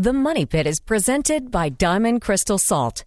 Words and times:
The 0.00 0.12
Money 0.12 0.46
Pit 0.46 0.64
is 0.64 0.78
presented 0.78 1.50
by 1.50 1.70
Diamond 1.70 2.20
Crystal 2.20 2.56
Salt. 2.56 3.04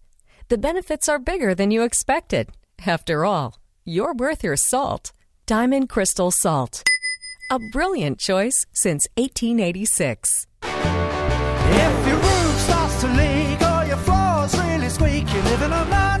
The 0.48 0.58
benefits 0.58 1.08
are 1.08 1.18
bigger 1.18 1.54
than 1.54 1.70
you 1.70 1.84
expected. 1.84 2.50
After 2.84 3.24
all, 3.24 3.56
you're 3.86 4.12
worth 4.12 4.44
your 4.44 4.56
salt. 4.56 5.10
Diamond 5.46 5.88
Crystal 5.88 6.30
Salt. 6.30 6.82
A 7.50 7.58
brilliant 7.72 8.18
choice 8.18 8.66
since 8.74 9.06
1886. 9.16 10.46
If 10.64 12.06
your 12.06 12.16
roof 12.16 12.60
starts 12.60 13.00
to 13.00 13.06
leak 13.08 13.62
or 13.62 13.86
your 13.86 13.96
floor's 13.96 14.54
really 14.58 14.90
live 15.68 16.11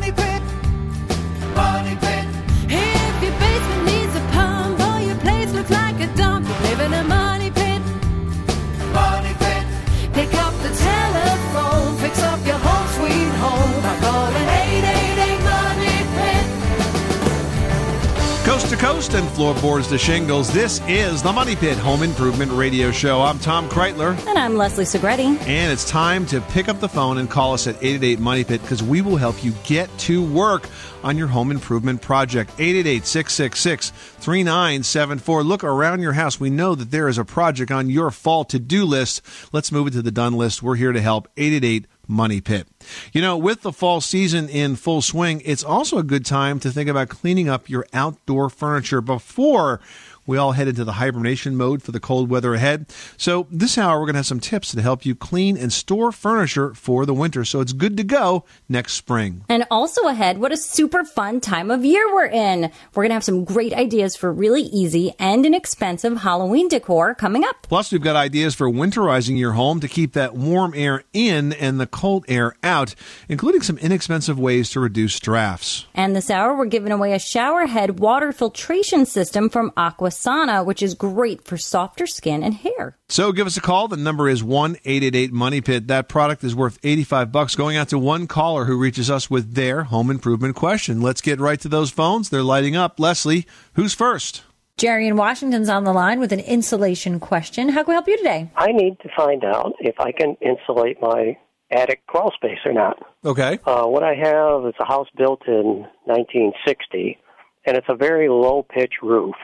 Coast 18.82 19.14
and 19.14 19.28
floorboards 19.30 19.86
to 19.90 19.96
shingles. 19.96 20.52
This 20.52 20.80
is 20.88 21.22
the 21.22 21.32
Money 21.32 21.54
Pit 21.54 21.78
Home 21.78 22.02
Improvement 22.02 22.50
Radio 22.50 22.90
Show. 22.90 23.22
I'm 23.22 23.38
Tom 23.38 23.68
Kraeutler, 23.68 24.18
And 24.26 24.36
I'm 24.36 24.56
Leslie 24.56 24.84
Segrete. 24.84 25.20
and 25.20 25.72
it's 25.72 25.88
time 25.88 26.26
to 26.26 26.40
pick 26.40 26.68
up 26.68 26.80
the 26.80 26.88
phone 26.88 27.18
and 27.18 27.30
call 27.30 27.54
us 27.54 27.68
at 27.68 27.76
888 27.76 28.18
Money 28.18 28.42
Pit 28.42 28.60
because 28.60 28.82
we 28.82 29.00
will 29.00 29.16
help 29.16 29.44
you 29.44 29.52
get 29.62 29.88
to 30.00 30.20
work 30.20 30.68
on 31.04 31.16
your 31.16 31.28
home 31.28 31.52
improvement 31.52 32.02
project. 32.02 32.50
888 32.58 33.06
666 33.06 33.90
3974. 33.90 35.44
Look 35.44 35.62
around 35.62 36.00
your 36.00 36.14
house. 36.14 36.40
We 36.40 36.50
know 36.50 36.74
that 36.74 36.90
there 36.90 37.06
is 37.06 37.18
a 37.18 37.24
project 37.24 37.70
on 37.70 37.88
your 37.88 38.10
fall 38.10 38.44
to 38.46 38.58
do 38.58 38.84
list. 38.84 39.22
Let's 39.52 39.70
move 39.70 39.86
it 39.86 39.92
to 39.92 40.02
the 40.02 40.10
done 40.10 40.32
list. 40.32 40.60
We're 40.60 40.74
here 40.74 40.92
to 40.92 41.00
help. 41.00 41.28
888 41.36 41.86
Money 42.08 42.40
Pit. 42.40 42.66
You 43.12 43.20
know, 43.22 43.36
with 43.36 43.62
the 43.62 43.72
fall 43.72 44.00
season 44.00 44.48
in 44.48 44.76
full 44.76 45.02
swing, 45.02 45.42
it's 45.44 45.64
also 45.64 45.98
a 45.98 46.02
good 46.02 46.24
time 46.26 46.60
to 46.60 46.70
think 46.70 46.88
about 46.88 47.08
cleaning 47.08 47.48
up 47.48 47.68
your 47.68 47.86
outdoor 47.92 48.50
furniture 48.50 49.00
before 49.00 49.80
we 50.26 50.36
all 50.36 50.52
head 50.52 50.68
into 50.68 50.84
the 50.84 50.92
hibernation 50.92 51.56
mode 51.56 51.82
for 51.82 51.92
the 51.92 52.00
cold 52.00 52.30
weather 52.30 52.54
ahead. 52.54 52.86
So, 53.16 53.46
this 53.50 53.76
hour, 53.76 53.98
we're 53.98 54.06
going 54.06 54.14
to 54.14 54.20
have 54.20 54.26
some 54.26 54.40
tips 54.40 54.72
to 54.72 54.82
help 54.82 55.04
you 55.04 55.14
clean 55.14 55.56
and 55.56 55.72
store 55.72 56.12
furniture 56.12 56.74
for 56.74 57.04
the 57.06 57.14
winter 57.14 57.44
so 57.44 57.60
it's 57.60 57.72
good 57.72 57.96
to 57.96 58.04
go 58.04 58.44
next 58.68 58.94
spring. 58.94 59.44
And 59.48 59.66
also 59.70 60.06
ahead, 60.06 60.38
what 60.38 60.52
a 60.52 60.56
super 60.56 61.04
fun 61.04 61.40
time 61.40 61.70
of 61.70 61.84
year 61.84 62.12
we're 62.14 62.26
in. 62.26 62.70
We're 62.94 63.02
going 63.02 63.10
to 63.10 63.14
have 63.14 63.24
some 63.24 63.44
great 63.44 63.72
ideas 63.72 64.14
for 64.16 64.32
really 64.32 64.62
easy 64.62 65.12
and 65.18 65.44
inexpensive 65.44 66.18
Halloween 66.18 66.68
decor 66.68 67.14
coming 67.14 67.44
up. 67.44 67.62
Plus, 67.62 67.90
we've 67.90 68.02
got 68.02 68.16
ideas 68.16 68.54
for 68.54 68.68
winterizing 68.68 69.38
your 69.38 69.52
home 69.52 69.80
to 69.80 69.88
keep 69.88 70.12
that 70.12 70.34
warm 70.34 70.72
air 70.74 71.04
in 71.12 71.52
and 71.54 71.80
the 71.80 71.86
cold 71.86 72.24
air 72.28 72.54
out, 72.62 72.94
including 73.28 73.62
some 73.62 73.78
inexpensive 73.78 74.38
ways 74.38 74.70
to 74.70 74.80
reduce 74.80 75.18
drafts. 75.18 75.86
And 75.94 76.14
this 76.14 76.30
hour, 76.30 76.56
we're 76.56 76.66
giving 76.66 76.92
away 76.92 77.12
a 77.12 77.18
shower 77.18 77.66
head 77.66 77.98
water 77.98 78.32
filtration 78.32 79.04
system 79.06 79.48
from 79.48 79.72
Aquasana, 80.12 80.64
which 80.64 80.82
is 80.82 80.94
great 80.94 81.44
for 81.44 81.56
softer 81.56 82.06
skin 82.06 82.42
and 82.42 82.54
hair. 82.54 82.96
So 83.08 83.32
give 83.32 83.46
us 83.46 83.56
a 83.56 83.60
call. 83.60 83.88
The 83.88 83.96
number 83.96 84.28
is 84.28 84.42
1-888 84.42 85.30
Money 85.32 85.60
Pit. 85.60 85.88
That 85.88 86.08
product 86.08 86.44
is 86.44 86.54
worth 86.54 86.78
85 86.82 87.32
bucks 87.32 87.56
going 87.56 87.76
out 87.76 87.88
to 87.88 87.98
one 87.98 88.26
caller 88.26 88.64
who 88.66 88.78
reaches 88.78 89.10
us 89.10 89.30
with 89.30 89.54
their 89.54 89.84
home 89.84 90.10
improvement 90.10 90.56
question. 90.56 91.00
Let's 91.00 91.20
get 91.20 91.40
right 91.40 91.60
to 91.60 91.68
those 91.68 91.90
phones. 91.90 92.28
They're 92.28 92.42
lighting 92.42 92.76
up. 92.76 93.00
Leslie, 93.00 93.46
who's 93.74 93.94
first? 93.94 94.42
Jerry 94.78 95.06
in 95.06 95.16
Washington's 95.16 95.68
on 95.68 95.84
the 95.84 95.92
line 95.92 96.18
with 96.18 96.32
an 96.32 96.40
insulation 96.40 97.20
question. 97.20 97.68
How 97.68 97.84
can 97.84 97.92
we 97.92 97.94
help 97.94 98.08
you 98.08 98.16
today? 98.16 98.50
I 98.56 98.72
need 98.72 98.98
to 99.00 99.08
find 99.16 99.44
out 99.44 99.74
if 99.80 100.00
I 100.00 100.12
can 100.12 100.36
insulate 100.40 101.00
my 101.00 101.36
attic 101.70 102.06
crawl 102.06 102.32
space 102.34 102.58
or 102.64 102.72
not. 102.72 102.98
Okay. 103.24 103.58
Uh, 103.64 103.84
what 103.84 104.02
I 104.02 104.14
have 104.14 104.66
is 104.66 104.74
a 104.80 104.84
house 104.84 105.08
built 105.16 105.42
in 105.46 105.86
1960, 106.04 107.18
and 107.66 107.76
it's 107.76 107.86
a 107.88 107.94
very 107.94 108.28
low 108.28 108.62
pitch 108.62 108.94
roof. 109.02 109.34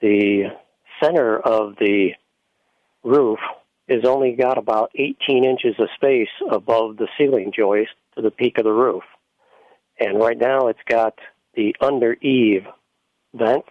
The 0.00 0.44
center 1.02 1.38
of 1.38 1.76
the 1.78 2.10
roof 3.02 3.38
is 3.88 4.04
only 4.04 4.32
got 4.32 4.56
about 4.56 4.92
18 4.94 5.44
inches 5.44 5.74
of 5.78 5.88
space 5.96 6.28
above 6.50 6.96
the 6.96 7.08
ceiling 7.18 7.52
joist 7.54 7.90
to 8.14 8.22
the 8.22 8.30
peak 8.30 8.58
of 8.58 8.64
the 8.64 8.72
roof. 8.72 9.02
And 9.98 10.18
right 10.18 10.38
now 10.38 10.68
it's 10.68 10.80
got 10.88 11.18
the 11.54 11.74
under 11.80 12.14
eave 12.14 12.66
vents. 13.34 13.68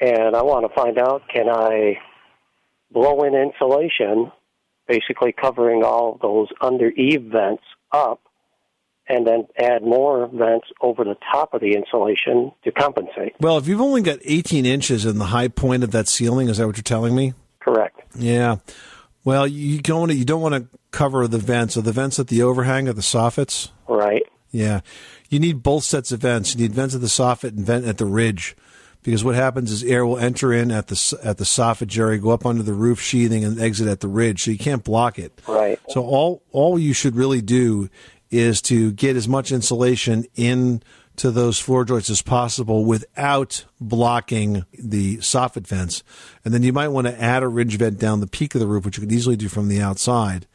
And 0.00 0.34
I 0.34 0.42
want 0.42 0.66
to 0.66 0.74
find 0.74 0.98
out 0.98 1.28
can 1.28 1.48
I 1.48 1.98
blow 2.90 3.22
in 3.22 3.34
insulation, 3.34 4.32
basically 4.88 5.32
covering 5.32 5.84
all 5.84 6.18
those 6.20 6.48
under 6.60 6.88
eave 6.90 7.22
vents 7.22 7.62
up, 7.92 8.20
and 9.08 9.26
then 9.26 9.46
add 9.58 9.82
more 9.82 10.26
vents 10.28 10.68
over 10.80 11.04
the 11.04 11.16
top 11.30 11.54
of 11.54 11.60
the 11.60 11.74
insulation 11.74 12.52
to 12.64 12.72
compensate. 12.72 13.34
Well, 13.40 13.58
if 13.58 13.66
you've 13.66 13.80
only 13.80 14.02
got 14.02 14.18
18 14.24 14.64
inches 14.64 15.04
in 15.04 15.18
the 15.18 15.26
high 15.26 15.48
point 15.48 15.84
of 15.84 15.90
that 15.90 16.08
ceiling, 16.08 16.48
is 16.48 16.58
that 16.58 16.66
what 16.66 16.76
you're 16.76 16.82
telling 16.82 17.14
me? 17.14 17.34
Correct. 17.60 18.00
Yeah. 18.14 18.56
Well, 19.24 19.46
you 19.46 19.80
don't 19.80 20.00
want 20.00 20.12
to, 20.12 20.16
you 20.16 20.24
don't 20.24 20.40
want 20.40 20.54
to 20.54 20.78
cover 20.90 21.26
the 21.28 21.38
vents. 21.38 21.76
Are 21.76 21.82
the 21.82 21.92
vents 21.92 22.18
at 22.18 22.28
the 22.28 22.42
overhang 22.42 22.88
of 22.88 22.96
the 22.96 23.02
soffits? 23.02 23.70
Right. 23.88 24.22
Yeah. 24.50 24.80
You 25.28 25.40
need 25.40 25.62
both 25.62 25.84
sets 25.84 26.12
of 26.12 26.20
vents. 26.20 26.54
You 26.54 26.62
need 26.62 26.74
vents 26.74 26.94
at 26.94 27.00
the 27.00 27.06
soffit 27.06 27.50
and 27.50 27.64
vent 27.64 27.86
at 27.86 27.98
the 27.98 28.06
ridge. 28.06 28.56
Because 29.02 29.24
what 29.24 29.34
happens 29.34 29.72
is 29.72 29.82
air 29.82 30.06
will 30.06 30.18
enter 30.18 30.52
in 30.52 30.70
at 30.70 30.86
the 30.86 31.18
at 31.24 31.38
the 31.38 31.44
soffit, 31.44 31.88
Jerry, 31.88 32.18
go 32.18 32.30
up 32.30 32.46
under 32.46 32.62
the 32.62 32.72
roof 32.72 33.00
sheathing 33.00 33.44
and 33.44 33.60
exit 33.60 33.88
at 33.88 33.98
the 33.98 34.06
ridge, 34.06 34.44
so 34.44 34.52
you 34.52 34.58
can't 34.58 34.84
block 34.84 35.18
it. 35.18 35.40
Right. 35.48 35.80
So 35.88 36.04
all 36.04 36.44
all 36.52 36.78
you 36.78 36.92
should 36.92 37.16
really 37.16 37.42
do 37.42 37.90
is 38.32 38.60
to 38.62 38.90
get 38.92 39.14
as 39.14 39.28
much 39.28 39.52
insulation 39.52 40.24
in 40.34 40.82
to 41.16 41.30
those 41.30 41.58
floor 41.58 41.84
joists 41.84 42.10
as 42.10 42.22
possible 42.22 42.84
without 42.84 43.64
blocking 43.80 44.64
the 44.72 45.18
soffit 45.18 45.66
vents. 45.66 46.02
And 46.44 46.54
then 46.54 46.62
you 46.62 46.72
might 46.72 46.88
want 46.88 47.06
to 47.06 47.22
add 47.22 47.42
a 47.42 47.48
ridge 47.48 47.76
vent 47.76 47.98
down 47.98 48.20
the 48.20 48.26
peak 48.26 48.54
of 48.54 48.60
the 48.60 48.66
roof, 48.66 48.84
which 48.84 48.96
you 48.96 49.02
could 49.02 49.12
easily 49.12 49.36
do 49.36 49.48
from 49.48 49.68
the 49.68 49.80
outside 49.80 50.46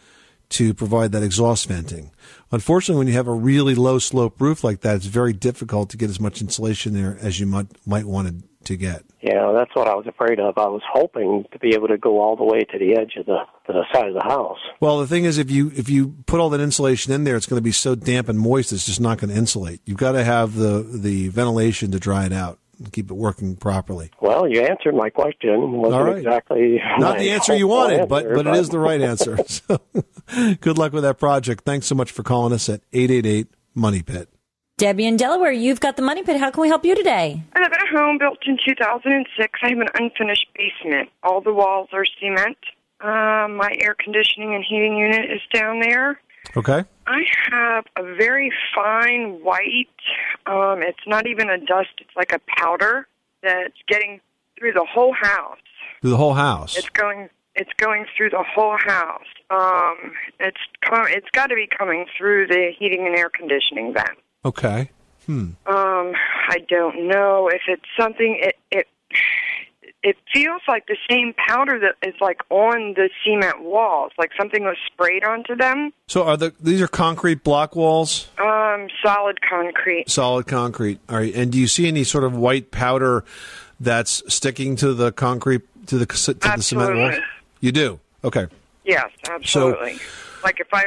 to 0.50 0.74
provide 0.74 1.12
that 1.12 1.24
exhaust 1.24 1.68
venting. 1.68 2.12
Unfortunately, 2.52 3.00
when 3.00 3.08
you 3.08 3.14
have 3.14 3.28
a 3.28 3.34
really 3.34 3.76
low 3.76 4.00
slope 4.00 4.40
roof 4.40 4.64
like 4.64 4.82
that, 4.82 4.96
it's 4.96 5.06
very 5.06 5.34
difficult 5.34 5.90
to 5.90 5.98
get 5.98 6.10
as 6.10 6.20
much 6.20 6.42
insulation 6.42 6.94
there 6.94 7.18
as 7.22 7.40
you 7.40 7.46
might 7.46 7.68
might 7.86 8.06
want 8.06 8.44
to 8.68 8.76
get. 8.76 9.04
Yeah, 9.22 9.52
that's 9.54 9.74
what 9.74 9.88
I 9.88 9.96
was 9.96 10.06
afraid 10.08 10.40
of. 10.40 10.58
I 10.58 10.68
was 10.68 10.82
hoping 10.90 11.46
to 11.52 11.60
be 11.60 11.74
able 11.74 11.88
to 11.88 11.98
go 11.98 12.22
all 12.22 12.36
the 12.36 12.44
way 12.44 12.64
to 12.64 12.78
the 12.78 12.98
edge 12.98 13.14
of 13.18 13.26
the, 13.26 13.40
the 13.66 13.84
side 13.92 14.08
of 14.08 14.14
the 14.14 14.24
house. 14.24 14.60
Well, 14.80 15.00
the 15.00 15.08
thing 15.08 15.26
is, 15.26 15.38
if 15.38 15.50
you 15.50 15.72
if 15.76 15.90
you 15.90 16.16
put 16.26 16.40
all 16.40 16.50
that 16.52 16.62
insulation 16.62 17.12
in 17.14 17.24
there, 17.24 17.36
it's 17.36 17.46
going 17.46 17.58
to 17.58 17.64
be 17.64 17.72
so 17.72 17.96
damp 17.96 18.30
and 18.30 18.40
moist, 18.40 18.72
it's 18.72 18.86
just 18.86 19.02
not 19.02 19.18
going 19.18 19.30
to 19.30 19.36
insulate. 19.36 19.82
You've 19.86 19.98
got 19.98 20.14
to 20.14 20.24
have 20.24 20.56
the 20.56 20.84
the 20.84 21.30
ventilation 21.30 21.92
to 21.92 22.00
dry 22.00 22.26
it 22.26 22.34
out 22.34 22.60
keep 22.92 23.10
it 23.12 23.16
working 23.16 23.56
properly. 23.56 24.12
Well, 24.22 24.48
you 24.48 24.62
answered 24.62 24.96
my 24.96 25.10
question. 25.10 25.74
Wasn't 25.74 25.94
All 25.94 26.06
right. 26.06 26.18
exactly 26.18 26.82
Not 27.00 27.16
my 27.16 27.20
the 27.20 27.32
answer 27.32 27.56
you 27.56 27.68
hopeful 27.68 27.98
wanted, 27.98 28.10
but 28.10 28.26
answer, 28.26 28.36
but 28.36 28.48
it 28.48 28.60
is 28.60 28.70
the 28.70 28.80
right 28.80 29.02
answer. 29.02 29.38
So, 29.48 29.80
good 30.62 30.78
luck 30.78 30.94
with 30.94 31.04
that 31.04 31.18
project. 31.18 31.64
Thanks 31.66 31.88
so 31.88 31.96
much 31.96 32.12
for 32.12 32.22
calling 32.24 32.54
us 32.54 32.70
at 32.70 32.82
eight 32.94 33.12
eight 33.12 33.26
eight 33.26 33.48
Money 33.74 34.02
Pit. 34.02 34.30
Debbie 34.78 35.08
in 35.08 35.18
Delaware, 35.18 35.52
you've 35.52 35.80
got 35.80 35.96
the 35.96 36.04
money 36.04 36.22
pit. 36.22 36.40
How 36.40 36.52
can 36.52 36.62
we 36.62 36.68
help 36.68 36.86
you 36.86 36.94
today? 36.94 37.42
I 37.56 37.62
live 37.62 37.72
in 37.72 37.96
a 37.96 38.00
home 38.00 38.20
built 38.20 38.38
in 38.46 38.60
2006. 38.64 39.60
I 39.64 39.70
have 39.70 39.80
an 39.80 39.88
unfinished 39.96 40.48
basement. 40.56 41.10
All 41.24 41.42
the 41.42 41.52
walls 41.52 41.90
are 41.94 42.06
cement. 42.22 42.58
Uh, 43.02 43.48
my 43.50 43.74
air 43.82 43.96
conditioning 43.98 44.54
and 44.54 44.64
heating 44.64 44.96
unit 44.96 45.32
is 45.32 45.42
down 45.52 45.80
there. 45.80 46.20
Okay. 46.58 46.84
I 47.06 47.22
have 47.52 47.86
a 47.98 48.04
very 48.16 48.52
fine 48.76 49.40
white. 49.44 49.88
Um, 50.48 50.82
it's 50.82 51.06
not 51.06 51.28
even 51.28 51.50
a 51.50 51.58
dust. 51.60 51.90
It's 52.00 52.16
like 52.16 52.34
a 52.34 52.40
powder 52.60 53.08
that's 53.44 53.78
getting 53.88 54.20
through 54.58 54.74
the 54.74 54.86
whole 54.90 55.14
house. 55.14 55.60
Through 56.02 56.10
the 56.10 56.18
whole 56.18 56.34
house. 56.34 56.76
It's 56.76 56.90
going. 56.90 57.30
It's 57.56 57.72
going 57.78 58.06
through 58.16 58.32
the 58.32 58.44
whole 58.44 58.78
house. 58.78 59.26
Um, 59.50 60.14
it's 60.40 60.58
com- 60.82 61.08
it's 61.10 61.30
got 61.32 61.48
to 61.48 61.56
be 61.56 61.68
coming 61.68 62.06
through 62.18 62.48
the 62.48 62.72
heating 62.78 63.06
and 63.08 63.16
air 63.16 63.30
conditioning 63.30 63.94
vent. 63.94 64.18
Okay. 64.46 64.90
Hmm. 65.26 65.52
Um, 65.66 66.14
I 66.50 66.60
don't 66.68 67.08
know 67.08 67.50
if 67.50 67.62
it's 67.68 67.86
something. 68.00 68.40
It 68.42 68.56
it 68.72 68.88
it 70.08 70.16
feels 70.34 70.62
like 70.70 70.88
the 70.88 70.96
same 71.10 71.34
powder 71.34 71.78
that 71.80 71.96
is 72.08 72.16
like 72.22 72.40
on 72.50 72.94
the 72.94 73.10
cement 73.26 73.62
walls, 73.62 74.14
like 74.18 74.32
something 74.38 74.64
was 74.64 74.78
sprayed 74.86 75.26
onto 75.26 75.54
them. 75.54 75.92
So 76.08 76.24
are 76.24 76.38
the 76.38 76.54
these 76.62 76.82
are 76.82 76.88
concrete 76.88 77.44
block 77.44 77.76
walls? 77.76 78.30
Um, 78.38 78.88
solid 79.04 79.42
concrete. 79.42 80.10
Solid 80.10 80.48
concrete. 80.48 81.02
All 81.10 81.18
right. 81.18 81.36
And 81.36 81.52
do 81.52 81.60
you 81.60 81.68
see 81.68 81.90
any 81.90 82.06
sort 82.06 82.24
of 82.24 82.38
white 82.38 82.72
powder 82.72 83.26
that's 83.82 84.24
sticking 84.34 84.78
to 84.78 84.94
the 84.94 85.12
concrete 85.12 85.64
to 85.88 85.98
the 85.98 86.06
to 86.06 86.34
the 86.34 86.64
cement 86.64 86.96
walls? 86.96 87.10
Absolutely. 87.10 87.24
You 87.60 87.72
do. 87.74 88.00
Okay. 88.24 88.48
Yes, 88.86 89.10
absolutely. 89.30 90.00
like 90.42 90.62
if 90.62 90.68
I 90.72 90.86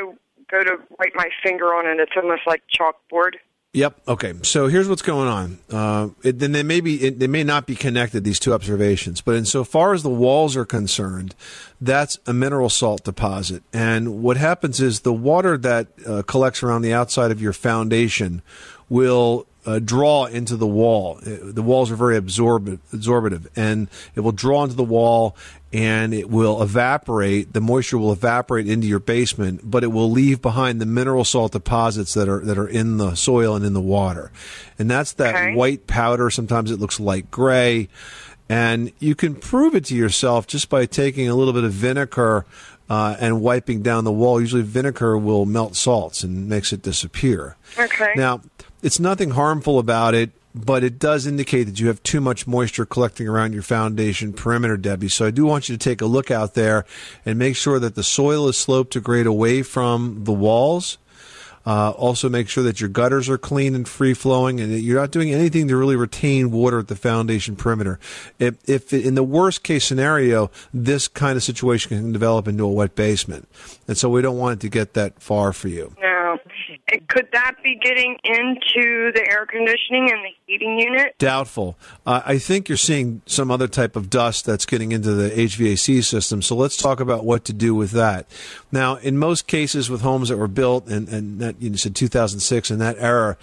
go 0.50 0.64
to 0.64 0.78
wipe 0.99 1.12
my 1.14 1.28
finger 1.43 1.75
on 1.75 1.87
it, 1.87 2.00
it's 2.00 2.12
almost 2.16 2.46
like 2.46 2.62
chalkboard. 2.75 3.34
Yep. 3.72 4.00
Okay. 4.08 4.34
So 4.43 4.67
here's 4.67 4.88
what's 4.88 5.02
going 5.02 5.28
on. 5.28 5.58
Uh, 5.70 6.08
they 6.22 6.64
may 6.64 6.81
be 6.81 7.00
it, 7.06 7.20
they 7.20 7.28
may 7.28 7.44
not 7.44 7.67
be 7.67 7.76
connected 7.76 8.25
these 8.25 8.40
two 8.40 8.52
observations, 8.52 9.20
but 9.20 9.37
insofar 9.37 9.94
as 9.94 10.02
the 10.02 10.11
walls 10.11 10.56
are 10.56 10.64
concerned, 10.64 11.37
that's 11.81 12.19
a 12.26 12.32
mineral 12.32 12.69
salt 12.69 13.05
deposit. 13.05 13.62
And 13.72 14.25
what 14.25 14.37
happens 14.37 14.81
is 14.81 15.00
the 15.00 15.12
water 15.12 15.56
that 15.58 15.87
uh, 16.05 16.22
collects 16.26 16.64
around 16.64 16.82
the 16.82 16.93
outside 16.93 17.31
of 17.31 17.40
your 17.40 17.52
foundation 17.52 18.43
will 18.88 19.46
uh, 19.64 19.78
draw 19.78 20.25
into 20.25 20.56
the 20.56 20.66
wall. 20.66 21.19
Uh, 21.19 21.52
The 21.52 21.62
walls 21.62 21.93
are 21.93 21.96
very 21.96 22.16
absorb- 22.16 22.81
absorbative, 22.93 23.46
and 23.55 23.87
it 24.16 24.20
will 24.20 24.32
draw 24.32 24.64
into 24.64 24.75
the 24.75 24.82
wall, 24.82 25.37
and 25.72 26.12
it 26.12 26.28
will 26.28 26.62
evaporate. 26.62 27.52
The 27.52 27.61
moisture 27.61 27.96
will 27.99 28.12
evaporate 28.12 28.69
into 28.69 28.87
your 28.87 28.99
basement, 28.99 29.61
but 29.70 29.84
it 29.84 29.88
will 29.88 30.11
leave 30.11 30.43
behind 30.43 30.81
the 30.81 30.87
mineral 30.87 31.25
salt 31.25 31.52
deposits 31.52 32.14
that 32.14 32.28
are 32.28 32.40
that 32.40 32.58
are 32.58 32.69
in 32.69 32.96
the 32.96 33.14
soil 33.14 33.55
and 33.56 33.64
in 33.64 33.72
the 33.72 33.81
water, 33.81 34.32
and 34.78 34.90
that's 34.90 35.12
that 35.12 35.34
Okay. 35.34 35.55
white 35.55 35.87
powder. 35.87 36.31
Sometimes 36.31 36.70
it 36.70 36.81
looks 36.81 36.99
light 36.99 37.31
gray, 37.31 37.88
and 38.49 38.90
you 38.99 39.14
can 39.14 39.34
prove 39.37 39.75
it 39.75 39.84
to 39.87 39.94
yourself 39.94 40.46
just 40.46 40.69
by 40.69 40.87
taking 40.87 41.28
a 41.28 41.34
little 41.34 41.52
bit 41.55 41.64
of 41.64 41.73
vinegar. 41.73 42.44
Uh, 42.88 43.16
and 43.20 43.40
wiping 43.40 43.82
down 43.82 44.02
the 44.02 44.11
wall. 44.11 44.40
Usually, 44.40 44.62
vinegar 44.62 45.16
will 45.16 45.46
melt 45.46 45.76
salts 45.76 46.25
and 46.25 46.49
makes 46.49 46.73
it 46.73 46.82
disappear. 46.82 47.55
Okay. 47.78 48.14
Now, 48.16 48.40
it's 48.82 48.99
nothing 48.99 49.31
harmful 49.31 49.78
about 49.78 50.12
it, 50.12 50.31
but 50.55 50.82
it 50.82 50.99
does 50.99 51.26
indicate 51.26 51.64
that 51.64 51.81
you 51.81 51.88
have 51.88 52.02
too 52.02 52.20
much 52.20 52.47
moisture 52.47 52.87
collecting 52.87 53.29
around 53.29 53.52
your 53.52 53.62
foundation 53.62 54.32
perimeter, 54.32 54.76
Debbie. 54.76 55.08
So 55.08 55.26
I 55.26 55.31
do 55.31 55.44
want 55.47 55.69
you 55.69 55.76
to 55.76 55.82
take 55.82 56.00
a 56.00 56.06
look 56.06 56.31
out 56.31 56.55
there 56.55 56.85
and 57.25 57.38
make 57.38 57.56
sure 57.56 57.79
that 57.79 57.94
the 57.94 58.02
soil 58.02 58.49
is 58.49 58.56
sloped 58.56 58.93
to 58.94 59.00
grade 59.00 59.26
away 59.26 59.62
from 59.62 60.25
the 60.25 60.32
walls. 60.32 60.99
Uh, 61.67 61.91
also, 61.91 62.31
make 62.31 62.49
sure 62.49 62.64
that 62.64 62.81
your 62.81 62.88
gutters 62.88 63.29
are 63.29 63.37
clean 63.37 63.75
and 63.75 63.87
free 63.87 64.14
flowing, 64.14 64.61
and 64.61 64.73
that 64.73 64.81
you're 64.81 64.99
not 64.99 65.11
doing 65.11 65.31
anything 65.31 65.69
to 65.69 65.76
really 65.76 65.94
retain 65.94 66.50
water 66.50 66.79
at 66.79 66.88
the 66.88 66.97
foundation 66.97 67.55
perimeter. 67.55 68.00
If, 68.38 68.56
if 68.67 68.94
in 68.94 69.14
the 69.14 69.23
worst 69.23 69.62
case 69.62 69.85
scenario, 69.85 70.50
this 70.73 71.06
kind 71.06 71.37
of 71.37 71.43
situation 71.43 71.91
can 71.91 72.12
develop 72.12 72.49
into 72.49 72.64
a 72.64 72.73
wet 72.73 72.94
basement, 72.94 73.47
and 73.87 73.97
so 73.99 74.08
we 74.08 74.23
don't 74.23 74.38
want 74.38 74.58
it 74.58 74.61
to 74.61 74.70
get 74.70 74.94
that 74.94 75.20
far 75.20 75.52
for 75.52 75.69
you. 75.69 75.94
It- 76.88 77.08
could 77.08 77.28
that 77.32 77.56
be 77.62 77.76
getting 77.82 78.17
into 78.25 79.12
the 79.12 79.25
air 79.31 79.46
conditioning 79.46 80.11
and 80.11 80.20
the 80.25 80.31
heating 80.46 80.78
unit? 80.78 81.17
Doubtful. 81.19 81.76
Uh, 82.06 82.22
I 82.25 82.38
think 82.38 82.69
you're 82.69 82.78
seeing 82.78 83.22
some 83.26 83.50
other 83.50 83.69
type 83.69 83.96
of 83.96 84.11
dust 84.11 84.46
that's 84.46 84.67
getting 84.67 84.93
into 84.93 85.12
the 85.12 85.31
HVAC 85.31 86.02
system. 86.02 86.43
So 86.43 86.55
let's 86.56 86.76
talk 86.76 87.00
about 87.00 87.25
what 87.25 87.44
to 87.46 87.52
do 87.52 87.75
with 87.75 87.90
that. 87.93 88.26
Now, 88.70 88.96
in 88.96 89.19
most 89.19 89.46
cases 89.46 89.90
with 89.90 90.02
homes 90.02 90.28
that 90.28 90.37
were 90.37 90.49
built 90.49 90.87
and, 90.87 91.08
and 91.08 91.40
that 91.40 91.61
you 91.61 91.76
said 91.76 91.94
2006 91.94 92.70
in 92.70 92.78
that 92.78 92.96
era, 92.99 93.37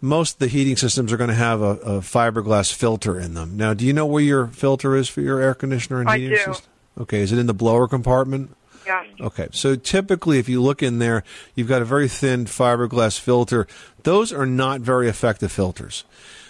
most 0.00 0.34
of 0.34 0.38
the 0.40 0.48
heating 0.48 0.76
systems 0.76 1.12
are 1.12 1.16
going 1.16 1.28
to 1.30 1.34
have 1.34 1.62
a, 1.62 1.76
a 1.76 2.00
fiberglass 2.00 2.72
filter 2.72 3.18
in 3.18 3.34
them. 3.34 3.56
Now, 3.56 3.72
do 3.74 3.86
you 3.86 3.92
know 3.92 4.06
where 4.06 4.22
your 4.22 4.48
filter 4.48 4.94
is 4.96 5.08
for 5.08 5.20
your 5.22 5.40
air 5.40 5.54
conditioner 5.54 6.00
and 6.00 6.10
I 6.10 6.18
heating 6.18 6.36
do. 6.36 6.44
system? 6.44 6.70
Okay, 7.00 7.20
is 7.20 7.32
it 7.32 7.38
in 7.38 7.46
the 7.46 7.54
blower 7.54 7.88
compartment? 7.88 8.54
Yeah. 8.86 9.04
Okay, 9.20 9.48
so 9.52 9.76
typically, 9.76 10.38
if 10.38 10.48
you 10.48 10.62
look 10.62 10.82
in 10.82 10.98
there, 10.98 11.24
you've 11.54 11.68
got 11.68 11.82
a 11.82 11.84
very 11.84 12.08
thin 12.08 12.44
fiberglass 12.44 13.18
filter. 13.18 13.66
Those 14.02 14.32
are 14.32 14.46
not 14.46 14.80
very 14.80 15.08
effective 15.08 15.52
filters. 15.52 16.04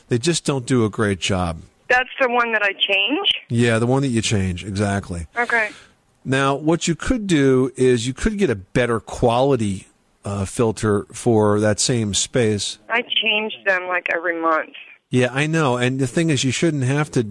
They 0.09 0.19
just 0.19 0.45
don't 0.45 0.67
do 0.67 0.85
a 0.85 0.91
great 0.91 1.21
job. 1.21 1.61
That's 1.89 2.11
the 2.21 2.29
one 2.29 2.53
that 2.53 2.63
I 2.63 2.73
change? 2.73 3.29
Yeah, 3.49 3.79
the 3.79 3.87
one 3.87 4.03
that 4.03 4.09
you 4.09 4.23
change, 4.23 4.65
exactly. 4.65 5.27
Okay. 5.37 5.71
Now, 6.25 6.55
what 6.55 6.89
you 6.89 6.95
could 6.95 7.27
do 7.27 7.71
is 7.77 8.07
you 8.07 8.15
could 8.15 8.39
get 8.39 8.51
a 8.51 8.55
better 8.55 8.99
quality 9.01 9.87
uh, 10.25 10.47
filter 10.47 11.05
for 11.13 11.61
that 11.61 11.79
same 11.79 12.15
space. 12.15 12.79
I 12.89 13.03
change 13.03 13.53
them 13.67 13.87
like 13.87 14.09
every 14.15 14.41
month. 14.41 14.73
Yeah, 15.15 15.29
I 15.31 15.47
know. 15.47 15.77
And 15.77 16.01
the 16.01 16.09
thing 16.09 16.31
is, 16.31 16.43
you 16.43 16.51
shouldn't 16.51 16.83
have 16.83 17.09
to. 17.13 17.29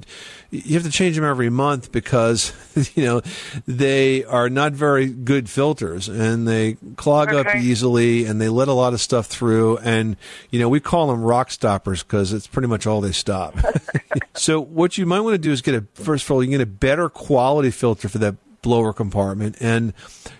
You 0.52 0.76
have 0.76 0.84
to 0.84 0.90
change 0.90 1.18
them 1.18 1.26
every 1.26 1.50
month 1.50 1.92
because 1.92 2.54
you 2.96 3.04
know 3.04 3.22
they 3.68 4.24
are 4.24 4.50
not 4.50 4.72
very 4.72 5.08
good 5.08 5.50
filters, 5.50 6.08
and 6.08 6.48
they 6.48 6.78
clog 6.96 7.34
up 7.34 7.54
easily, 7.58 8.24
and 8.24 8.40
they 8.40 8.48
let 8.48 8.70
a 8.70 8.74
lot 8.74 8.94
of 8.94 9.02
stuff 9.02 9.26
through. 9.26 9.80
And 9.80 10.16
you 10.50 10.62
know, 10.62 10.70
we 10.70 10.80
call 10.80 11.08
them 11.08 11.24
rock 11.24 11.52
stoppers 11.52 12.04
because 12.04 12.32
it's 12.32 12.48
pretty 12.48 12.70
much 12.70 12.88
all 12.88 13.02
they 13.02 13.12
stop. 13.12 13.58
so, 14.34 14.62
what 14.62 14.98
you 14.98 15.06
might 15.06 15.20
want 15.20 15.34
to 15.34 15.38
do 15.38 15.52
is 15.52 15.62
get 15.62 15.76
a 15.76 15.86
first 16.02 16.24
of 16.24 16.32
all, 16.32 16.42
you 16.42 16.50
get 16.52 16.62
a 16.62 16.66
better 16.66 17.10
quality 17.10 17.70
filter 17.70 18.08
for 18.08 18.20
that 18.20 18.36
blower 18.62 18.94
compartment, 18.94 19.58
and 19.60 19.94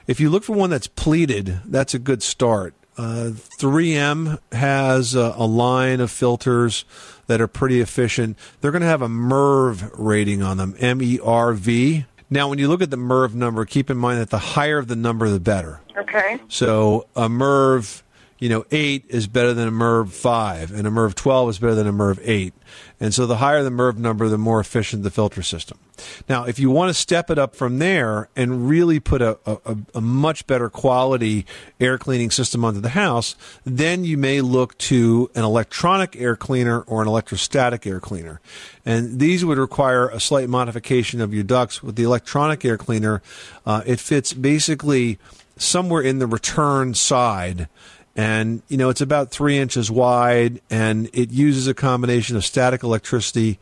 if 0.08 0.22
you 0.22 0.30
look 0.30 0.46
for 0.46 0.54
one 0.54 0.70
that's 0.70 0.88
pleated, 0.88 1.60
that's 1.66 1.94
a 1.94 2.00
good 2.00 2.24
start. 2.24 2.74
Uh, 2.96 3.32
3M 3.60 4.40
has 4.52 5.16
a, 5.16 5.34
a 5.36 5.48
line 5.48 6.00
of 6.00 6.12
filters 6.12 6.86
that 7.28 7.42
are 7.42 7.48
pretty 7.48 7.82
efficient. 7.82 8.38
They're 8.62 8.72
going 8.72 8.82
to 8.82 8.88
have 8.88 9.02
a 9.02 9.08
MERV 9.08 9.92
rating 9.94 10.42
on 10.42 10.58
them, 10.58 10.76
M 10.80 11.02
E 11.02 11.20
R 11.24 11.54
V. 11.54 12.06
Now, 12.30 12.48
when 12.48 12.58
you 12.58 12.68
look 12.68 12.82
at 12.82 12.90
the 12.90 12.98
MERV 12.98 13.34
number, 13.36 13.66
keep 13.66 13.90
in 13.90 13.98
mind 13.98 14.20
that 14.20 14.30
the 14.32 14.40
higher 14.40 14.82
the 14.82 14.96
number, 14.96 15.30
the 15.30 15.40
better. 15.40 15.82
Okay. 15.96 16.40
So 16.48 17.08
a 17.16 17.30
MERV, 17.30 18.02
you 18.40 18.50
know, 18.50 18.66
8 18.72 19.06
is 19.10 19.28
better 19.28 19.54
than 19.54 19.68
a 19.68 19.72
MERV 19.72 20.10
5, 20.10 20.72
and 20.72 20.88
a 20.88 20.90
MERV 20.90 21.16
12 21.16 21.50
is 21.50 21.60
better 21.60 21.76
than 21.76 21.88
a 21.88 21.94
MERV 21.94 22.20
8. 22.24 22.54
And 23.00 23.14
so 23.14 23.26
the 23.26 23.38
higher 23.38 23.64
the 23.64 23.70
MERV 23.70 23.98
number, 23.98 24.28
the 24.28 24.38
more 24.38 24.60
efficient 24.60 25.04
the 25.04 25.12
filter 25.12 25.42
system. 25.42 25.78
Now, 26.28 26.46
if 26.46 26.60
you 26.60 26.70
want 26.70 26.90
to 26.90 26.94
step 26.94 27.30
it 27.30 27.38
up 27.38 27.56
from 27.56 27.80
there 27.80 28.30
and 28.36 28.68
really 28.68 29.00
put 29.00 29.22
a, 29.22 29.38
a, 29.46 29.78
a 29.96 30.02
much 30.02 30.48
better 30.48 30.70
quality 30.70 31.46
air 31.80 31.98
cleaning 31.98 32.32
system 32.32 32.66
onto 32.66 32.80
the 32.80 32.90
house, 32.90 33.36
then 33.64 34.04
you 34.04 34.18
may 34.18 34.42
look 34.42 34.78
to 34.80 35.30
an 35.36 35.44
electronic 35.44 36.16
air 36.16 36.36
cleaner 36.36 36.82
or 36.82 37.02
an 37.02 37.08
electrostatic 37.08 37.86
air 37.86 38.00
cleaner. 38.00 38.42
And 38.86 39.20
these 39.20 39.46
would 39.46 39.58
require 39.58 40.10
a 40.10 40.20
slight 40.20 40.50
modification 40.50 41.22
of 41.22 41.34
your 41.34 41.44
ducts. 41.44 41.84
With 41.84 41.96
the 41.96 42.04
electronic 42.04 42.66
air 42.66 42.78
cleaner, 42.78 43.22
uh, 43.66 43.84
it 43.86 44.00
fits 44.00 44.34
basically 44.34 45.20
somewhere 45.58 46.02
in 46.02 46.20
the 46.20 46.28
return 46.28 46.94
side 46.94 47.68
and 48.16 48.62
you 48.68 48.78
know 48.78 48.90
it's 48.90 49.02
about 49.02 49.32
three 49.32 49.58
inches 49.58 49.90
wide 49.90 50.62
and 50.70 51.10
it 51.14 51.32
uses 51.32 51.68
a 51.68 51.74
combination 51.74 52.36
of 52.36 52.46
static 52.46 52.84
electricity 52.84 53.60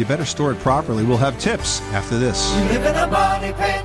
you 0.00 0.06
better 0.06 0.24
store 0.24 0.50
it 0.50 0.58
properly. 0.60 1.04
We'll 1.04 1.18
have 1.18 1.38
tips 1.38 1.80
after 1.92 2.18
this. 2.18 2.52
You 2.56 2.64
live 2.70 2.86
in 2.86 2.96
a 2.96 3.06
money 3.06 3.52
pit. 3.52 3.84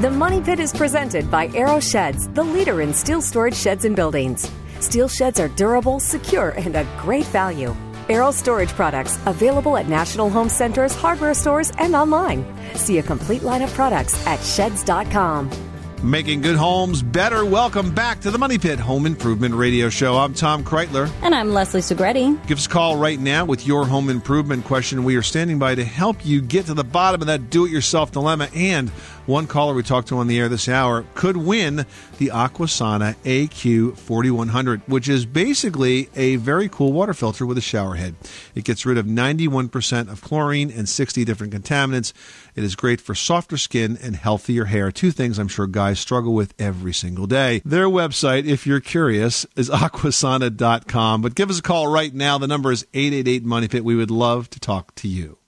The 0.00 0.10
Money 0.10 0.40
Pit 0.40 0.58
is 0.58 0.72
presented 0.72 1.30
by 1.30 1.46
Arrow 1.54 1.78
Sheds, 1.78 2.26
the 2.28 2.42
leader 2.42 2.80
in 2.80 2.92
steel 2.92 3.22
storage 3.22 3.54
sheds 3.54 3.84
and 3.84 3.94
buildings. 3.94 4.50
Steel 4.80 5.06
sheds 5.06 5.38
are 5.38 5.46
durable, 5.48 6.00
secure, 6.00 6.50
and 6.50 6.74
a 6.74 6.84
great 7.00 7.26
value. 7.26 7.72
Arrow 8.08 8.30
Storage 8.30 8.70
products 8.70 9.18
available 9.26 9.76
at 9.76 9.88
National 9.88 10.30
Home 10.30 10.48
Centers, 10.48 10.94
hardware 10.94 11.34
stores, 11.34 11.72
and 11.78 11.94
online. 11.94 12.44
See 12.74 12.98
a 12.98 13.02
complete 13.02 13.42
line 13.42 13.62
of 13.62 13.72
products 13.74 14.26
at 14.26 14.40
sheds.com. 14.40 15.71
Making 16.02 16.40
good 16.40 16.56
homes 16.56 17.00
better. 17.00 17.44
Welcome 17.44 17.94
back 17.94 18.18
to 18.22 18.32
the 18.32 18.38
Money 18.38 18.58
Pit 18.58 18.80
Home 18.80 19.06
Improvement 19.06 19.54
Radio 19.54 19.88
Show. 19.88 20.16
I'm 20.16 20.34
Tom 20.34 20.64
Kraeutler. 20.64 21.08
And 21.22 21.32
I'm 21.32 21.52
Leslie 21.52 21.80
Segrete. 21.80 22.44
Give 22.48 22.58
us 22.58 22.66
a 22.66 22.68
call 22.68 22.96
right 22.96 23.20
now 23.20 23.44
with 23.44 23.68
your 23.68 23.86
home 23.86 24.10
improvement 24.10 24.64
question. 24.64 25.04
We 25.04 25.14
are 25.14 25.22
standing 25.22 25.60
by 25.60 25.76
to 25.76 25.84
help 25.84 26.26
you 26.26 26.42
get 26.42 26.66
to 26.66 26.74
the 26.74 26.82
bottom 26.82 27.20
of 27.20 27.28
that 27.28 27.50
do 27.50 27.66
it 27.66 27.70
yourself 27.70 28.10
dilemma. 28.10 28.48
And 28.52 28.90
one 29.26 29.46
caller 29.46 29.74
we 29.74 29.84
talked 29.84 30.08
to 30.08 30.18
on 30.18 30.26
the 30.26 30.40
air 30.40 30.48
this 30.48 30.68
hour 30.68 31.04
could 31.14 31.36
win 31.36 31.86
the 32.18 32.28
Aquasana 32.28 33.14
AQ 33.22 33.96
4100, 33.96 34.82
which 34.88 35.08
is 35.08 35.24
basically 35.24 36.08
a 36.16 36.34
very 36.36 36.68
cool 36.68 36.92
water 36.92 37.14
filter 37.14 37.46
with 37.46 37.56
a 37.56 37.60
shower 37.60 37.94
head. 37.94 38.16
It 38.56 38.64
gets 38.64 38.84
rid 38.84 38.98
of 38.98 39.06
91% 39.06 40.10
of 40.10 40.20
chlorine 40.22 40.72
and 40.72 40.88
60 40.88 41.24
different 41.24 41.54
contaminants. 41.54 42.12
It 42.56 42.64
is 42.64 42.74
great 42.74 43.00
for 43.00 43.14
softer 43.14 43.56
skin 43.56 43.96
and 44.02 44.16
healthier 44.16 44.64
hair. 44.64 44.90
Two 44.90 45.12
things 45.12 45.38
I'm 45.38 45.46
sure 45.46 45.68
guys 45.68 45.91
struggle 45.94 46.34
with 46.34 46.54
every 46.58 46.92
single 46.92 47.26
day. 47.26 47.62
Their 47.64 47.86
website, 47.86 48.46
if 48.46 48.66
you're 48.66 48.80
curious, 48.80 49.46
is 49.56 49.70
aquasana.com. 49.70 51.22
But 51.22 51.34
give 51.34 51.50
us 51.50 51.58
a 51.58 51.62
call 51.62 51.86
right 51.86 52.14
now. 52.14 52.38
The 52.38 52.46
number 52.46 52.72
is 52.72 52.86
888 52.94 53.44
Money 53.44 53.68
Pit. 53.68 53.84
We 53.84 53.96
would 53.96 54.10
love 54.10 54.50
to 54.50 54.60
talk 54.60 54.94
to 54.96 55.08
you. 55.08 55.38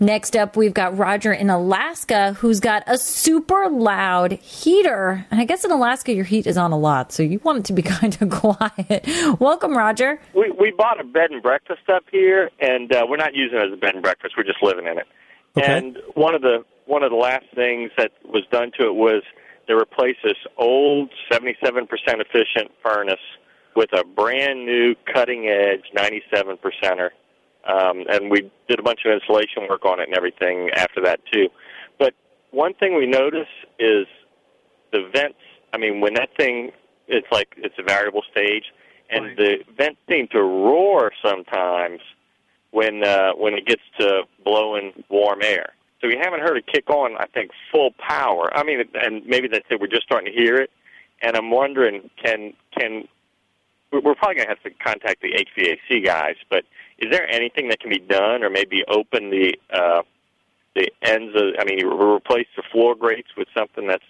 Next 0.00 0.34
up, 0.34 0.56
we've 0.56 0.74
got 0.74 0.98
Roger 0.98 1.32
in 1.32 1.50
Alaska 1.50 2.32
who's 2.34 2.58
got 2.58 2.82
a 2.88 2.98
super 2.98 3.68
loud 3.68 4.32
heater. 4.32 5.24
And 5.30 5.40
I 5.40 5.44
guess 5.44 5.64
in 5.64 5.70
Alaska, 5.70 6.12
your 6.12 6.24
heat 6.24 6.48
is 6.48 6.58
on 6.58 6.72
a 6.72 6.78
lot, 6.78 7.12
so 7.12 7.22
you 7.22 7.38
want 7.44 7.58
it 7.60 7.64
to 7.66 7.72
be 7.72 7.82
kind 7.82 8.16
of 8.20 8.28
quiet. 8.28 9.06
Welcome, 9.38 9.76
Roger. 9.76 10.20
We 10.34 10.50
we 10.50 10.72
bought 10.72 11.00
a 11.00 11.04
bed 11.04 11.30
and 11.30 11.40
breakfast 11.40 11.88
up 11.88 12.02
here, 12.10 12.50
and 12.60 12.92
uh, 12.92 13.06
we're 13.08 13.18
not 13.18 13.34
using 13.34 13.56
it 13.56 13.66
as 13.66 13.72
a 13.72 13.76
bed 13.76 13.94
and 13.94 14.02
breakfast. 14.02 14.34
We're 14.36 14.42
just 14.42 14.62
living 14.62 14.86
in 14.86 14.98
it. 14.98 15.06
Okay. 15.56 15.78
And 15.78 15.96
one 16.14 16.34
of 16.34 16.42
the 16.42 16.64
one 16.86 17.04
of 17.04 17.10
the 17.10 17.16
last 17.16 17.44
things 17.54 17.92
that 17.96 18.10
was 18.24 18.42
done 18.50 18.72
to 18.80 18.86
it 18.86 18.94
was 18.94 19.22
they 19.66 19.74
replaced 19.74 20.18
this 20.24 20.36
old 20.56 21.10
77% 21.30 21.88
efficient 21.88 22.70
furnace 22.82 23.20
with 23.76 23.90
a 23.92 24.04
brand 24.04 24.64
new 24.64 24.94
cutting 25.12 25.48
edge 25.48 25.84
97 25.94 26.56
percenter. 26.58 27.10
Um, 27.66 28.04
and 28.08 28.30
we 28.30 28.50
did 28.68 28.78
a 28.78 28.82
bunch 28.82 29.00
of 29.06 29.12
installation 29.12 29.66
work 29.68 29.84
on 29.84 29.98
it 30.00 30.08
and 30.08 30.16
everything 30.16 30.70
after 30.76 31.00
that 31.02 31.20
too. 31.32 31.48
But 31.98 32.14
one 32.50 32.74
thing 32.74 32.94
we 32.96 33.06
notice 33.06 33.48
is 33.78 34.06
the 34.92 35.08
vents. 35.14 35.38
I 35.72 35.78
mean, 35.78 36.00
when 36.00 36.14
that 36.14 36.28
thing, 36.38 36.70
it's 37.08 37.26
like 37.32 37.48
it's 37.56 37.74
a 37.78 37.82
variable 37.82 38.22
stage, 38.30 38.64
and 39.10 39.26
Right. 39.26 39.36
the 39.36 39.56
vents 39.76 39.98
seem 40.08 40.28
to 40.28 40.40
roar 40.42 41.10
sometimes 41.24 42.00
when 42.70 43.02
uh, 43.02 43.32
when 43.32 43.54
it 43.54 43.66
gets 43.66 43.82
to 43.98 44.22
blowing 44.44 44.92
warm 45.08 45.40
air. 45.42 45.72
So 46.04 46.08
we 46.08 46.18
haven't 46.22 46.40
heard 46.40 46.58
it 46.58 46.66
kick 46.66 46.90
on. 46.90 47.16
I 47.16 47.24
think 47.32 47.50
full 47.72 47.92
power. 47.92 48.54
I 48.54 48.62
mean, 48.62 48.84
and 48.92 49.24
maybe 49.24 49.48
that's 49.48 49.64
it. 49.70 49.80
We're 49.80 49.86
just 49.86 50.02
starting 50.02 50.30
to 50.30 50.38
hear 50.38 50.56
it, 50.56 50.70
and 51.22 51.34
I'm 51.34 51.50
wondering, 51.50 52.10
can 52.22 52.52
can 52.78 53.08
we're 53.90 54.14
probably 54.14 54.34
going 54.34 54.48
to 54.48 54.54
have 54.54 54.62
to 54.64 54.70
contact 54.70 55.22
the 55.22 55.32
HVAC 55.32 56.04
guys, 56.04 56.34
but 56.50 56.64
is 56.98 57.10
there 57.10 57.26
anything 57.30 57.68
that 57.68 57.80
can 57.80 57.88
be 57.88 58.00
done, 58.00 58.42
or 58.42 58.50
maybe 58.50 58.84
open 58.86 59.30
the 59.30 59.54
uh, 59.72 60.02
the 60.76 60.90
ends 61.00 61.34
of? 61.36 61.54
I 61.58 61.64
mean, 61.64 61.86
replace 61.86 62.48
the 62.54 62.64
floor 62.70 62.94
grates 62.94 63.28
with 63.34 63.48
something 63.56 63.86
that's 63.86 64.04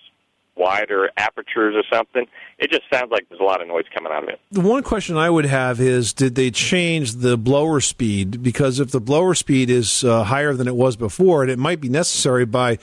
wider 0.57 1.11
apertures 1.17 1.75
or 1.75 1.83
something. 1.93 2.27
It 2.59 2.71
just 2.71 2.85
sounds 2.93 3.11
like 3.11 3.29
there's 3.29 3.41
a 3.41 3.45
lot 3.45 3.61
of 3.61 3.69
noise 3.69 3.85
coming 3.93 4.13
out 4.13 4.23
of 4.23 4.29
it. 4.29 4.41
The 4.53 4.61
one 4.61 4.83
question 4.83 5.17
I 5.17 5.29
would 5.29 5.47
have 5.47 5.81
is 5.81 6.13
did 6.13 6.35
they 6.35 6.51
change 6.51 7.15
the 7.15 7.37
blower 7.37 7.81
speed? 7.81 8.43
Because 8.43 8.79
if 8.79 8.91
the 8.91 9.01
blower 9.01 9.35
speed 9.35 9.71
is 9.71 10.05
uh, 10.05 10.25
higher 10.25 10.55
than 10.55 10.69
it 10.69 10.77
was 10.77 10.97
before, 10.97 11.43
and 11.43 11.51
it 11.51 11.59
might 11.59 11.81
be 11.81 11.89
necessary 11.89 12.45
by 12.45 12.79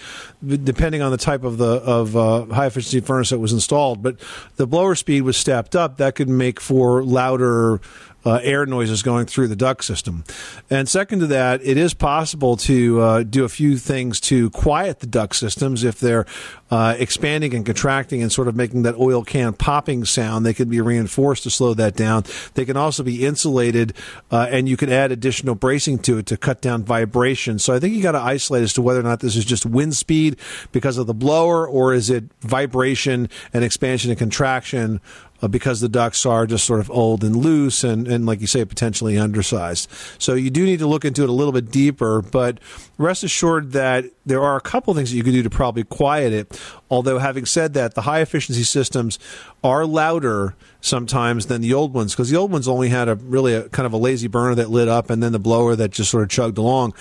depending 0.45 1.01
on 1.01 1.11
the 1.11 1.17
type 1.17 1.43
of 1.43 1.57
the 1.57 1.81
of 1.81 2.15
uh, 2.15 2.45
high 2.45 2.65
efficiency 2.65 2.99
furnace 2.99 3.29
that 3.29 3.39
was 3.39 3.53
installed, 3.53 4.03
but 4.03 4.17
the 4.57 4.67
blower 4.67 4.95
speed 4.95 5.21
was 5.21 5.37
stepped 5.37 5.75
up, 5.75 5.97
that 5.97 6.15
could 6.15 6.29
make 6.29 6.59
for 6.59 7.03
louder 7.03 7.79
uh, 8.25 8.39
air 8.43 8.65
noises 8.65 9.01
going 9.01 9.25
through 9.25 9.47
the 9.47 9.55
duct 9.55 9.83
system. 9.83 10.23
And 10.69 10.87
second 10.87 11.19
to 11.19 11.27
that, 11.27 11.61
it 11.63 11.77
is 11.77 11.93
possible 11.93 12.57
to 12.57 13.01
uh, 13.01 13.23
do 13.23 13.43
a 13.43 13.49
few 13.49 13.77
things 13.77 14.19
to 14.21 14.49
quiet 14.51 14.99
the 14.99 15.07
duct 15.07 15.35
systems 15.35 15.83
if 15.83 15.99
they're 15.99 16.25
uh, 16.71 16.95
expanding 16.97 17.53
and 17.53 17.65
contracting 17.65 18.21
and 18.21 18.31
sort 18.31 18.47
of 18.47 18.55
making 18.55 18.83
that 18.83 18.95
oil 18.95 19.23
can 19.23 19.53
popping 19.53 20.05
sound. 20.05 20.45
They 20.45 20.53
can 20.53 20.69
be 20.69 20.79
reinforced 20.79 21.43
to 21.43 21.49
slow 21.49 21.73
that 21.73 21.95
down. 21.95 22.23
They 22.53 22.63
can 22.63 22.77
also 22.77 23.03
be 23.03 23.25
insulated, 23.25 23.93
uh, 24.31 24.47
and 24.49 24.69
you 24.69 24.77
can 24.77 24.89
add 24.89 25.11
additional 25.11 25.53
bracing 25.53 25.99
to 25.99 26.19
it 26.19 26.25
to 26.27 26.37
cut 26.37 26.61
down 26.61 26.83
vibration. 26.83 27.59
So 27.59 27.73
I 27.73 27.79
think 27.79 27.93
you 27.93 28.01
got 28.01 28.13
to 28.13 28.21
isolate 28.21 28.63
as 28.63 28.73
to 28.73 28.81
whether 28.81 29.01
or 29.01 29.03
not 29.03 29.19
this 29.19 29.35
is 29.35 29.43
just 29.43 29.65
wind 29.65 29.95
speed 29.95 30.37
because 30.71 30.97
of 30.97 31.07
the 31.07 31.13
blower, 31.13 31.67
or 31.67 31.93
is 31.93 32.09
it 32.09 32.23
vibration 32.39 33.29
and 33.53 33.63
expansion 33.63 34.09
and 34.09 34.17
contraction 34.17 35.01
uh, 35.41 35.47
because 35.47 35.81
the 35.81 35.89
ducts 35.89 36.25
are 36.25 36.45
just 36.45 36.65
sort 36.65 36.79
of 36.79 36.89
old 36.91 37.23
and 37.23 37.35
loose 37.35 37.83
and, 37.83 38.07
and, 38.07 38.25
like 38.25 38.41
you 38.41 38.47
say, 38.47 38.63
potentially 38.63 39.17
undersized. 39.17 39.89
So 40.19 40.35
you 40.35 40.49
do 40.49 40.65
need 40.65 40.79
to 40.79 40.87
look 40.87 41.05
into 41.05 41.23
it 41.23 41.29
a 41.29 41.33
little 41.33 41.51
bit 41.51 41.71
deeper, 41.71 42.21
but 42.21 42.59
rest 42.97 43.23
assured 43.23 43.71
that 43.71 44.05
there 44.25 44.41
are 44.41 44.55
a 44.55 44.61
couple 44.61 44.93
things 44.93 45.11
that 45.11 45.17
you 45.17 45.23
can 45.23 45.33
do 45.33 45.43
to 45.43 45.49
probably 45.49 45.83
quiet 45.83 46.33
it. 46.33 46.61
Although, 46.89 47.17
having 47.17 47.45
said 47.45 47.73
that, 47.73 47.95
the 47.95 48.01
high 48.01 48.21
efficiency 48.21 48.63
systems 48.63 49.17
are 49.63 49.85
louder 49.85 50.55
sometimes 50.79 51.47
than 51.47 51.61
the 51.61 51.73
old 51.73 51.93
ones 51.93 52.13
because 52.13 52.29
the 52.29 52.37
old 52.37 52.51
ones 52.51 52.67
only 52.67 52.89
had 52.89 53.07
a 53.07 53.15
really 53.15 53.53
a, 53.53 53.69
kind 53.69 53.85
of 53.85 53.93
a 53.93 53.97
lazy 53.97 54.27
burner 54.27 54.55
that 54.55 54.69
lit 54.69 54.87
up 54.87 55.09
and 55.09 55.21
then 55.21 55.31
the 55.31 55.39
blower 55.39 55.75
that 55.75 55.91
just 55.91 56.09
sort 56.11 56.23
of 56.23 56.29
chugged 56.29 56.57
along 56.57 56.93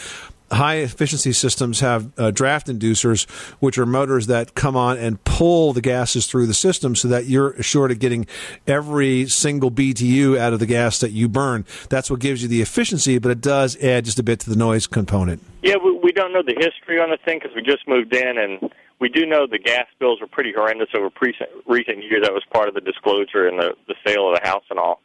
high 0.50 0.76
efficiency 0.76 1.32
systems 1.32 1.80
have 1.80 2.10
uh, 2.18 2.30
draft 2.30 2.66
inducers, 2.66 3.28
which 3.60 3.78
are 3.78 3.86
motors 3.86 4.26
that 4.26 4.54
come 4.54 4.76
on 4.76 4.98
and 4.98 5.22
pull 5.24 5.72
the 5.72 5.80
gases 5.80 6.26
through 6.26 6.46
the 6.46 6.54
system 6.54 6.94
so 6.94 7.08
that 7.08 7.26
you're 7.26 7.52
assured 7.52 7.90
of 7.90 7.98
getting 7.98 8.26
every 8.66 9.26
single 9.28 9.70
BTU 9.70 10.38
out 10.38 10.52
of 10.52 10.58
the 10.58 10.66
gas 10.66 11.00
that 11.00 11.10
you 11.10 11.28
burn. 11.28 11.64
That's 11.88 12.10
what 12.10 12.20
gives 12.20 12.42
you 12.42 12.48
the 12.48 12.62
efficiency, 12.62 13.18
but 13.18 13.30
it 13.30 13.40
does 13.40 13.76
add 13.82 14.04
just 14.04 14.18
a 14.18 14.22
bit 14.22 14.40
to 14.40 14.50
the 14.50 14.56
noise 14.56 14.86
component. 14.86 15.42
Yeah, 15.62 15.76
we, 15.82 15.92
we 16.02 16.12
don't 16.12 16.32
know 16.32 16.42
the 16.42 16.56
history 16.58 17.00
on 17.00 17.10
the 17.10 17.18
thing 17.24 17.38
because 17.38 17.54
we 17.54 17.62
just 17.62 17.86
moved 17.86 18.14
in, 18.14 18.38
and 18.38 18.72
we 19.00 19.08
do 19.08 19.26
know 19.26 19.46
the 19.46 19.58
gas 19.58 19.86
bills 19.98 20.20
were 20.20 20.26
pretty 20.26 20.52
horrendous 20.52 20.88
over 20.94 21.10
recent 21.20 21.50
recent 21.66 22.02
years. 22.02 22.22
That 22.22 22.32
was 22.32 22.44
part 22.52 22.68
of 22.68 22.74
the 22.74 22.80
disclosure 22.80 23.46
and 23.46 23.58
the 23.58 23.74
the 23.88 23.94
sale 24.06 24.28
of 24.28 24.40
the 24.40 24.48
house 24.48 24.64
and 24.70 24.78
all. 24.78 25.00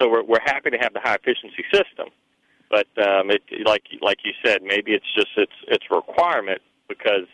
So 0.00 0.08
we're 0.08 0.24
we're 0.24 0.44
happy 0.44 0.70
to 0.70 0.78
have 0.78 0.92
the 0.92 1.00
high 1.00 1.14
efficiency 1.14 1.64
system, 1.72 2.08
but 2.70 2.86
um, 2.98 3.30
it 3.30 3.42
like 3.64 3.84
like 4.00 4.18
you 4.24 4.32
said, 4.44 4.62
maybe 4.62 4.92
it's 4.92 5.12
just 5.14 5.28
it's 5.36 5.52
it's 5.68 5.84
requirement 5.90 6.60
because 6.88 7.28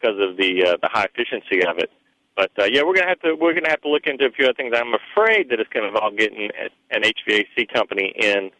because 0.00 0.16
of 0.18 0.36
the 0.36 0.64
uh, 0.66 0.76
the 0.82 0.88
high 0.92 1.06
efficiency 1.12 1.64
of 1.66 1.78
it. 1.78 1.90
But 2.36 2.50
uh, 2.58 2.64
yeah, 2.64 2.82
we're 2.82 2.94
gonna 2.94 3.08
have 3.08 3.20
to 3.20 3.34
we're 3.34 3.54
gonna 3.54 3.70
have 3.70 3.82
to 3.82 3.88
look 3.88 4.06
into 4.06 4.26
a 4.26 4.30
few 4.30 4.46
other 4.46 4.54
things. 4.54 4.74
I'm 4.76 4.94
afraid 4.94 5.50
that 5.50 5.60
it's 5.60 5.70
gonna 5.70 5.88
involve 5.88 6.16
getting 6.16 6.50
an 6.90 7.02
HVAC 7.02 7.72
company 7.72 8.12
in 8.16 8.50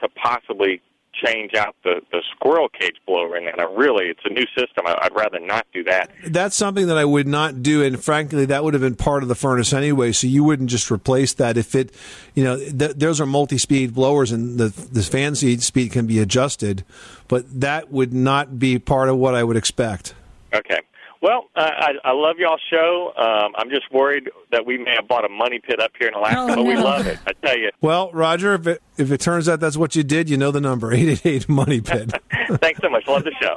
to 0.00 0.08
possibly 0.08 0.80
change 1.24 1.54
out 1.54 1.74
the, 1.84 2.00
the 2.12 2.22
squirrel 2.34 2.68
cage 2.68 2.96
blower 3.06 3.36
in 3.36 3.44
that. 3.46 3.58
I 3.58 3.64
really, 3.64 4.06
it's 4.06 4.20
a 4.24 4.30
new 4.30 4.46
system. 4.56 4.86
I, 4.86 4.96
I'd 5.02 5.14
rather 5.14 5.38
not 5.38 5.66
do 5.72 5.84
that. 5.84 6.10
That's 6.26 6.56
something 6.56 6.86
that 6.86 6.96
I 6.98 7.04
would 7.04 7.26
not 7.26 7.62
do, 7.62 7.82
and 7.82 8.02
frankly, 8.02 8.44
that 8.46 8.64
would 8.64 8.74
have 8.74 8.80
been 8.80 8.94
part 8.94 9.22
of 9.22 9.28
the 9.28 9.34
furnace 9.34 9.72
anyway. 9.72 10.12
So 10.12 10.26
you 10.26 10.44
wouldn't 10.44 10.70
just 10.70 10.90
replace 10.90 11.32
that 11.34 11.56
if 11.56 11.74
it, 11.74 11.94
you 12.34 12.44
know, 12.44 12.56
th- 12.56 12.96
those 12.96 13.20
are 13.20 13.26
multi-speed 13.26 13.94
blowers, 13.94 14.32
and 14.32 14.58
the 14.58 14.68
the 14.68 15.02
fan 15.02 15.34
speed 15.34 15.62
speed 15.62 15.92
can 15.92 16.06
be 16.06 16.18
adjusted, 16.18 16.84
but 17.26 17.44
that 17.60 17.90
would 17.90 18.12
not 18.12 18.58
be 18.58 18.78
part 18.78 19.08
of 19.08 19.16
what 19.16 19.34
I 19.34 19.44
would 19.44 19.56
expect. 19.56 20.14
Okay. 20.52 20.80
Well, 21.20 21.46
uh, 21.56 21.60
I, 21.60 21.92
I 22.04 22.12
love 22.12 22.36
y'all's 22.38 22.60
show. 22.70 23.12
Um, 23.16 23.52
I'm 23.56 23.70
just 23.70 23.90
worried 23.92 24.30
that 24.52 24.64
we 24.66 24.78
may 24.78 24.94
have 24.94 25.08
bought 25.08 25.24
a 25.24 25.28
money 25.28 25.58
pit 25.58 25.80
up 25.80 25.90
here 25.98 26.08
in 26.08 26.14
Alaska, 26.14 26.40
Oh, 26.52 26.54
but 26.56 26.64
we 26.64 26.76
love 26.76 27.06
it. 27.06 27.18
I 27.26 27.32
tell 27.44 27.58
you. 27.58 27.70
Well, 27.80 28.10
Roger, 28.12 28.54
if 28.54 28.66
it, 28.66 28.82
if 28.96 29.10
it 29.10 29.20
turns 29.20 29.48
out 29.48 29.58
that's 29.60 29.76
what 29.76 29.96
you 29.96 30.04
did, 30.04 30.30
you 30.30 30.36
know 30.36 30.50
the 30.50 30.60
number 30.60 30.92
eight 30.94 31.08
eight 31.08 31.26
eight 31.26 31.48
Money 31.48 31.80
Pit. 31.80 32.12
Thanks 32.60 32.80
so 32.80 32.88
much. 32.88 33.06
Love 33.08 33.24
the 33.24 33.34
show. 33.42 33.56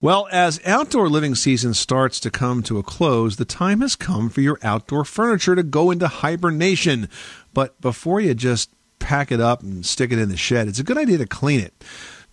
Well, 0.00 0.28
as 0.30 0.60
outdoor 0.66 1.08
living 1.08 1.34
season 1.34 1.72
starts 1.72 2.20
to 2.20 2.30
come 2.30 2.62
to 2.64 2.78
a 2.78 2.82
close, 2.82 3.36
the 3.36 3.44
time 3.46 3.80
has 3.80 3.96
come 3.96 4.28
for 4.28 4.42
your 4.42 4.58
outdoor 4.62 5.04
furniture 5.04 5.54
to 5.56 5.62
go 5.62 5.90
into 5.90 6.06
hibernation. 6.08 7.08
But 7.54 7.80
before 7.80 8.20
you 8.20 8.34
just 8.34 8.70
pack 8.98 9.32
it 9.32 9.40
up 9.40 9.62
and 9.62 9.84
stick 9.86 10.12
it 10.12 10.18
in 10.18 10.28
the 10.28 10.36
shed, 10.36 10.68
it's 10.68 10.78
a 10.78 10.84
good 10.84 10.98
idea 10.98 11.18
to 11.18 11.26
clean 11.26 11.60
it. 11.60 11.72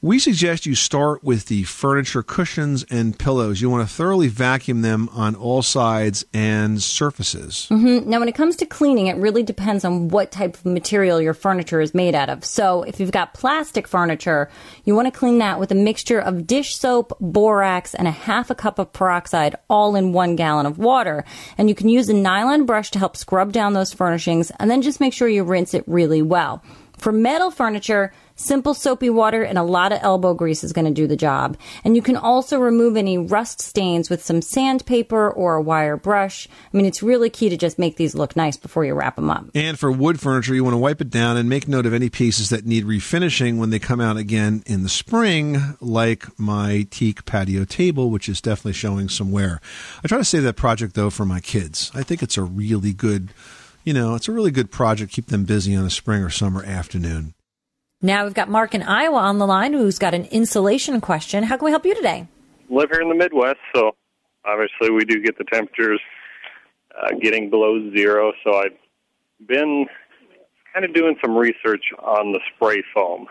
We 0.04 0.18
suggest 0.18 0.66
you 0.66 0.74
start 0.74 1.24
with 1.24 1.46
the 1.46 1.62
furniture 1.62 2.24
cushions 2.24 2.84
and 2.90 3.20
pillows. 3.20 3.62
You 3.62 3.70
want 3.70 3.88
to 3.88 3.96
thoroughly 3.96 4.30
vacuum 4.30 4.82
them 4.82 5.08
on 5.12 5.36
all 5.36 5.62
sides 5.62 6.26
and 6.34 6.82
surfaces. 6.82 7.68
Mm-hmm. 7.70 8.10
Now, 8.10 8.18
when 8.18 8.28
it 8.28 8.34
comes 8.34 8.56
to 8.56 8.66
cleaning, 8.66 9.06
it 9.06 9.18
really 9.18 9.44
depends 9.44 9.86
on 9.86 10.08
what 10.08 10.32
type 10.32 10.56
of 10.56 10.66
material 10.66 11.22
your 11.22 11.36
furniture 11.36 11.82
is 11.82 11.94
made 11.94 12.16
out 12.16 12.30
of. 12.30 12.44
So, 12.44 12.82
if 12.82 13.00
you've 13.00 13.12
got 13.12 13.36
plastic 13.36 13.88
furniture, 13.88 14.50
you 14.86 14.96
want 14.96 15.06
to 15.06 15.12
clean 15.12 15.38
that 15.38 15.60
with 15.60 15.72
a 15.72 15.76
mixture 15.76 16.20
of 16.20 16.48
dish 16.48 16.76
soap, 16.76 17.16
borax, 17.20 17.94
and 17.94 18.08
a 18.08 18.12
half 18.12 18.50
a 18.50 18.56
cup 18.56 18.80
of 18.80 18.92
peroxide, 18.94 19.56
all 19.70 19.96
in 19.96 20.14
one 20.14 20.36
gallon 20.36 20.66
of 20.66 20.80
water. 20.80 21.24
And 21.60 21.70
you 21.70 21.76
can 21.76 21.90
use 21.90 22.10
a 22.10 22.14
nylon 22.16 22.66
brush 22.66 22.90
to 22.92 23.00
help 23.00 23.16
scrub 23.16 23.52
down 23.52 23.74
those 23.74 23.94
furnishings, 23.94 24.52
and 24.60 24.72
then 24.72 24.82
just 24.82 25.00
make 25.00 25.14
sure 25.14 25.28
you 25.28 25.44
rinse 25.44 25.76
it 25.76 25.84
really 25.86 26.24
well. 26.24 26.64
For 27.02 27.12
metal 27.12 27.50
furniture, 27.50 28.14
simple 28.36 28.76
soapy 28.76 29.10
water 29.10 29.42
and 29.42 29.58
a 29.58 29.64
lot 29.64 29.92
of 29.92 29.98
elbow 30.04 30.36
grease 30.36 30.64
is 30.64 30.72
going 30.72 30.86
to 30.86 30.92
do 30.92 31.08
the 31.08 31.16
job. 31.16 31.58
And 31.84 31.96
you 31.96 32.04
can 32.04 32.16
also 32.16 32.60
remove 32.60 32.96
any 32.96 33.18
rust 33.18 33.60
stains 33.60 34.08
with 34.08 34.24
some 34.24 34.44
sandpaper 34.44 35.28
or 35.28 35.56
a 35.56 35.62
wire 35.64 35.98
brush. 35.98 36.48
I 36.72 36.78
mean, 36.78 36.86
it's 36.86 37.02
really 37.02 37.32
key 37.32 37.50
to 37.50 37.58
just 37.58 37.80
make 37.80 37.98
these 37.98 38.14
look 38.14 38.36
nice 38.36 38.56
before 38.56 38.86
you 38.86 38.94
wrap 38.94 39.16
them 39.16 39.32
up. 39.32 39.46
And 39.56 39.80
for 39.80 39.92
wood 39.92 40.20
furniture, 40.20 40.54
you 40.54 40.64
want 40.64 40.76
to 40.76 40.78
wipe 40.78 41.02
it 41.02 41.10
down 41.10 41.38
and 41.38 41.50
make 41.50 41.68
note 41.68 41.88
of 41.88 41.94
any 41.94 42.12
pieces 42.12 42.50
that 42.50 42.68
need 42.68 42.86
refinishing 42.86 43.58
when 43.58 43.72
they 43.72 43.80
come 43.80 44.00
out 44.00 44.18
again 44.18 44.62
in 44.68 44.84
the 44.84 44.90
spring, 44.90 45.76
like 45.82 46.28
my 46.40 46.86
teak 46.92 47.26
patio 47.26 47.66
table, 47.66 48.12
which 48.12 48.30
is 48.30 48.42
definitely 48.42 48.74
showing 48.74 49.10
some 49.10 49.32
wear. 49.32 49.60
I 50.04 50.08
try 50.08 50.20
to 50.20 50.24
save 50.24 50.44
that 50.44 50.56
project 50.56 50.94
though 50.94 51.10
for 51.10 51.26
my 51.26 51.40
kids. 51.40 51.92
I 51.96 52.04
think 52.04 52.22
it's 52.22 52.38
a 52.38 52.44
really 52.44 52.94
good, 52.94 53.34
you 53.84 53.94
know, 53.94 54.16
it's 54.16 54.28
a 54.28 54.32
really 54.32 54.52
good 54.52 54.72
project. 54.72 55.12
Keep 55.12 55.28
them 55.28 55.44
busy 55.44 55.76
on 55.76 55.86
a 55.86 55.90
spring 55.90 56.24
or 56.24 56.30
summer 56.30 56.64
afternoon. 56.64 57.34
Now 58.02 58.24
we've 58.24 58.34
got 58.34 58.50
Mark 58.50 58.74
in 58.74 58.82
Iowa 58.82 59.20
on 59.20 59.38
the 59.38 59.46
line 59.46 59.74
who's 59.74 60.00
got 60.00 60.14
an 60.14 60.26
insulation 60.26 61.02
question. 61.02 61.44
How 61.44 61.58
can 61.58 61.66
we 61.66 61.72
help 61.72 61.86
you 61.86 61.96
today? 61.96 62.28
live 62.72 62.90
here 62.90 63.02
in 63.02 63.10
the 63.10 63.16
Midwest, 63.16 63.60
so 63.76 63.92
obviously 64.46 64.90
we 64.90 65.04
do 65.04 65.22
get 65.22 65.38
the 65.38 65.44
temperatures 65.44 66.00
uh, 66.98 67.10
getting 67.22 67.50
below 67.50 67.92
zero. 67.92 68.32
So 68.44 68.56
I've 68.56 68.78
been 69.46 69.88
kind 70.74 70.86
of 70.86 70.94
doing 70.94 71.18
some 71.22 71.36
research 71.36 71.84
on 72.00 72.32
the 72.32 72.40
spray 72.56 72.82
foam, 72.94 73.28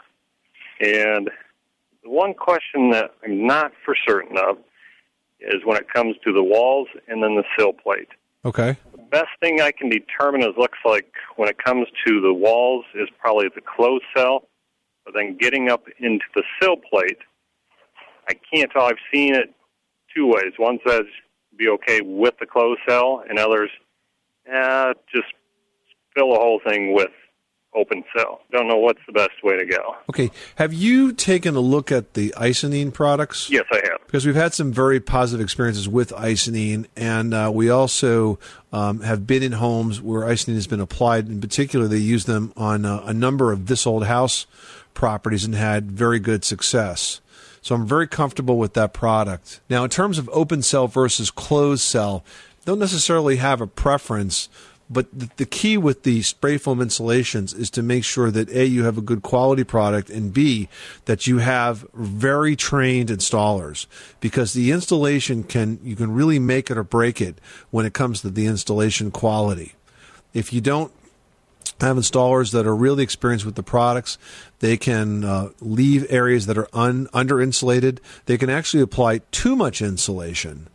and 0.81 1.31
the 2.03 2.11
one 2.11 2.35
question 2.35 2.91
that 2.91 3.13
I'm 3.25 3.47
not 3.47 3.73
for 3.85 3.97
certain 4.07 4.37
of 4.37 4.59
is 5.41 5.65
when 5.65 5.79
it 5.79 5.89
comes 5.89 6.17
to 6.25 6.33
the 6.33 6.43
walls 6.43 6.89
and 7.09 7.23
then 7.23 7.35
the 7.35 7.45
sill 7.59 7.73
plate. 7.73 8.09
Okay. 8.45 8.77
Best 9.11 9.29
thing 9.41 9.61
I 9.61 9.73
can 9.73 9.89
determine 9.89 10.43
is 10.43 10.57
looks 10.57 10.79
like 10.85 11.13
when 11.37 11.49
it 11.49 11.63
comes 11.63 11.89
to 12.07 12.21
the 12.21 12.33
walls 12.33 12.85
is 12.95 13.09
probably 13.19 13.49
the 13.55 13.61
closed 13.61 14.05
cell, 14.17 14.49
but 15.05 15.15
then 15.15 15.37
getting 15.37 15.69
up 15.69 15.85
into 15.99 16.25
the 16.35 16.45
sill 16.61 16.77
plate, 16.77 17.19
I 18.29 18.35
can't 18.53 18.71
tell. 18.71 18.85
I've 18.85 18.95
seen 19.13 19.35
it 19.35 19.53
two 20.15 20.27
ways. 20.27 20.53
One 20.59 20.79
says 20.87 21.03
be 21.57 21.69
okay 21.69 22.01
with 22.03 22.35
the 22.39 22.47
closed 22.47 22.81
cell, 22.89 23.25
and 23.29 23.39
others, 23.39 23.71
eh, 24.47 24.93
just 25.13 25.33
fill 26.15 26.33
the 26.33 26.39
whole 26.39 26.61
thing 26.65 26.95
with 26.95 27.11
open 27.75 28.03
cell. 28.17 28.41
Don't 28.51 28.67
know 28.67 28.79
what's 28.79 29.01
the 29.07 29.13
best 29.13 29.43
way 29.45 29.57
to 29.57 29.65
go. 29.65 29.97
Okay. 30.09 30.31
Have 30.57 30.73
you 30.73 31.13
taken 31.13 31.55
a 31.55 31.61
look 31.61 31.93
at 31.93 32.15
the 32.15 32.35
Icynene 32.37 32.93
products? 32.93 33.49
Yes, 33.51 33.65
I 33.71 33.81
have. 33.85 34.01
because 34.07 34.27
we've 34.27 34.35
had 34.35 34.53
some 34.55 34.73
very 34.73 34.99
positive 34.99 35.43
experiences 35.43 35.89
with 35.89 36.11
Icynene, 36.11 36.87
and 36.97 37.33
uh, 37.33 37.51
we 37.55 37.71
also 37.71 38.39
um, 38.73 39.01
have 39.03 39.27
been 39.27 39.43
in 39.43 39.53
homes 39.53 40.01
where 40.01 40.23
Icynene 40.23 40.55
has 40.55 40.67
been 40.67 40.81
applied. 40.81 41.29
In 41.29 41.41
particular, 41.41 41.87
they 41.87 41.99
use 41.99 42.25
them 42.25 42.53
on 42.57 42.85
uh, 42.85 43.03
a 43.05 43.13
number 43.13 43.53
of 43.53 43.67
this 43.67 43.87
old 43.87 44.07
house 44.07 44.47
properties 44.95 45.45
and 45.45 45.55
had 45.55 45.93
very 45.93 46.19
good 46.19 46.45
success. 46.45 47.21
So 47.63 47.75
I'm 47.75 47.87
very 47.87 48.09
comfortable 48.09 48.59
with 48.59 48.75
that 48.75 48.93
product. 48.93 49.61
Now, 49.69 49.85
in 49.85 49.91
terms 49.91 50.19
of 50.19 50.29
open 50.33 50.63
cell 50.63 50.89
versus 50.89 51.31
closed 51.31 51.83
cell, 51.83 52.25
don't 52.65 52.79
necessarily 52.79 53.37
have 53.37 53.61
a 53.61 53.67
preference. 53.67 54.49
But 54.93 55.07
the, 55.17 55.31
the 55.37 55.47
key 55.47 55.79
with 55.79 56.03
the 56.03 56.23
spray 56.23 56.59
foam 56.59 56.81
insulations 56.81 57.55
is 57.55 57.71
to 57.71 57.83
make 57.83 58.05
sure 58.05 58.31
that 58.33 58.51
A, 58.51 58.65
you 58.65 58.85
have 58.85 58.99
a 58.99 59.03
good 59.03 59.23
quality 59.23 59.63
product, 59.63 60.11
and 60.11 60.35
B, 60.35 60.69
that 61.05 61.29
you 61.29 61.39
have 61.39 61.87
very 61.95 62.57
trained 62.57 63.09
installers. 63.09 63.87
Because 64.19 64.53
the 64.53 64.73
installation 64.73 65.45
can, 65.45 65.79
you 65.85 65.95
can 65.95 66.13
really 66.13 66.41
make 66.41 66.71
it 66.71 66.77
or 66.77 66.83
break 66.83 67.21
it 67.21 67.41
when 67.71 67.87
it 67.87 67.95
comes 67.95 68.21
to 68.23 68.31
the 68.31 68.47
installation 68.47 69.13
quality. 69.13 69.75
If 70.35 70.53
you 70.53 70.61
don't 70.61 70.93
have 71.81 71.97
installers 71.97 72.53
that 72.53 72.67
are 72.67 72.77
really 72.77 73.03
experienced 73.03 73.47
with 73.47 73.55
the 73.55 73.63
products. 73.63 74.19
They 74.59 74.77
can 74.77 75.25
uh, 75.25 75.51
leave 75.61 76.07
areas 76.11 76.47
that 76.47 76.59
are 76.59 76.69
un- 76.73 77.09
under 77.13 77.41
insulated. 77.41 78.01
They 78.27 78.37
can 78.37 78.51
actually 78.51 78.83
apply 78.83 79.21
too 79.31 79.57
much 79.57 79.81
insulation 79.81 80.69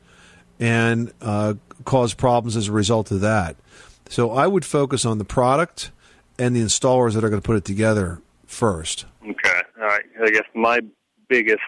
and 0.60 1.14
uh, 1.22 1.56
cause 1.84 2.14
problems 2.14 2.56
as 2.56 2.68
a 2.68 2.72
result 2.72 3.12
of 3.12 3.22
that. 3.22 3.56
So 4.10 4.32
I 4.32 4.48
would 4.48 4.66
focus 4.66 5.06
on 5.06 5.18
the 5.18 5.26
product 5.26 5.92
and 6.38 6.56
the 6.56 6.62
installers 6.62 7.14
that 7.14 7.24
are 7.24 7.30
going 7.30 7.42
to 7.42 7.46
put 7.46 7.58
it 7.58 7.66
together 7.66 8.22
first. 8.46 9.06
Okay. 9.24 9.62
All 9.80 9.88
right. 9.88 10.06
I 10.24 10.30
guess 10.30 10.46
my 10.54 10.80
biggest 11.30 11.60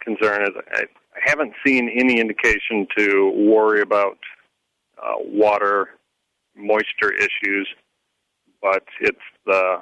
concern 0.00 0.42
is 0.42 0.50
I, 0.72 0.82
I 0.82 1.20
haven't 1.22 1.52
seen 1.66 1.90
any 1.94 2.20
indication 2.20 2.86
to 2.96 3.32
worry 3.34 3.80
about 3.80 4.18
uh, 5.02 5.14
water, 5.18 5.88
moisture 6.56 7.12
issues, 7.12 7.68
but 8.62 8.84
it's 9.00 9.18
the 9.46 9.80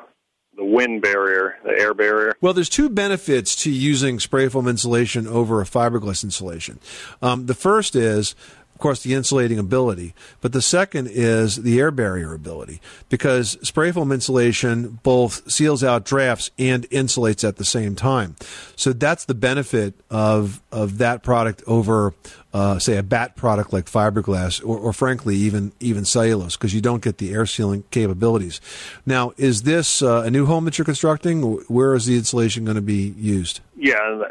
the 0.57 0.65
wind 0.65 1.01
barrier, 1.01 1.57
the 1.65 1.71
air 1.71 1.95
barrier. 1.95 2.35
Well, 2.41 2.53
there's 2.53 2.69
two 2.69 2.89
benefits 2.89 3.55
to 3.63 3.71
using 3.71 4.19
spray 4.19 4.49
foam 4.49 4.67
insulation 4.67 5.29
over 5.29 5.61
a 5.61 5.65
fiberglass 5.65 6.25
insulation. 6.25 6.81
Um, 7.23 7.47
the 7.47 7.55
first 7.55 7.95
is, 7.95 8.35
of 8.79 8.81
course, 8.81 9.03
the 9.03 9.13
insulating 9.13 9.59
ability, 9.59 10.15
but 10.41 10.53
the 10.53 10.63
second 10.63 11.09
is 11.11 11.65
the 11.65 11.81
air 11.81 11.91
barrier 11.91 12.33
ability 12.33 12.81
because 13.09 13.59
spray 13.61 13.91
foam 13.91 14.13
insulation 14.13 15.01
both 15.03 15.51
seals 15.51 15.83
out 15.83 16.05
drafts 16.05 16.53
and 16.61 16.89
insulates 16.91 17.47
at 17.47 17.57
the 17.57 17.65
same 17.65 17.97
time. 17.97 18.37
So 18.77 18.93
that's 18.93 19.25
the 19.25 19.35
benefit 19.35 19.95
of 20.11 20.63
of 20.71 20.99
that 20.99 21.25
product 21.25 21.65
over, 21.67 22.15
uh, 22.55 22.79
say, 22.79 22.97
a 22.97 23.03
batt 23.03 23.35
product 23.35 23.73
like 23.73 23.87
fiberglass 23.87 24.65
or, 24.65 24.79
or 24.79 24.93
frankly 24.93 25.35
even 25.35 25.73
even 25.81 26.05
cellulose 26.05 26.57
because 26.57 26.73
you 26.73 26.81
don't 26.81 27.03
get 27.03 27.19
the 27.19 27.35
air 27.35 27.47
sealing 27.47 27.83
capabilities. 27.91 28.61
Now, 29.05 29.33
is 29.37 29.65
this 29.65 30.03
uh, 30.03 30.23
a 30.25 30.31
new 30.31 30.47
home 30.47 30.67
that 30.67 30.79
you're 30.79 30.85
constructing? 30.85 31.43
Where 31.67 31.97
is 31.97 32.07
the 32.07 32.17
insulation 32.17 32.65
going 32.65 32.77
to 32.77 32.81
be 32.81 33.13
used? 33.19 33.59
Yeah, 33.77 34.23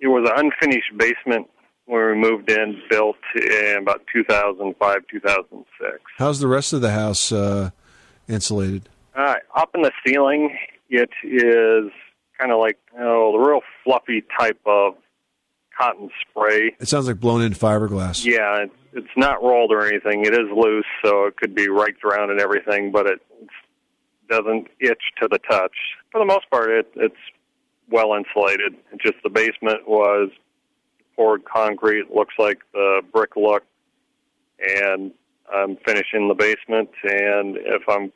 it 0.00 0.08
was 0.08 0.28
an 0.28 0.44
unfinished 0.44 0.90
basement 0.98 1.48
when 1.86 2.06
we 2.06 2.14
moved 2.14 2.50
in, 2.50 2.80
built 2.88 3.16
in 3.34 3.78
about 3.80 4.02
2005, 4.12 4.96
2006. 5.10 5.98
How's 6.18 6.40
the 6.40 6.48
rest 6.48 6.72
of 6.72 6.80
the 6.80 6.92
house 6.92 7.32
uh, 7.32 7.70
insulated? 8.28 8.88
Uh, 9.14 9.34
up 9.54 9.70
in 9.74 9.82
the 9.82 9.92
ceiling, 10.06 10.56
it 10.88 11.10
is 11.22 11.90
kind 12.38 12.52
of 12.52 12.58
like 12.58 12.78
oh, 12.98 13.32
the 13.32 13.38
real 13.38 13.60
fluffy 13.84 14.24
type 14.38 14.60
of 14.66 14.94
cotton 15.78 16.10
spray. 16.20 16.74
It 16.80 16.88
sounds 16.88 17.06
like 17.06 17.20
blown 17.20 17.42
in 17.42 17.52
fiberglass. 17.52 18.24
Yeah, 18.24 18.64
it, 18.64 18.70
it's 18.92 19.16
not 19.16 19.42
rolled 19.42 19.72
or 19.72 19.86
anything. 19.86 20.24
It 20.24 20.34
is 20.34 20.48
loose, 20.54 20.86
so 21.04 21.26
it 21.26 21.36
could 21.36 21.54
be 21.54 21.68
raked 21.68 22.04
around 22.04 22.30
and 22.30 22.40
everything, 22.40 22.92
but 22.92 23.06
it 23.06 23.20
doesn't 24.28 24.68
itch 24.80 25.02
to 25.20 25.28
the 25.30 25.38
touch. 25.50 25.74
For 26.10 26.18
the 26.18 26.24
most 26.24 26.48
part, 26.50 26.70
it, 26.70 26.90
it's 26.96 27.14
well 27.90 28.14
insulated. 28.14 28.74
Just 29.02 29.16
the 29.22 29.30
basement 29.30 29.86
was 29.86 30.30
poured 31.16 31.44
concrete, 31.44 32.10
looks 32.14 32.34
like 32.38 32.58
the 32.72 33.02
brick 33.12 33.36
look, 33.36 33.64
and 34.58 35.12
I'm 35.52 35.76
finishing 35.84 36.28
the 36.28 36.34
basement. 36.34 36.90
And 37.02 37.56
if 37.58 37.82
I'm 37.88 38.12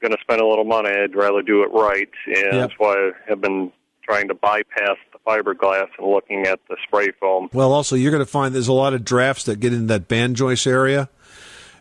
going 0.00 0.12
to 0.12 0.18
spend 0.20 0.40
a 0.40 0.46
little 0.46 0.64
money, 0.64 0.90
I'd 0.90 1.14
rather 1.14 1.42
do 1.42 1.62
it 1.62 1.70
right, 1.72 2.08
and 2.26 2.36
Yep. 2.36 2.52
that's 2.52 2.74
why 2.78 2.94
I 2.94 3.10
have 3.28 3.40
been 3.40 3.72
trying 4.02 4.28
to 4.28 4.34
bypass 4.34 4.96
the 5.12 5.18
fiberglass 5.26 5.88
and 5.98 6.06
looking 6.06 6.46
at 6.46 6.60
the 6.68 6.76
spray 6.86 7.10
foam. 7.20 7.48
Well, 7.52 7.72
also, 7.72 7.96
you're 7.96 8.12
going 8.12 8.24
to 8.24 8.30
find 8.30 8.54
there's 8.54 8.68
a 8.68 8.72
lot 8.72 8.94
of 8.94 9.04
drafts 9.04 9.44
that 9.44 9.58
get 9.58 9.72
into 9.72 9.86
that 9.86 10.06
band 10.06 10.36
joist 10.36 10.66
area, 10.66 11.08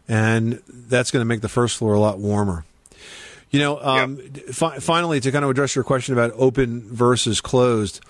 and 0.07 0.61
that's 0.67 1.11
going 1.11 1.21
to 1.21 1.25
make 1.25 1.41
the 1.41 1.49
first 1.49 1.77
floor 1.77 1.93
a 1.93 1.99
lot 1.99 2.17
warmer. 2.17 2.65
You 3.51 3.59
know, 3.59 3.79
um, 3.79 4.17
fi- 4.51 4.79
finally, 4.79 5.19
to 5.19 5.31
kind 5.31 5.45
of 5.45 5.51
address 5.51 5.75
your 5.75 5.83
question 5.83 6.13
about 6.13 6.31
open 6.35 6.81
versus 6.81 7.41
closed, 7.41 8.01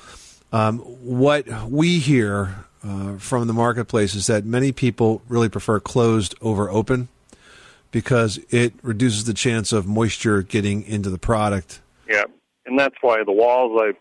um, 0.52 0.80
what 0.80 1.48
we 1.70 2.00
hear 2.00 2.66
uh, 2.84 3.18
from 3.18 3.48
the 3.48 3.54
marketplace 3.54 4.16
is 4.16 4.28
that 4.28 4.46
many 4.46 4.72
people 4.72 5.22
really 5.28 5.50
prefer 5.50 5.80
closed 5.80 6.36
over 6.42 6.70
open 6.70 7.08
because 7.92 8.40
it 8.50 8.74
reduces 8.82 9.24
the 9.24 9.34
chance 9.34 9.72
of 9.72 9.88
moisture 9.88 10.42
getting 10.42 10.84
into 10.84 11.10
the 11.10 11.18
product. 11.18 11.82
Yeah, 12.10 12.26
and 12.66 12.78
that's 12.78 12.96
why 13.02 13.24
the 13.24 13.32
walls 13.32 13.80
I 13.82 13.94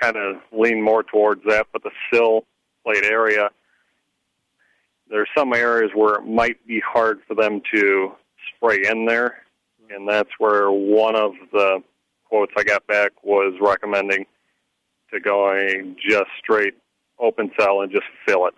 kind 0.00 0.16
of 0.16 0.36
lean 0.52 0.82
more 0.82 1.02
towards 1.02 1.42
that, 1.46 1.66
but 1.72 1.82
the 1.82 1.90
sill 2.12 2.44
plate 2.84 3.04
area, 3.04 3.50
there's 5.08 5.28
some 5.36 5.52
areas 5.52 5.90
where 5.94 6.16
it 6.16 6.26
might 6.26 6.66
be 6.66 6.80
hard 6.80 7.20
for 7.26 7.34
them 7.34 7.62
to 7.72 8.12
spray 8.54 8.82
in 8.88 9.06
there, 9.06 9.44
and 9.90 10.08
that's 10.08 10.30
where 10.38 10.70
one 10.70 11.16
of 11.16 11.32
the 11.52 11.82
quotes 12.28 12.52
I 12.56 12.64
got 12.64 12.86
back 12.86 13.12
was 13.22 13.54
recommending 13.60 14.26
to 15.12 15.20
going 15.20 15.96
just 16.00 16.30
straight 16.42 16.74
open 17.18 17.50
cell 17.58 17.82
and 17.82 17.90
just 17.90 18.06
fill 18.26 18.46
it. 18.46 18.54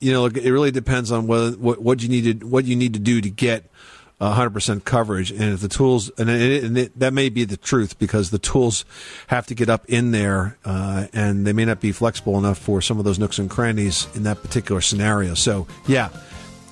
you 0.00 0.12
know, 0.12 0.26
it 0.26 0.50
really 0.50 0.70
depends 0.70 1.10
on 1.10 1.26
whether 1.26 1.52
what, 1.52 1.80
what 1.80 2.02
you 2.02 2.08
need 2.10 2.40
to 2.40 2.46
what 2.46 2.66
you 2.66 2.76
need 2.76 2.92
to 2.92 3.00
do 3.00 3.20
to 3.20 3.30
get 3.30 3.70
hundred 4.20 4.50
percent 4.50 4.84
coverage. 4.84 5.30
And 5.30 5.54
if 5.54 5.60
the 5.60 5.68
tools, 5.68 6.10
and, 6.18 6.30
it, 6.30 6.64
and 6.64 6.78
it, 6.78 6.98
that 6.98 7.12
may 7.12 7.28
be 7.28 7.44
the 7.44 7.56
truth 7.56 7.98
because 7.98 8.30
the 8.30 8.38
tools 8.38 8.84
have 9.28 9.46
to 9.46 9.54
get 9.54 9.68
up 9.68 9.84
in 9.86 10.12
there, 10.12 10.56
uh, 10.64 11.06
and 11.12 11.46
they 11.46 11.52
may 11.52 11.64
not 11.64 11.80
be 11.80 11.92
flexible 11.92 12.38
enough 12.38 12.58
for 12.58 12.80
some 12.80 12.98
of 12.98 13.04
those 13.04 13.18
nooks 13.18 13.38
and 13.38 13.50
crannies 13.50 14.06
in 14.14 14.22
that 14.22 14.42
particular 14.42 14.80
scenario. 14.80 15.34
So, 15.34 15.66
yeah, 15.86 16.08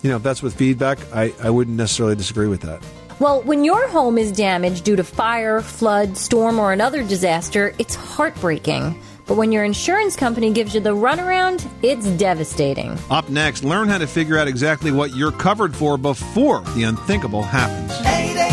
you 0.03 0.11
know, 0.11 0.17
if 0.17 0.23
that's 0.23 0.43
with 0.43 0.55
feedback, 0.55 0.99
I, 1.15 1.35
I 1.43 1.51
wouldn't 1.51 1.77
necessarily 1.77 2.17
disagree 2.17 2.49
with 2.49 2.63
that. 2.63 2.83
Well, 3.19 3.43
when 3.43 3.65
your 3.65 3.87
home 3.89 4.19
is 4.19 4.33
damaged 4.33 4.85
due 4.85 4.97
to 4.97 5.05
fire, 5.05 5.61
flood, 5.61 6.17
storm, 6.17 6.59
or 6.59 6.73
another 6.73 7.03
disaster, 7.03 7.75
it's 7.79 7.95
heartbreaking. 7.95 8.99
But 9.27 9.37
when 9.37 9.53
your 9.53 9.65
insurance 9.65 10.17
company 10.17 10.53
gives 10.53 10.75
you 10.75 10.81
the 10.81 10.95
runaround, 10.95 11.69
it's 11.83 12.07
devastating. 12.11 12.99
Up 13.11 13.29
next, 13.29 13.65
learn 13.65 13.89
how 13.89 13.99
to 13.99 14.07
figure 14.07 14.39
out 14.39 14.49
exactly 14.49 14.91
what 14.91 15.15
you're 15.17 15.33
covered 15.33 15.75
for 15.75 15.97
before 15.97 16.61
the 16.75 16.85
unthinkable 16.85 17.43
happens. 17.43 17.93
888 18.07 18.52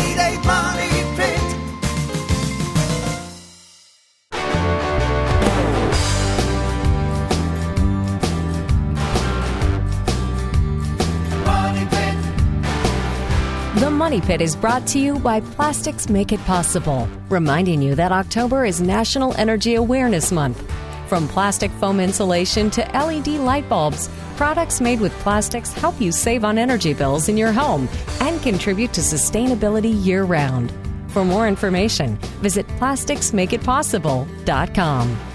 Money 14.10 14.20
Pit 14.20 14.40
is 14.40 14.56
brought 14.56 14.88
to 14.88 14.98
you 14.98 15.20
by 15.20 15.38
Plastics 15.38 16.08
Make 16.08 16.32
It 16.32 16.40
Possible, 16.40 17.06
reminding 17.28 17.80
you 17.80 17.94
that 17.94 18.10
October 18.10 18.64
is 18.64 18.80
National 18.80 19.32
Energy 19.36 19.76
Awareness 19.76 20.32
Month. 20.32 20.68
From 21.06 21.28
plastic 21.28 21.70
foam 21.70 22.00
insulation 22.00 22.70
to 22.70 22.80
LED 22.92 23.28
light 23.28 23.68
bulbs, 23.68 24.08
products 24.34 24.80
made 24.80 24.98
with 24.98 25.12
plastics 25.20 25.72
help 25.72 26.00
you 26.00 26.10
save 26.10 26.44
on 26.44 26.58
energy 26.58 26.92
bills 26.92 27.28
in 27.28 27.36
your 27.36 27.52
home 27.52 27.88
and 28.18 28.42
contribute 28.42 28.92
to 28.94 29.00
sustainability 29.00 30.04
year 30.04 30.24
round. 30.24 30.72
For 31.12 31.24
more 31.24 31.46
information, 31.46 32.16
visit 32.42 32.66
plasticsmakeitpossible.com. 32.80 35.29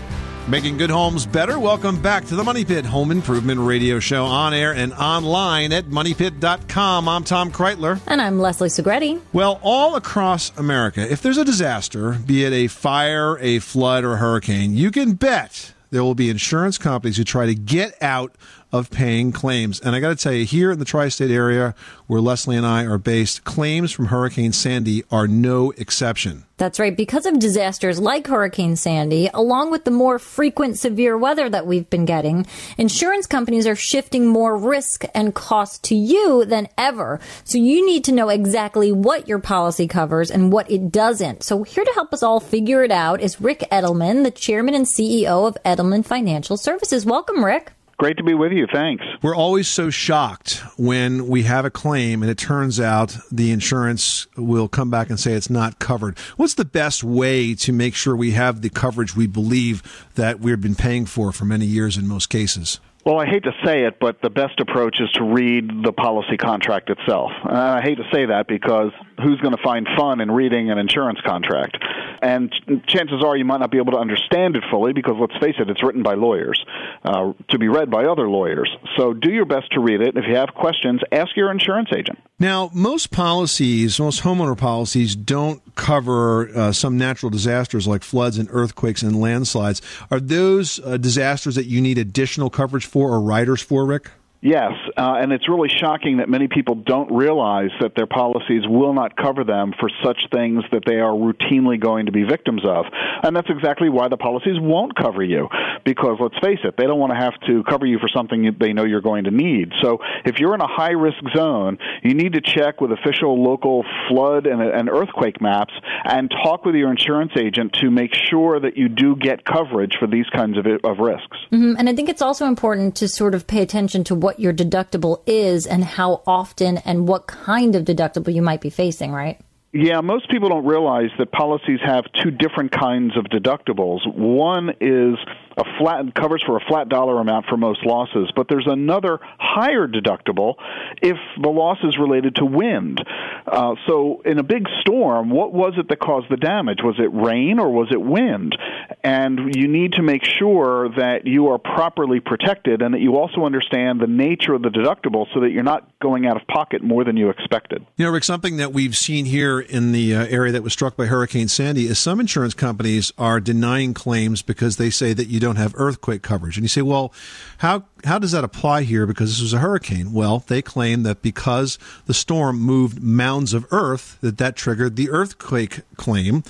Making 0.47 0.77
good 0.77 0.91
homes 0.91 1.25
better. 1.25 1.58
Welcome 1.58 1.99
back 1.99 2.25
to 2.25 2.36
the 2.36 2.43
Money 2.43 2.63
Pit 2.63 2.86
Home 2.86 3.10
Improvement 3.10 3.60
Radio 3.60 3.99
Show 3.99 4.25
on 4.25 4.53
air 4.53 4.75
and 4.75 4.93
online 4.93 5.73
at 5.73 5.86
moneypit.com. 5.86 7.10
I'm 7.10 7.23
Tom 7.23 7.51
Kraeutler. 7.51 7.99
And 8.05 8.21
I'm 8.21 8.38
Leslie 8.38 8.69
Segrete. 8.69 9.19
Well, 9.34 9.60
all 9.63 9.95
across 9.95 10.55
America, 10.55 11.01
if 11.12 11.23
there's 11.23 11.39
a 11.39 11.45
disaster, 11.45 12.19
be 12.27 12.45
it 12.45 12.53
a 12.53 12.67
fire, 12.67 13.39
a 13.39 13.58
flood, 13.58 14.03
or 14.03 14.13
a 14.13 14.17
hurricane, 14.17 14.75
you 14.75 14.91
can 14.91 15.13
bet 15.13 15.73
there 15.89 16.03
will 16.03 16.13
be 16.13 16.29
insurance 16.29 16.77
companies 16.77 17.17
who 17.17 17.23
try 17.23 17.47
to 17.47 17.55
get 17.55 17.99
out 18.03 18.36
of 18.77 18.91
paying 18.91 19.31
claims. 19.31 19.79
And 19.79 19.95
I 19.95 19.99
got 19.99 20.09
to 20.09 20.15
tell 20.15 20.33
you, 20.33 20.45
here 20.45 20.71
in 20.71 20.79
the 20.79 20.85
tri 20.85 21.07
state 21.07 21.31
area 21.31 21.73
where 22.07 22.19
Leslie 22.19 22.57
and 22.57 22.65
I 22.65 22.83
are 22.83 22.97
based, 22.97 23.43
claims 23.45 23.91
from 23.91 24.07
Hurricane 24.07 24.51
Sandy 24.51 25.03
are 25.09 25.27
no 25.27 25.71
exception. 25.71 26.45
That's 26.57 26.79
right. 26.79 26.95
Because 26.95 27.25
of 27.25 27.39
disasters 27.39 27.99
like 27.99 28.27
Hurricane 28.27 28.77
Sandy, 28.77 29.29
along 29.33 29.71
with 29.71 29.83
the 29.83 29.91
more 29.91 30.19
frequent 30.19 30.77
severe 30.77 31.17
weather 31.17 31.49
that 31.49 31.67
we've 31.67 31.89
been 31.89 32.05
getting, 32.05 32.45
insurance 32.77 33.27
companies 33.27 33.67
are 33.67 33.75
shifting 33.75 34.27
more 34.27 34.57
risk 34.57 35.03
and 35.13 35.35
cost 35.35 35.83
to 35.85 35.95
you 35.95 36.45
than 36.45 36.69
ever. 36.77 37.19
So 37.43 37.57
you 37.57 37.85
need 37.85 38.05
to 38.05 38.13
know 38.13 38.29
exactly 38.29 38.91
what 38.91 39.27
your 39.27 39.39
policy 39.39 39.88
covers 39.88 40.31
and 40.31 40.51
what 40.51 40.71
it 40.71 40.91
doesn't. 40.91 41.43
So 41.43 41.63
here 41.63 41.83
to 41.83 41.91
help 41.93 42.13
us 42.13 42.23
all 42.23 42.39
figure 42.39 42.83
it 42.83 42.91
out 42.91 43.19
is 43.19 43.41
Ric 43.41 43.67
Edelman, 43.71 44.23
the 44.23 44.31
chairman 44.31 44.75
and 44.75 44.85
CEO 44.85 45.47
of 45.47 45.57
Edelman 45.65 46.05
Financial 46.05 46.55
Services. 46.55 47.05
Welcome, 47.05 47.43
Ric. 47.43 47.74
Great 47.97 48.17
to 48.17 48.23
be 48.23 48.34
with 48.34 48.51
you. 48.51 48.67
Thanks. 48.71 49.05
We're 49.21 49.36
always 49.36 49.69
so 49.69 49.89
shocked 49.89 50.62
when 50.77 51.27
we 51.27 51.43
have 51.43 51.63
a 51.63 51.69
claim 51.69 52.21
and 52.21 52.29
it 52.29 52.38
turns 52.38 52.79
out 52.79 53.17
the 53.31 53.51
insurance 53.51 54.27
will 54.36 54.67
come 54.67 54.89
back 54.89 55.10
and 55.10 55.17
say 55.19 55.34
it's 55.34 55.49
not 55.49 55.79
covered. 55.79 56.19
What's 56.36 56.55
the 56.55 56.65
best 56.65 57.03
way 57.03 57.55
to 57.55 57.71
make 57.71 57.95
sure 57.95 58.13
we 58.15 58.31
have 58.31 58.62
the 58.62 58.69
coverage 58.69 59.15
we 59.15 59.27
believe 59.27 60.08
that 60.15 60.41
we've 60.41 60.60
been 60.60 60.75
paying 60.75 61.05
for 61.05 61.31
for 61.31 61.45
many 61.45 61.65
years 61.65 61.95
in 61.97 62.05
most 62.05 62.29
cases? 62.29 62.81
Well, 63.05 63.19
I 63.19 63.27
hate 63.27 63.43
to 63.43 63.53
say 63.63 63.84
it, 63.84 63.99
but 63.99 64.21
the 64.23 64.31
best 64.31 64.60
approach 64.60 64.99
is 64.99 65.12
to 65.12 65.23
read 65.23 65.84
the 65.84 65.93
policy 65.93 66.38
contract 66.38 66.89
itself. 66.89 67.31
And 67.43 67.55
I 67.55 67.81
hate 67.81 67.97
to 67.97 68.10
say 68.12 68.25
that 68.25 68.47
because 68.47 68.91
who's 69.21 69.39
going 69.41 69.56
to 69.56 69.62
find 69.63 69.88
fun 69.97 70.21
in 70.21 70.32
reading 70.32 70.71
an 70.71 70.78
insurance 70.78 71.19
contract? 71.25 71.78
And 72.21 72.51
ch- 72.51 72.88
chances 72.88 73.23
are 73.23 73.36
you 73.36 73.45
might 73.45 73.60
not 73.60 73.71
be 73.71 73.78
able 73.78 73.93
to 73.93 73.97
understand 73.97 74.56
it 74.56 74.63
fully 74.69 74.93
because, 74.93 75.15
let's 75.19 75.38
face 75.38 75.56
it, 75.60 75.69
it's 75.69 75.84
written 75.84 76.04
by 76.04 76.15
lawyers 76.15 76.63
uh, 77.04 77.34
to 77.49 77.60
be 77.60 77.67
read 77.67 77.89
by 77.89 78.06
other 78.06 78.30
lawyers. 78.30 78.69
So 78.97 79.13
do 79.13 79.32
your 79.32 79.45
best 79.45 79.71
to 79.73 79.80
read 79.80 80.01
it. 80.01 80.17
If 80.17 80.25
you 80.28 80.36
have 80.36 80.49
questions, 80.54 81.01
ask 81.12 81.36
your 81.36 81.51
insurance 81.51 81.89
agent. 81.95 82.19
Now, 82.39 82.69
most 82.73 83.12
policies, 83.12 83.99
most 83.99 84.23
homeowner 84.23 84.58
policies, 84.58 85.15
don't 85.15 85.62
cover 85.75 86.49
uh, 86.56 86.71
some 86.71 86.97
natural 86.97 87.30
disasters 87.30 87.88
like 87.88 88.04
floods 88.04 88.38
and 88.38 88.49
earthquakes 88.51 89.01
and 89.01 89.19
landslides. 89.19 89.82
Are 90.12 90.19
those 90.19 90.80
uh, 90.80 90.97
disasters 90.97 91.56
that 91.56 91.65
you 91.65 91.82
need 91.82 91.97
additional 91.97 92.49
coverage 92.49 92.86
for 92.86 93.12
or 93.12 93.21
riders 93.21 93.62
for, 93.62 93.86
Ric? 93.86 94.12
Yes, 94.41 94.74
uh, 94.95 95.15
and 95.19 95.32
it's 95.32 95.50
really 95.50 95.69
shocking 95.69 96.17
that 96.17 96.30
many 96.30 96.48
people 96.48 96.76
don't 96.76 97.12
realize 97.12 97.71
that 97.82 97.93
their 97.95 98.06
policies 98.06 98.62
will 98.67 98.93
not 98.93 99.17
cover 99.17 99.43
them 99.43 99.74
for 99.80 99.89
such 100.04 100.19
things 100.32 100.63
that 100.71 100.84
they 100.86 100.98
are 100.98 101.13
routinely 101.13 101.80
going 101.80 102.06
to 102.06 102.12
be 102.12 102.24
victims 102.24 102.62
of. 102.63 102.86
And 103.24 103.36
that's 103.36 103.50
exactly 103.50 103.89
why 103.89 104.08
the 104.08 104.17
policies 104.17 104.60
won't 104.60 104.95
cover 104.95 105.24
you, 105.24 105.50
because 105.84 106.17
let's 106.19 106.38
face 106.43 106.60
it, 106.63 106.76
they 106.78 106.86
don't 106.86 107.00
want 107.00 107.12
to 107.12 107.17
have 107.17 107.34
to 107.48 107.63
cover 107.63 107.88
you 107.88 107.98
for 107.98 108.08
something 108.08 108.56
they 108.60 108.71
know 108.71 108.84
you're 108.84 109.02
going 109.02 109.24
to 109.24 109.32
need. 109.32 109.71
So 109.82 110.00
if 110.26 110.38
you're 110.38 110.54
in 110.54 110.62
a 110.62 110.67
high 110.67 110.91
risk 110.91 111.17
zone, 111.36 111.80
you 112.04 112.13
need 112.13 112.34
to 112.34 112.41
check 112.41 112.82
with 112.82 112.91
official 112.91 113.43
local 113.43 113.84
flood 114.10 114.45
and, 114.45 114.62
and 114.62 114.89
earthquake 114.89 115.41
maps 115.41 115.74
and 116.04 116.30
talk 116.43 116.65
with 116.65 116.76
your 116.76 116.91
insurance 116.91 117.32
agent 117.36 117.74
to 117.82 117.89
make 117.89 118.13
sure 118.30 118.60
that 118.60 118.78
you 118.78 118.89
do 118.89 119.15
get 119.15 119.43
coverage 119.43 119.95
for 120.00 120.08
these 120.08 120.30
kinds 120.30 120.58
of, 120.58 120.67
of 120.84 121.00
risks. 121.00 121.38
Mhm. 121.52 121.76
And 121.80 121.89
I 121.89 121.95
think 121.95 122.10
it's 122.10 122.21
also 122.21 122.45
important 122.45 122.95
to 122.98 123.08
sort 123.08 123.34
of 123.34 123.48
pay 123.48 123.62
attention 123.62 124.04
to 124.04 124.15
what 124.25 124.39
your 124.39 124.51
deductible 124.51 125.21
is 125.27 125.67
and 125.67 125.83
how 125.83 126.23
often 126.25 126.77
and 126.79 127.07
what 127.07 127.27
kind 127.27 127.75
of 127.75 127.83
deductible 127.85 128.33
you 128.33 128.41
might 128.41 128.59
be 128.59 128.71
facing, 128.71 129.11
right? 129.11 129.39
Yeah, 129.71 130.01
most 130.01 130.31
people 130.31 130.49
don't 130.49 130.65
realize 130.65 131.11
that 131.19 131.31
policies 131.31 131.79
have 131.85 132.05
two 132.23 132.31
different 132.31 132.71
kinds 132.71 133.15
of 133.17 133.25
deductibles. 133.25 133.99
One 134.07 134.69
is 134.81 135.15
a 135.57 135.63
flat 135.77 136.15
covers 136.15 136.41
for 136.45 136.57
a 136.57 136.61
flat 136.61 136.89
dollar 136.89 137.19
amount 137.19 137.45
for 137.47 137.57
most 137.57 137.85
losses, 137.85 138.31
but 138.35 138.47
there's 138.49 138.67
another 138.67 139.19
higher 139.38 139.85
deductible 139.85 140.55
if 141.01 141.17
the 141.41 141.49
loss 141.49 141.77
is 141.83 141.97
related 141.97 142.38
to 142.38 142.45
wind. 142.45 142.99
Uh, 143.45 143.75
so, 143.85 144.21
in 144.25 144.39
a 144.39 144.43
big 144.43 144.65
storm, 144.81 145.29
what 145.29 145.53
was 145.53 145.73
it 145.77 145.89
that 145.89 145.99
caused 145.99 146.27
the 146.29 146.38
damage? 146.38 146.79
Was 146.81 146.95
it 146.97 147.13
rain 147.13 147.59
or 147.59 147.69
was 147.69 147.89
it 147.91 148.01
wind? 148.01 148.57
And 149.05 149.53
you 149.53 149.67
need 149.67 149.93
to 149.93 150.01
make 150.01 150.23
sure 150.25 150.89
that 150.97 151.27
you 151.27 151.49
are 151.49 151.59
properly 151.59 152.19
protected 152.19 152.81
and 152.81 152.91
that 152.95 153.01
you 153.01 153.17
also 153.17 153.45
understand 153.45 154.01
the 154.01 154.07
nature 154.07 154.55
of 154.55 154.63
the 154.63 154.69
deductible 154.69 155.27
so 155.31 155.41
that 155.41 155.51
you're 155.51 155.61
not 155.61 155.87
going 155.99 156.25
out 156.25 156.41
of 156.41 156.47
pocket 156.47 156.81
more 156.81 157.03
than 157.03 157.15
you 157.15 157.29
expected. 157.29 157.85
You 157.97 158.05
know, 158.05 158.11
Ric, 158.11 158.23
something 158.23 158.57
that 158.57 158.73
we've 158.73 158.97
seen 158.97 159.25
here 159.25 159.59
in 159.59 159.91
the 159.91 160.15
uh, 160.15 160.25
area 160.25 160.51
that 160.53 160.63
was 160.63 160.73
struck 160.73 160.97
by 160.97 161.05
Hurricane 161.05 161.47
Sandy 161.47 161.85
is 161.85 161.99
some 161.99 162.19
insurance 162.19 162.55
companies 162.55 163.13
are 163.15 163.39
denying 163.39 163.93
claims 163.93 164.41
because 164.41 164.77
they 164.77 164.89
say 164.89 165.13
that 165.13 165.27
you 165.27 165.39
don't 165.39 165.57
have 165.57 165.75
earthquake 165.77 166.23
coverage. 166.23 166.57
And 166.57 166.63
you 166.63 166.69
say, 166.69 166.81
well, 166.81 167.13
how 167.59 167.83
how 168.05 168.17
does 168.17 168.31
that 168.31 168.43
apply 168.43 168.83
here? 168.83 169.05
Because 169.05 169.31
this 169.31 169.41
was 169.41 169.53
a 169.53 169.59
hurricane. 169.59 170.13
Well, 170.13 170.43
they 170.47 170.63
claim 170.63 171.03
that 171.03 171.21
because 171.21 171.77
the 172.07 172.13
storm 172.13 172.59
moved 172.59 173.01
mounds 173.03 173.53
of 173.53 173.67
earth, 173.71 174.17
that 174.21 174.39
that 174.39 174.55
triggered 174.55 174.95
the 174.95 175.11
earthquake 175.11 175.81
claim. 175.95 176.43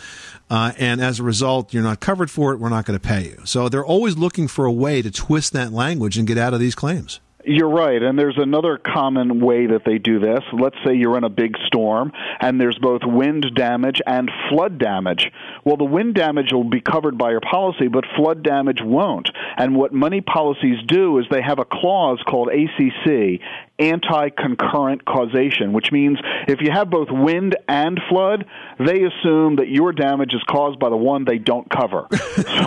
Uh, 0.49 0.73
and 0.77 1.01
as 1.01 1.19
a 1.19 1.23
result, 1.23 1.73
you're 1.73 1.83
not 1.83 1.99
covered 1.99 2.29
for 2.29 2.53
it. 2.53 2.59
We're 2.59 2.69
not 2.69 2.85
going 2.85 2.99
to 2.99 3.05
pay 3.05 3.25
you. 3.25 3.41
So 3.45 3.69
they're 3.69 3.85
always 3.85 4.17
looking 4.17 4.47
for 4.47 4.65
a 4.65 4.71
way 4.71 5.01
to 5.01 5.11
twist 5.11 5.53
that 5.53 5.71
language 5.71 6.17
and 6.17 6.27
get 6.27 6.37
out 6.37 6.53
of 6.53 6.59
these 6.59 6.75
claims. 6.75 7.19
You're 7.47 7.69
right, 7.69 8.01
and 8.01 8.17
there's 8.17 8.39
another 8.39 8.79
common 8.79 9.39
way 9.39 9.67
that 9.67 9.83
they 9.85 9.99
do 9.99 10.17
this. 10.17 10.39
Let's 10.51 10.77
say 10.83 10.95
you're 10.95 11.15
in 11.15 11.23
a 11.23 11.29
big 11.29 11.55
storm 11.67 12.11
and 12.39 12.59
there's 12.59 12.77
both 12.79 13.01
wind 13.05 13.45
damage 13.53 14.01
and 14.07 14.31
flood 14.49 14.79
damage. 14.79 15.31
Well, 15.63 15.77
the 15.77 15.85
wind 15.85 16.15
damage 16.15 16.51
will 16.51 16.63
be 16.63 16.81
covered 16.81 17.19
by 17.19 17.29
your 17.29 17.41
policy, 17.41 17.87
but 17.87 18.03
flood 18.15 18.41
damage 18.41 18.81
won't. 18.81 19.29
And 19.57 19.75
what 19.75 19.93
money 19.93 20.21
policies 20.21 20.79
do 20.87 21.19
is 21.19 21.25
they 21.29 21.43
have 21.43 21.59
a 21.59 21.65
clause 21.65 22.19
called 22.27 22.49
ACC, 22.49 23.41
anti 23.79 24.29
concurrent 24.29 25.05
causation, 25.05 25.73
which 25.73 25.91
means 25.91 26.19
if 26.47 26.61
you 26.61 26.71
have 26.71 26.89
both 26.89 27.09
wind 27.11 27.55
and 27.67 27.99
flood, 28.09 28.45
they 28.79 29.03
assume 29.03 29.57
that 29.57 29.67
your 29.67 29.91
damage 29.91 30.33
is 30.33 30.41
caused 30.49 30.79
by 30.79 30.89
the 30.89 30.97
one 30.97 31.25
they 31.25 31.37
don't 31.37 31.69
cover. 31.69 32.07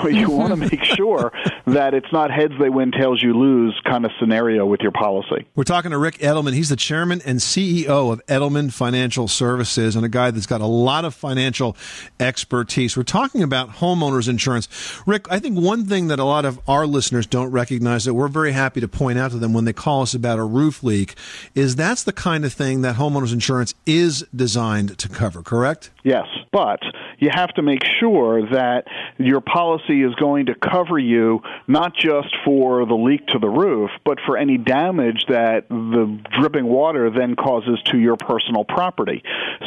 so 0.01 0.09
you 0.09 0.31
want 0.31 0.51
to 0.51 0.57
make 0.57 0.85
sure 0.85 1.33
that 1.67 1.95
it's 1.95 2.13
not 2.13 2.31
heads 2.31 2.55
they 2.61 2.69
win, 2.69 2.93
tails 2.93 3.23
you 3.23 3.35
lose 3.35 3.79
kind 3.85 4.05
of 4.05 4.11
scenario 4.21 4.67
with 4.67 4.81
your 4.81 4.93
policy. 4.93 5.47
We're 5.55 5.65
talking 5.65 5.91
to 5.93 5.99
Ric 5.99 6.19
Edelman. 6.19 6.53
He's 6.53 6.69
the 6.69 6.77
chairman 6.77 7.23
and 7.25 7.39
CEO 7.39 8.13
of 8.13 8.25
Edelman 8.27 8.73
Financial 8.73 9.29
Services 9.29 9.97
and 9.97 10.05
a 10.05 10.09
guy 10.09 10.31
that's 10.31 10.47
got 10.47 10.61
a 10.61 10.67
lot 10.67 11.05
of 11.05 11.15
financial 11.15 11.77
expertise. 12.21 12.97
We're 12.97 13.03
talking 13.03 13.43
about 13.43 13.71
homeowners 13.71 14.29
insurance. 14.29 14.69
Ric, 15.07 15.27
I 15.31 15.39
think 15.39 15.59
one 15.59 15.87
thing 15.87 16.09
that 16.09 16.19
a 16.19 16.25
lot 16.25 16.45
of 16.45 16.61
our 16.69 16.87
listeners 16.87 17.27
don't 17.27 17.51
recognize 17.51 18.05
that 18.05 18.15
we're 18.15 18.29
very 18.29 18.53
happy 18.53 18.81
to 18.81 18.89
point 18.89 19.19
out 19.19 19.31
to 19.31 19.39
them 19.39 19.53
when 19.53 19.65
they 19.65 19.73
call 19.73 20.03
us 20.03 20.15
about 20.15 20.39
a 20.39 20.45
roof 20.45 20.83
leak 20.83 20.98
leak, 20.99 21.15
is 21.55 21.77
that's 21.77 22.03
the 22.03 22.13
kind 22.13 22.45
of 22.45 22.53
thing 22.53 22.83
that 22.83 22.97
homeowners 22.97 23.33
insurance 23.33 23.75
is 23.87 24.25
designed 24.35 24.99
to 24.99 25.09
cover, 25.09 25.43
correct? 25.43 25.91
Yes, 26.05 26.27
but 26.53 26.81
you 27.19 27.31
have 27.33 27.53
to 27.55 27.63
make 27.63 27.83
sure 28.01 28.43
that 28.51 28.85
your 29.19 29.41
policy 29.41 30.03
is 30.03 30.15
going 30.15 30.47
to 30.47 30.55
cover 30.55 30.99
you 30.99 31.41
not 31.67 31.95
just 31.95 32.35
for 32.45 32.87
the 32.87 32.95
leak 32.95 33.27
to 33.29 33.39
the 33.39 33.49
roof, 33.49 33.91
but 34.05 34.19
for 34.25 34.37
any 34.37 34.57
damage 34.57 35.25
that 35.29 35.69
the 35.69 36.19
dripping 36.39 36.67
water 36.67 37.11
then 37.11 37.37
causes 37.37 37.81
to 37.87 37.99
your 37.99 38.17
personal 38.17 38.65
property. 38.65 39.23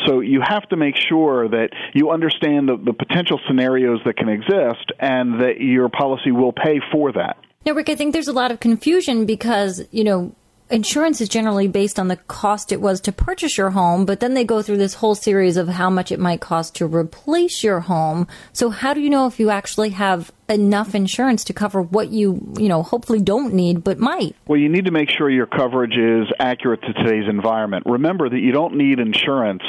So 0.05 0.21
you 0.21 0.41
have 0.41 0.67
to 0.69 0.77
make 0.77 0.95
sure 0.95 1.47
that 1.49 1.69
you 1.93 2.11
understand 2.11 2.69
the, 2.69 2.77
the 2.77 2.93
potential 2.93 3.39
scenarios 3.47 3.99
that 4.05 4.17
can 4.17 4.29
exist 4.29 4.91
and 4.99 5.41
that 5.41 5.59
your 5.59 5.89
policy 5.89 6.31
will 6.31 6.53
pay 6.53 6.81
for 6.91 7.11
that. 7.13 7.37
Now, 7.65 7.73
Ric, 7.73 7.89
I 7.89 7.95
think 7.95 8.13
there's 8.13 8.27
a 8.27 8.33
lot 8.33 8.51
of 8.51 8.59
confusion 8.59 9.25
because, 9.25 9.83
you 9.91 10.03
know, 10.03 10.33
insurance 10.71 11.21
is 11.21 11.29
generally 11.29 11.67
based 11.67 11.99
on 11.99 12.07
the 12.07 12.15
cost 12.15 12.71
it 12.71 12.81
was 12.81 13.01
to 13.01 13.11
purchase 13.11 13.57
your 13.57 13.71
home, 13.71 14.05
but 14.05 14.19
then 14.19 14.33
they 14.33 14.43
go 14.43 14.61
through 14.61 14.77
this 14.77 14.95
whole 14.95 15.15
series 15.15 15.57
of 15.57 15.67
how 15.67 15.89
much 15.89 16.11
it 16.11 16.19
might 16.19 16.41
cost 16.41 16.75
to 16.75 16.85
replace 16.85 17.63
your 17.63 17.81
home. 17.81 18.27
So 18.53 18.69
how 18.69 18.93
do 18.93 19.01
you 19.01 19.09
know 19.09 19.27
if 19.27 19.39
you 19.39 19.49
actually 19.49 19.89
have 19.91 20.31
enough 20.51 20.93
insurance 20.93 21.43
to 21.45 21.53
cover 21.53 21.81
what 21.81 22.09
you, 22.09 22.53
you 22.57 22.67
know, 22.67 22.83
hopefully 22.83 23.21
don't 23.21 23.53
need 23.53 23.83
but 23.83 23.97
might? 23.97 24.35
Well, 24.47 24.59
you 24.59 24.69
need 24.69 24.85
to 24.85 24.91
make 24.91 25.09
sure 25.09 25.29
your 25.29 25.47
coverage 25.47 25.97
is 25.97 26.27
accurate 26.39 26.81
to 26.81 26.93
today's 26.93 27.29
environment. 27.29 27.85
Remember 27.85 28.29
that 28.29 28.39
you 28.39 28.51
don't 28.51 28.75
need 28.75 28.99
insurance 28.99 29.63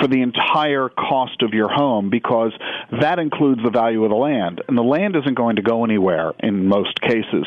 for 0.00 0.06
the 0.06 0.22
entire 0.22 0.88
cost 0.88 1.42
of 1.42 1.52
your 1.52 1.68
home 1.68 2.10
because 2.10 2.52
that 3.00 3.18
includes 3.18 3.60
the 3.62 3.70
value 3.70 4.04
of 4.04 4.10
the 4.10 4.16
land. 4.16 4.62
And 4.68 4.78
the 4.78 4.82
land 4.82 5.16
isn't 5.16 5.34
going 5.34 5.56
to 5.56 5.62
go 5.62 5.84
anywhere 5.84 6.32
in 6.40 6.66
most 6.66 7.00
cases. 7.00 7.46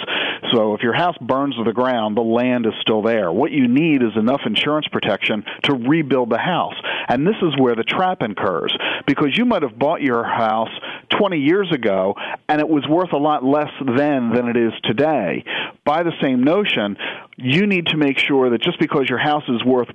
So 0.52 0.74
if 0.74 0.82
your 0.82 0.94
house 0.94 1.18
burns 1.22 1.56
to 1.56 1.64
the 1.64 1.74
ground, 1.74 2.18
the 2.18 2.22
land 2.22 2.66
is 2.66 2.74
still 2.82 3.02
there. 3.02 3.32
What 3.32 3.52
you 3.52 3.68
need 3.68 4.02
is 4.02 4.12
enough 4.18 4.42
insurance 4.46 4.88
protection 4.92 5.44
to 5.64 5.74
rebuild 5.74 6.30
the 6.30 6.38
house. 6.38 6.76
And 7.08 7.26
this 7.26 7.36
is 7.42 7.54
where 7.58 7.76
the 7.76 7.84
trap 7.84 8.22
incurs 8.22 8.76
because 9.08 9.38
you 9.38 9.46
might 9.46 9.64
have 9.64 9.78
bought 9.78 10.02
your 10.02 10.24
house 10.24 10.70
20 11.18 11.38
years 11.38 11.72
ago 11.72 12.16
and 12.50 12.60
it 12.60 12.68
was 12.68 12.81
worth 12.88 13.13
a 13.13 13.17
lot 13.17 13.44
less 13.44 13.72
then 13.80 14.32
than 14.34 14.48
it 14.48 14.58
is 14.58 14.74
today. 14.84 15.44
By 15.86 16.04
the 16.04 16.13
same 16.22 16.44
notion, 16.44 16.98
you 17.38 17.65
need 17.67 17.88
to 17.88 17.98
make 17.98 18.17
sure 18.17 18.50
that 18.50 18.62
just 18.62 18.80
because 18.80 19.06
your 19.10 19.20
house 19.20 19.44
is 19.48 19.63
worth 19.63 19.89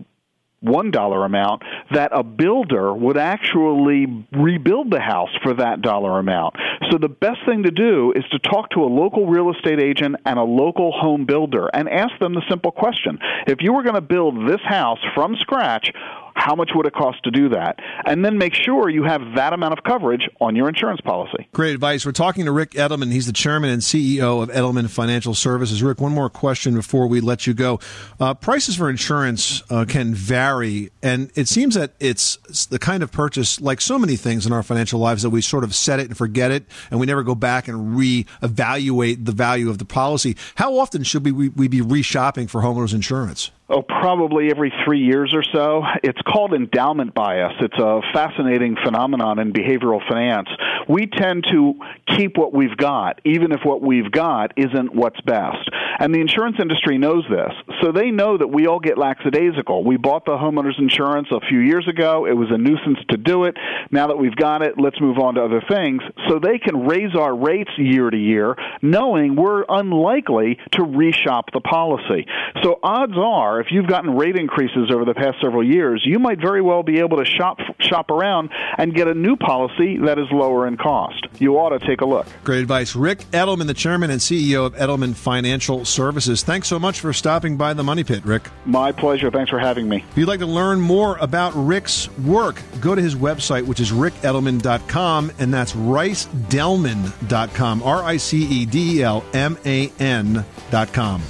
one 0.61 0.90
dollar 0.90 1.25
amount 1.25 1.62
that 1.92 2.11
a 2.12 2.22
builder 2.22 2.92
would 2.92 3.18
actually 3.18 4.27
rebuild 4.33 4.90
the 4.90 5.01
house 5.01 5.29
for 5.42 5.55
that 5.55 5.83
dollar 5.83 6.18
amount. 6.18 6.57
So 6.90 6.99
the 6.99 7.09
best 7.09 7.38
thing 7.46 7.64
to 7.64 7.70
do 7.70 8.12
is 8.16 8.25
to 8.33 8.38
talk 8.38 8.70
to 8.70 8.83
a 8.83 8.87
local 8.87 9.27
real 9.27 9.53
estate 9.53 9.81
agent 9.81 10.16
and 10.25 10.38
a 10.38 10.42
local 10.42 10.92
home 10.92 11.27
builder 11.27 11.68
and 11.72 11.88
ask 11.88 12.18
them 12.20 12.35
the 12.35 12.42
simple 12.49 12.72
question. 12.72 13.18
If 13.46 13.59
you 13.61 13.72
were 13.72 13.83
going 13.83 13.96
to 13.96 14.01
build 14.01 14.49
this 14.49 14.61
house 14.64 14.99
from 15.14 15.37
scratch, 15.37 15.92
how 16.37 16.55
much 16.55 16.70
would 16.75 16.87
it 16.87 16.92
cost 16.92 17.22
to 17.25 17.31
do 17.31 17.49
that? 17.49 17.81
And 18.05 18.25
then 18.25 18.38
make 18.38 18.55
sure 18.55 18.88
you 18.88 19.03
have 19.05 19.22
that 19.35 19.53
amount 19.53 19.72
of 19.72 19.83
coverage 19.83 20.29
on 20.40 20.55
your 20.55 20.68
insurance 20.68 21.01
policy. 21.01 21.49
Great 21.53 21.75
advice. 21.75 22.05
We're 22.05 22.12
talking 22.12 22.44
to 22.44 22.53
Ric 22.53 22.72
Edelman. 22.72 23.11
He's 23.11 23.27
the 23.27 23.33
chairman 23.33 23.70
and 23.70 23.83
CEO 23.83 24.42
of 24.42 24.51
Edelman 24.51 24.88
Financial 24.88 25.35
Services. 25.35 25.83
Ric, 25.83 26.01
one 26.01 26.12
more 26.12 26.31
question 26.31 26.75
before 26.75 27.07
we 27.07 27.20
let 27.20 27.46
you 27.46 27.55
go. 27.55 27.81
Uh, 28.20 28.35
prices 28.35 28.77
for 28.77 28.90
insurance 28.90 29.62
uh, 29.70 29.87
can 29.88 30.14
vary, 30.14 30.90
and 31.03 31.31
it 31.35 31.49
seems 31.49 31.75
that 31.75 31.92
it's 31.99 32.37
the 32.66 32.79
kind 32.79 33.03
of 33.03 33.11
purchase, 33.11 33.61
like 33.61 33.81
so 33.81 33.99
many 33.99 34.16
things 34.16 34.46
in 34.46 34.53
our 34.53 34.62
financial 34.62 35.01
lives, 35.01 35.22
that 35.22 35.31
we 35.31 35.40
sort 35.40 35.64
of 35.64 35.75
set 35.75 35.99
it 35.99 36.07
and 36.07 36.16
forget 36.16 36.51
it, 36.51 36.66
and 36.90 37.01
we 37.01 37.07
never 37.07 37.22
go 37.22 37.35
back 37.35 37.66
and 37.66 37.96
re-evaluate 37.96 39.25
the 39.25 39.33
value 39.33 39.70
of 39.70 39.79
the 39.79 39.85
policy. 39.85 40.37
How 40.57 40.79
often 40.79 41.03
should 41.03 41.25
we, 41.25 41.33
we 41.33 41.66
be 41.66 41.81
re-shopping 41.81 42.46
for 42.46 42.61
homeowners 42.61 42.94
insurance? 42.94 43.51
Oh, 43.68 43.83
probably 43.83 44.50
every 44.50 44.72
three 44.85 45.00
years 45.00 45.35
or 45.35 45.42
so. 45.42 45.83
It's 46.02 46.20
called 46.22 46.55
endowment 46.55 47.14
bias. 47.14 47.52
It's 47.61 47.79
a 47.79 48.00
fascinating 48.12 48.76
phenomenon 48.85 49.38
in 49.38 49.52
behavioral 49.52 50.07
finance. 50.09 50.48
We 50.88 51.07
tend 51.07 51.46
to 51.50 51.74
keep 52.16 52.37
what 52.37 52.52
we've 52.52 52.76
got, 52.76 53.20
even 53.24 53.52
if 53.52 53.61
what 53.64 53.83
we've 53.83 54.11
got 54.11 54.52
isn't 54.57 54.94
what's 54.94 55.20
best. 55.22 55.68
And 55.98 56.14
the 56.14 56.20
insurance 56.20 56.57
industry 56.61 56.98
knows 56.98 57.24
this. 57.29 57.52
So 57.83 57.92
they 57.92 58.11
know 58.11 58.38
that 58.38 58.48
we 58.48 58.66
all 58.66 58.79
get 58.79 58.98
lackadaisical. 58.98 59.85
We 59.85 59.96
bought 59.96 60.24
the 60.24 60.37
homeowner's 60.37 60.79
insurance 60.79 61.29
a 61.33 61.40
few 61.48 61.59
years 61.59 61.88
ago. 61.88 62.26
It 62.26 62.35
was 62.35 62.48
a 62.50 62.59
nuisance 62.59 62.98
to 63.11 63.16
do 63.16 63.44
it. 63.44 63.57
Now 63.90 64.09
that 64.09 64.16
we've 64.16 64.37
got 64.37 64.62
it, 64.62 64.74
let's 64.79 65.00
move 65.00 65.18
on 65.18 65.35
to 65.35 65.44
other 65.44 65.62
things. 65.68 66.02
So 66.29 66.38
they 66.38 66.59
can 66.59 66.87
raise 66.87 67.14
our 67.16 67.35
rates 67.35 67.70
year 67.79 68.11
to 68.11 68.16
year, 68.16 68.57
knowing 68.83 69.37
we're 69.37 69.64
unlikely 69.68 70.59
to 70.72 70.83
reshop 70.83 71.44
the 71.52 71.61
policy. 71.61 72.26
So 72.62 72.79
odds 72.83 73.16
are, 73.16 73.56
if 73.61 73.69
you've 73.71 73.87
gotten 73.87 74.16
rate 74.16 74.37
increases 74.37 74.90
over 74.92 75.05
the 75.05 75.14
past 75.14 75.38
several 75.40 75.64
years, 75.64 76.03
you 76.05 76.19
might 76.19 76.40
very 76.40 76.62
well 76.62 76.83
be 76.83 76.99
able 76.99 77.19
to 77.19 77.25
shop 77.25 77.59
shop 77.81 78.11
around 78.11 78.51
and 78.79 78.95
get 78.95 79.09
a 79.09 79.14
new 79.14 79.37
policy 79.37 79.99
that 79.99 80.19
is 80.19 80.27
lower 80.33 80.66
in 80.66 80.77
cost. 80.77 81.27
You 81.38 81.59
ought 81.59 81.79
to 81.79 81.87
take 81.87 82.01
a 82.01 82.05
look. 82.05 82.27
Great 82.45 82.61
advice. 82.61 82.97
Ric 82.97 83.19
Edelman, 83.33 83.66
the 83.66 83.75
chairman 83.75 84.11
and 84.11 84.21
CEO 84.21 84.66
of 84.66 84.75
Edelman 84.75 85.14
Financial 85.14 85.85
Services. 85.85 86.42
Thanks 86.42 86.69
so 86.69 86.79
much 86.79 87.01
for 87.01 87.12
stopping 87.12 87.57
by 87.57 87.75
the 87.75 87.85
Money 87.85 88.05
Pit, 88.05 88.25
Ric. 88.25 88.49
My 88.64 88.92
pleasure. 88.92 89.31
Thanks 89.31 89.51
for 89.51 89.59
having 89.59 89.88
me. 89.88 90.05
If 90.11 90.19
you'd 90.19 90.29
like 90.29 90.40
to 90.40 90.47
learn 90.47 90.81
more 90.81 91.16
about 91.19 91.53
Ric's 91.55 92.11
work, 92.19 92.61
go 92.81 92.95
to 92.95 93.03
his 93.03 93.14
website, 93.14 93.66
which 93.66 93.81
is 93.81 93.92
ricedelman.com, 93.92 95.33
and 95.38 95.53
that's 95.53 95.73
ricedelman.com. 95.73 97.83
R 97.83 98.03
I 98.03 98.16
C 98.16 98.45
E 98.45 98.66
D 98.66 98.99
E 98.99 99.03
L 99.03 99.25
M 99.33 99.59
A 99.64 99.90
N.com. 99.99 101.23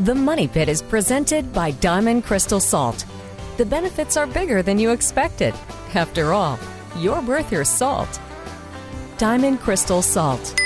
The 0.00 0.14
Money 0.14 0.48
Pit 0.48 0.68
is 0.68 0.82
presented 0.82 1.52
by 1.52 1.70
Diamond 1.70 2.24
Crystal 2.24 2.58
Salt. 2.58 3.04
The 3.58 3.64
benefits 3.64 4.16
are 4.16 4.26
bigger 4.26 4.60
than 4.60 4.80
you 4.80 4.90
expected. 4.90 5.54
After 5.94 6.32
all, 6.32 6.58
you're 6.98 7.20
worth 7.20 7.52
your 7.52 7.64
salt. 7.64 8.20
Diamond 9.18 9.60
Crystal 9.60 10.02
Salt. 10.02 10.60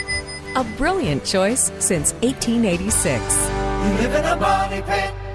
A 0.56 0.64
brilliant 0.78 1.26
choice 1.26 1.70
since 1.78 2.14
1886. 2.22 3.20
You 3.20 4.08
live 4.08 4.14
in 4.14 4.24
a 4.24 4.36
money 4.36 4.80
pit. 4.80 5.27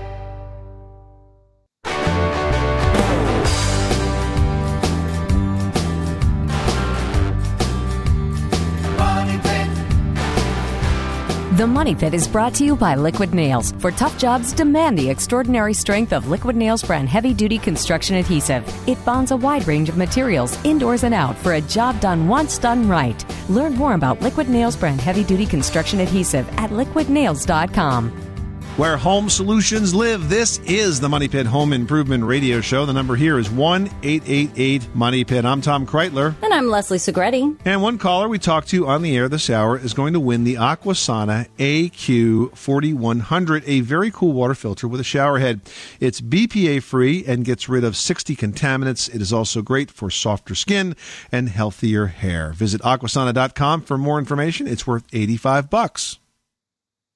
The 11.63 11.67
Money 11.67 11.95
Pit 11.95 12.13
is 12.13 12.27
brought 12.27 12.53
to 12.55 12.65
you 12.65 12.75
by 12.75 12.95
Liquid 12.95 13.33
Nails. 13.33 13.71
For 13.79 13.89
tough 13.89 14.17
jobs, 14.17 14.51
demand 14.51 14.99
the 14.99 15.09
extraordinary 15.09 15.73
strength 15.73 16.11
of 16.11 16.27
Liquid 16.27 16.57
Nails 16.57 16.83
brand 16.83 17.07
heavy 17.07 17.33
duty 17.33 17.57
construction 17.57 18.17
adhesive. 18.17 18.65
It 18.85 18.97
bonds 19.05 19.31
a 19.31 19.37
wide 19.37 19.65
range 19.65 19.87
of 19.87 19.95
materials, 19.95 20.59
indoors 20.65 21.05
and 21.05 21.13
out, 21.13 21.37
for 21.37 21.53
a 21.53 21.61
job 21.61 22.01
done 22.01 22.27
once 22.27 22.57
done 22.57 22.89
right. 22.89 23.23
Learn 23.49 23.75
more 23.75 23.93
about 23.93 24.19
Liquid 24.19 24.49
Nails 24.49 24.75
brand 24.75 24.99
heavy 24.99 25.23
duty 25.23 25.45
construction 25.45 26.01
adhesive 26.01 26.49
at 26.59 26.71
liquidnails.com. 26.71 28.32
Where 28.75 28.97
home 28.97 29.29
solutions 29.29 29.93
live, 29.93 30.29
this 30.29 30.57
is 30.65 30.99
the 30.99 31.07
Money 31.07 31.27
Pit 31.27 31.45
Home 31.45 31.73
Improvement 31.73 32.23
Radio 32.23 32.59
Show. 32.59 32.87
The 32.87 32.93
number 32.93 33.15
here 33.15 33.37
is 33.37 33.51
1 33.51 33.85
888 34.01 34.95
Money 34.95 35.23
Pit. 35.23 35.45
I'm 35.45 35.61
Tom 35.61 35.85
Kraeutler. 35.85 36.33
And 36.41 36.51
I'm 36.51 36.69
Leslie 36.69 36.97
Segrete. 36.97 37.55
And 37.65 37.83
one 37.83 37.99
caller 37.99 38.27
we 38.27 38.39
talked 38.39 38.69
to 38.69 38.87
on 38.87 39.03
the 39.03 39.15
air 39.15 39.29
this 39.29 39.51
hour 39.51 39.77
is 39.77 39.93
going 39.93 40.13
to 40.13 40.19
win 40.19 40.43
the 40.43 40.55
Aquasana 40.55 41.47
AQ4100, 41.59 43.63
a 43.67 43.81
very 43.81 44.09
cool 44.09 44.33
water 44.33 44.55
filter 44.55 44.87
with 44.87 44.99
a 44.99 45.03
shower 45.03 45.37
head. 45.37 45.61
It's 45.99 46.19
BPA 46.19 46.81
free 46.81 47.23
and 47.27 47.45
gets 47.45 47.69
rid 47.69 47.83
of 47.83 47.95
60 47.95 48.35
contaminants. 48.35 49.07
It 49.13 49.21
is 49.21 49.31
also 49.31 49.61
great 49.61 49.91
for 49.91 50.09
softer 50.09 50.55
skin 50.55 50.95
and 51.31 51.47
healthier 51.47 52.07
hair. 52.07 52.53
Visit 52.53 52.81
aquasana.com 52.81 53.83
for 53.83 53.99
more 53.99 54.17
information. 54.17 54.65
It's 54.65 54.87
worth 54.87 55.03
85 55.13 55.69
bucks. 55.69 56.17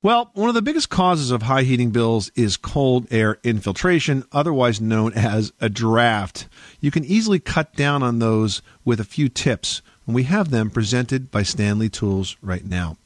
Well, 0.04 0.30
one 0.36 0.48
of 0.48 0.54
the 0.54 0.62
biggest 0.62 0.90
causes 0.90 1.32
of 1.32 1.42
high 1.42 1.64
heating 1.64 1.90
bills 1.90 2.30
is 2.36 2.56
cold 2.56 3.08
air 3.10 3.40
infiltration, 3.44 4.26
otherwise 4.32 4.80
known 4.80 5.12
as 5.14 5.52
a 5.60 5.70
draft. 5.70 6.48
You 6.80 6.92
can 6.92 7.04
easily 7.04 7.40
cut 7.40 7.74
down 7.74 8.04
on 8.04 8.20
those 8.20 8.62
with 8.86 9.00
a 9.00 9.04
few 9.04 9.28
tips, 9.28 9.82
and 10.06 10.14
we 10.14 10.24
have 10.24 10.52
them 10.52 10.70
presented 10.70 11.32
by 11.32 11.42
Stanley 11.42 11.90
Tools 11.90 12.38
right 12.44 12.64
now. 12.64 12.98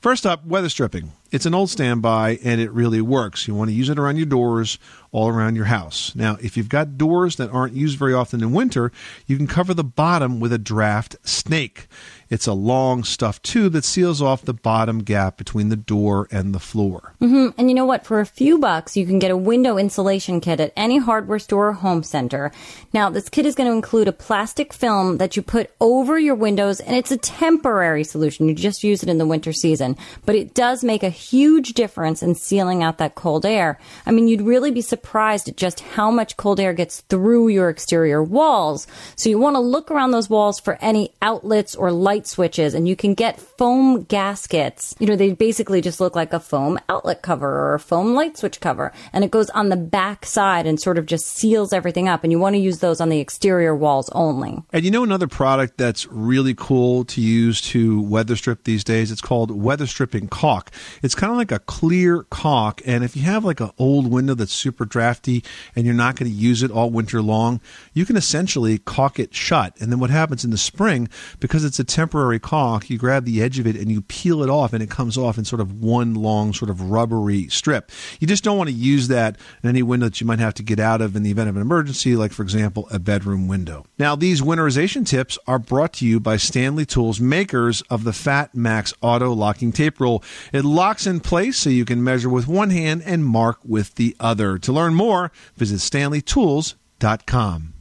First 0.00 0.26
up, 0.26 0.44
weather 0.44 0.68
stripping. 0.68 1.12
It's 1.30 1.46
an 1.46 1.54
old 1.54 1.70
standby 1.70 2.40
and 2.42 2.60
it 2.60 2.72
really 2.72 3.00
works. 3.00 3.46
You 3.46 3.54
want 3.54 3.70
to 3.70 3.76
use 3.76 3.88
it 3.88 4.00
around 4.00 4.16
your 4.16 4.26
doors 4.26 4.78
all 5.12 5.28
around 5.28 5.54
your 5.54 5.66
house. 5.66 6.12
Now, 6.16 6.36
if 6.42 6.56
you've 6.56 6.68
got 6.68 6.98
doors 6.98 7.36
that 7.36 7.50
aren't 7.50 7.74
used 7.74 7.96
very 7.96 8.12
often 8.12 8.42
in 8.42 8.50
winter, 8.50 8.90
you 9.28 9.36
can 9.36 9.46
cover 9.46 9.72
the 9.72 9.84
bottom 9.84 10.40
with 10.40 10.52
a 10.52 10.58
draft 10.58 11.16
snake. 11.22 11.86
It's 12.30 12.46
a 12.46 12.52
long 12.52 13.02
stuffed 13.02 13.42
tube 13.42 13.72
that 13.72 13.84
seals 13.84 14.22
off 14.22 14.42
the 14.42 14.54
bottom 14.54 15.00
gap 15.00 15.36
between 15.36 15.68
the 15.68 15.76
door 15.76 16.28
and 16.30 16.54
the 16.54 16.60
floor. 16.60 17.14
hmm 17.18 17.48
And 17.58 17.68
you 17.68 17.74
know 17.74 17.84
what? 17.84 18.06
For 18.06 18.20
a 18.20 18.26
few 18.26 18.56
bucks, 18.58 18.96
you 18.96 19.04
can 19.04 19.18
get 19.18 19.32
a 19.32 19.36
window 19.36 19.76
insulation 19.76 20.40
kit 20.40 20.60
at 20.60 20.72
any 20.76 20.98
hardware 20.98 21.40
store 21.40 21.68
or 21.68 21.72
home 21.72 22.04
center. 22.04 22.52
Now, 22.92 23.10
this 23.10 23.28
kit 23.28 23.46
is 23.46 23.56
going 23.56 23.68
to 23.68 23.74
include 23.74 24.06
a 24.06 24.12
plastic 24.12 24.72
film 24.72 25.18
that 25.18 25.36
you 25.36 25.42
put 25.42 25.72
over 25.80 26.20
your 26.20 26.36
windows, 26.36 26.78
and 26.78 26.94
it's 26.94 27.10
a 27.10 27.16
temporary 27.16 28.04
solution. 28.04 28.48
You 28.48 28.54
just 28.54 28.84
use 28.84 29.02
it 29.02 29.08
in 29.08 29.18
the 29.18 29.26
winter 29.26 29.52
season, 29.52 29.96
but 30.24 30.36
it 30.36 30.54
does 30.54 30.84
make 30.84 31.02
a 31.02 31.10
huge 31.10 31.74
difference 31.74 32.22
in 32.22 32.36
sealing 32.36 32.84
out 32.84 32.98
that 32.98 33.16
cold 33.16 33.44
air. 33.44 33.76
I 34.06 34.12
mean, 34.12 34.28
you'd 34.28 34.42
really 34.42 34.70
be 34.70 34.82
surprised 34.82 35.48
at 35.48 35.56
just 35.56 35.80
how 35.80 36.12
much 36.12 36.36
cold 36.36 36.60
air 36.60 36.74
gets 36.74 37.00
through 37.02 37.48
your 37.48 37.70
exterior 37.70 38.22
walls. 38.22 38.86
So 39.16 39.28
you 39.28 39.38
want 39.40 39.56
to 39.56 39.60
look 39.60 39.90
around 39.90 40.12
those 40.12 40.30
walls 40.30 40.60
for 40.60 40.78
any 40.80 41.12
outlets 41.20 41.74
or 41.74 41.90
light 41.90 42.19
switches, 42.26 42.74
and 42.74 42.88
you 42.88 42.96
can 42.96 43.14
get 43.14 43.40
foam 43.40 44.02
gaskets. 44.04 44.94
You 44.98 45.06
know, 45.06 45.16
they 45.16 45.32
basically 45.32 45.80
just 45.80 46.00
look 46.00 46.16
like 46.16 46.32
a 46.32 46.40
foam 46.40 46.78
outlet 46.88 47.22
cover 47.22 47.48
or 47.48 47.74
a 47.74 47.80
foam 47.80 48.14
light 48.14 48.36
switch 48.36 48.60
cover, 48.60 48.92
and 49.12 49.24
it 49.24 49.30
goes 49.30 49.50
on 49.50 49.68
the 49.68 49.76
back 49.76 50.26
side 50.26 50.66
and 50.66 50.80
sort 50.80 50.98
of 50.98 51.06
just 51.06 51.26
seals 51.26 51.72
everything 51.72 52.08
up. 52.08 52.24
And 52.24 52.32
you 52.32 52.38
want 52.38 52.54
to 52.54 52.60
use 52.60 52.78
those 52.78 53.00
on 53.00 53.08
the 53.08 53.20
exterior 53.20 53.74
walls 53.74 54.08
only. 54.10 54.62
And 54.72 54.84
you 54.84 54.90
know 54.90 55.02
another 55.02 55.28
product 55.28 55.78
that's 55.78 56.06
really 56.06 56.54
cool 56.54 57.04
to 57.04 57.20
use 57.20 57.60
to 57.62 58.02
weather 58.02 58.36
strip 58.36 58.64
these 58.64 58.84
days? 58.84 59.10
It's 59.10 59.20
called 59.20 59.50
weather 59.50 59.86
stripping 59.86 60.28
caulk. 60.28 60.70
It's 61.02 61.14
kind 61.14 61.30
of 61.30 61.36
like 61.36 61.52
a 61.52 61.58
clear 61.60 62.24
caulk, 62.24 62.82
and 62.86 63.04
if 63.04 63.16
you 63.16 63.22
have 63.22 63.44
like 63.44 63.60
an 63.60 63.70
old 63.78 64.10
window 64.10 64.34
that's 64.34 64.52
super 64.52 64.84
drafty 64.84 65.42
and 65.74 65.84
you're 65.86 65.94
not 65.94 66.16
going 66.16 66.30
to 66.30 66.36
use 66.36 66.62
it 66.62 66.70
all 66.70 66.90
winter 66.90 67.22
long, 67.22 67.60
you 67.94 68.04
can 68.04 68.16
essentially 68.16 68.78
caulk 68.78 69.18
it 69.18 69.34
shut. 69.34 69.74
And 69.80 69.90
then 69.90 70.00
what 70.00 70.10
happens 70.10 70.44
in 70.44 70.50
the 70.50 70.58
spring, 70.58 71.08
because 71.38 71.64
it's 71.64 71.78
a 71.78 71.84
temporary 71.84 72.09
caulk, 72.38 72.90
you 72.90 72.98
grab 72.98 73.24
the 73.24 73.42
edge 73.42 73.58
of 73.58 73.66
it 73.66 73.76
and 73.76 73.90
you 73.90 74.02
peel 74.02 74.42
it 74.42 74.50
off, 74.50 74.72
and 74.72 74.82
it 74.82 74.90
comes 74.90 75.16
off 75.16 75.38
in 75.38 75.44
sort 75.44 75.60
of 75.60 75.80
one 75.80 76.14
long, 76.14 76.52
sort 76.52 76.70
of 76.70 76.90
rubbery 76.90 77.48
strip. 77.48 77.90
You 78.18 78.26
just 78.26 78.44
don't 78.44 78.58
want 78.58 78.68
to 78.68 78.74
use 78.74 79.08
that 79.08 79.38
in 79.62 79.68
any 79.68 79.82
window 79.82 80.06
that 80.06 80.20
you 80.20 80.26
might 80.26 80.38
have 80.38 80.54
to 80.54 80.62
get 80.62 80.78
out 80.78 81.00
of 81.00 81.16
in 81.16 81.22
the 81.22 81.30
event 81.30 81.48
of 81.48 81.56
an 81.56 81.62
emergency, 81.62 82.16
like, 82.16 82.32
for 82.32 82.42
example, 82.42 82.88
a 82.90 82.98
bedroom 82.98 83.48
window. 83.48 83.86
Now, 83.98 84.16
these 84.16 84.42
winterization 84.42 85.06
tips 85.06 85.38
are 85.46 85.58
brought 85.58 85.94
to 85.94 86.06
you 86.06 86.20
by 86.20 86.36
Stanley 86.36 86.86
Tools, 86.86 87.20
makers 87.20 87.82
of 87.82 88.04
the 88.04 88.12
Fat 88.12 88.54
Max 88.54 88.92
auto 89.00 89.32
locking 89.32 89.72
tape 89.72 90.00
roll. 90.00 90.22
It 90.52 90.64
locks 90.64 91.06
in 91.06 91.20
place 91.20 91.56
so 91.56 91.70
you 91.70 91.84
can 91.84 92.04
measure 92.04 92.28
with 92.28 92.48
one 92.48 92.70
hand 92.70 93.02
and 93.04 93.24
mark 93.24 93.58
with 93.64 93.94
the 93.94 94.16
other. 94.20 94.58
To 94.58 94.72
learn 94.72 94.94
more, 94.94 95.32
visit 95.56 95.78
stanleytools.com. 95.78 97.79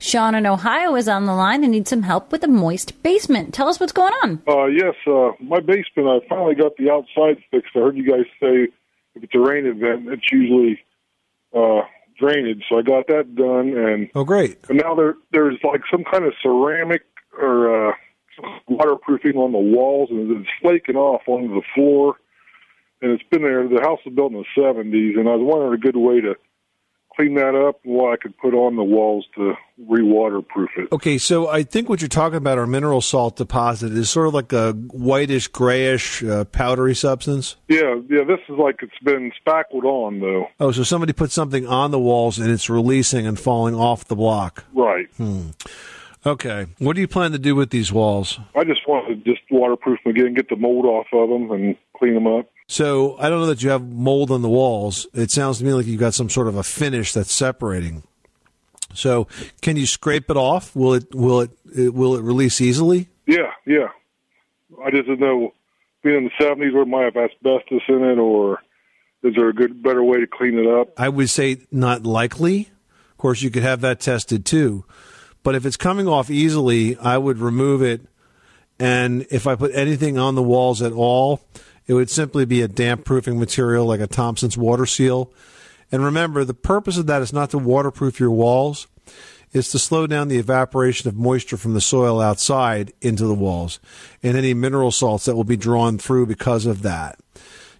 Sean 0.00 0.34
in 0.36 0.46
Ohio 0.46 0.94
is 0.94 1.08
on 1.08 1.24
the 1.26 1.34
line 1.34 1.64
and 1.64 1.72
needs 1.72 1.90
some 1.90 2.02
help 2.02 2.30
with 2.30 2.44
a 2.44 2.48
moist 2.48 3.02
basement. 3.02 3.52
Tell 3.52 3.68
us 3.68 3.80
what's 3.80 3.92
going 3.92 4.12
on. 4.22 4.40
Uh, 4.46 4.66
yes, 4.66 4.94
uh, 5.08 5.30
my 5.40 5.58
basement, 5.58 6.08
I 6.08 6.20
finally 6.28 6.54
got 6.54 6.76
the 6.76 6.88
outside 6.90 7.42
fixed. 7.50 7.72
I 7.74 7.80
heard 7.80 7.96
you 7.96 8.08
guys 8.08 8.24
say 8.40 8.68
if 9.16 9.24
it's 9.24 9.34
a 9.34 9.40
rain 9.40 9.66
event, 9.66 10.08
it's 10.08 10.30
usually 10.30 10.78
uh, 11.52 11.80
drainage. 12.18 12.62
So 12.68 12.78
I 12.78 12.82
got 12.82 13.08
that 13.08 13.34
done, 13.34 13.76
and 13.76 14.08
Oh, 14.14 14.22
great. 14.22 14.58
and 14.68 14.78
now 14.78 14.94
there 14.94 15.14
there's 15.32 15.56
like 15.64 15.80
some 15.90 16.04
kind 16.04 16.24
of 16.24 16.32
ceramic 16.44 17.02
or 17.36 17.90
uh, 17.90 17.92
waterproofing 18.68 19.34
on 19.36 19.50
the 19.50 19.58
walls, 19.58 20.10
and 20.12 20.30
it's 20.30 20.48
flaking 20.62 20.94
off 20.96 21.22
onto 21.26 21.52
the 21.54 21.62
floor. 21.74 22.14
And 23.02 23.10
it's 23.12 23.22
been 23.30 23.42
there. 23.42 23.66
The 23.68 23.80
house 23.82 23.98
was 24.06 24.14
built 24.14 24.30
in 24.32 24.38
the 24.38 24.60
'70s, 24.60 25.18
and 25.18 25.28
I 25.28 25.34
was 25.34 25.42
wondering 25.42 25.74
a 25.74 25.78
good 25.82 25.96
way 25.96 26.20
to 26.20 26.36
clean 27.18 27.34
that 27.34 27.54
up 27.54 27.80
and 27.84 27.94
what 27.94 28.12
I 28.12 28.16
could 28.16 28.36
put 28.38 28.54
on 28.54 28.76
the 28.76 28.84
walls 28.84 29.26
to 29.34 29.54
re-waterproof 29.88 30.70
it. 30.76 30.88
Okay, 30.92 31.18
so 31.18 31.48
I 31.48 31.64
think 31.64 31.88
what 31.88 32.00
you're 32.00 32.08
talking 32.08 32.36
about, 32.36 32.58
our 32.58 32.66
mineral 32.66 33.00
salt 33.00 33.36
deposit, 33.36 33.92
is 33.92 34.08
sort 34.08 34.28
of 34.28 34.34
like 34.34 34.52
a 34.52 34.72
whitish, 34.72 35.48
grayish, 35.48 36.22
uh, 36.22 36.44
powdery 36.44 36.94
substance. 36.94 37.56
Yeah, 37.68 37.96
yeah. 38.08 38.24
This 38.24 38.40
is 38.48 38.56
like 38.58 38.76
it's 38.82 38.92
been 39.02 39.32
spackled 39.36 39.84
on 39.84 40.20
though. 40.20 40.46
Oh, 40.60 40.70
so 40.70 40.84
somebody 40.84 41.12
put 41.12 41.32
something 41.32 41.66
on 41.66 41.90
the 41.90 41.98
walls 41.98 42.38
and 42.38 42.50
it's 42.50 42.70
releasing 42.70 43.26
and 43.26 43.38
falling 43.38 43.74
off 43.74 44.04
the 44.04 44.16
block. 44.16 44.64
Right. 44.72 45.08
Hmm. 45.16 45.50
Okay. 46.26 46.66
What 46.78 46.94
do 46.94 47.00
you 47.00 47.08
plan 47.08 47.32
to 47.32 47.38
do 47.38 47.54
with 47.54 47.70
these 47.70 47.92
walls? 47.92 48.38
I 48.54 48.64
just 48.64 48.86
want 48.86 49.08
to 49.08 49.14
just 49.16 49.42
waterproof 49.50 50.00
them 50.04 50.14
again, 50.14 50.34
get 50.34 50.48
the 50.48 50.56
mold 50.56 50.84
off 50.84 51.06
of 51.12 51.28
them, 51.28 51.50
and 51.50 51.76
clean 51.96 52.14
them 52.14 52.26
up. 52.26 52.46
So 52.66 53.16
I 53.18 53.28
don't 53.28 53.40
know 53.40 53.46
that 53.46 53.62
you 53.62 53.70
have 53.70 53.82
mold 53.82 54.30
on 54.30 54.42
the 54.42 54.48
walls. 54.48 55.06
It 55.14 55.30
sounds 55.30 55.58
to 55.58 55.64
me 55.64 55.72
like 55.72 55.86
you've 55.86 56.00
got 56.00 56.14
some 56.14 56.28
sort 56.28 56.48
of 56.48 56.56
a 56.56 56.62
finish 56.62 57.12
that's 57.12 57.32
separating. 57.32 58.02
So 58.94 59.26
can 59.62 59.76
you 59.76 59.86
scrape 59.86 60.30
it 60.30 60.36
off? 60.36 60.74
Will 60.74 60.94
it 60.94 61.14
will 61.14 61.40
it, 61.40 61.50
it 61.74 61.94
will 61.94 62.16
it 62.16 62.22
release 62.22 62.60
easily? 62.60 63.08
Yeah, 63.26 63.52
yeah. 63.66 63.88
I 64.84 64.90
just 64.90 65.06
didn't 65.06 65.20
know, 65.20 65.54
being 66.02 66.16
in 66.16 66.24
the 66.24 66.30
seventies, 66.38 66.74
where 66.74 66.84
might 66.84 67.04
have 67.04 67.16
asbestos 67.16 67.82
in 67.88 68.02
it, 68.02 68.18
or 68.18 68.58
is 69.22 69.34
there 69.34 69.48
a 69.48 69.54
good, 69.54 69.82
better 69.82 70.02
way 70.02 70.20
to 70.20 70.26
clean 70.26 70.58
it 70.58 70.66
up? 70.66 70.88
I 70.96 71.08
would 71.08 71.30
say 71.30 71.58
not 71.70 72.04
likely. 72.04 72.68
Of 73.10 73.18
course, 73.18 73.42
you 73.42 73.50
could 73.50 73.62
have 73.62 73.80
that 73.80 74.00
tested 74.00 74.44
too. 74.44 74.84
But 75.48 75.54
if 75.54 75.64
it's 75.64 75.78
coming 75.78 76.06
off 76.06 76.28
easily, 76.28 76.98
I 76.98 77.16
would 77.16 77.38
remove 77.38 77.80
it. 77.80 78.02
And 78.78 79.26
if 79.30 79.46
I 79.46 79.54
put 79.54 79.74
anything 79.74 80.18
on 80.18 80.34
the 80.34 80.42
walls 80.42 80.82
at 80.82 80.92
all, 80.92 81.40
it 81.86 81.94
would 81.94 82.10
simply 82.10 82.44
be 82.44 82.60
a 82.60 82.68
damp 82.68 83.06
proofing 83.06 83.38
material 83.38 83.86
like 83.86 84.00
a 84.00 84.06
Thompson's 84.06 84.58
water 84.58 84.84
seal. 84.84 85.32
And 85.90 86.04
remember, 86.04 86.44
the 86.44 86.52
purpose 86.52 86.98
of 86.98 87.06
that 87.06 87.22
is 87.22 87.32
not 87.32 87.48
to 87.52 87.58
waterproof 87.58 88.20
your 88.20 88.30
walls. 88.30 88.88
It's 89.54 89.72
to 89.72 89.78
slow 89.78 90.06
down 90.06 90.28
the 90.28 90.36
evaporation 90.36 91.08
of 91.08 91.16
moisture 91.16 91.56
from 91.56 91.72
the 91.72 91.80
soil 91.80 92.20
outside 92.20 92.92
into 93.00 93.24
the 93.24 93.32
walls 93.32 93.80
and 94.22 94.36
any 94.36 94.52
mineral 94.52 94.90
salts 94.90 95.24
that 95.24 95.34
will 95.34 95.44
be 95.44 95.56
drawn 95.56 95.96
through 95.96 96.26
because 96.26 96.66
of 96.66 96.82
that. 96.82 97.18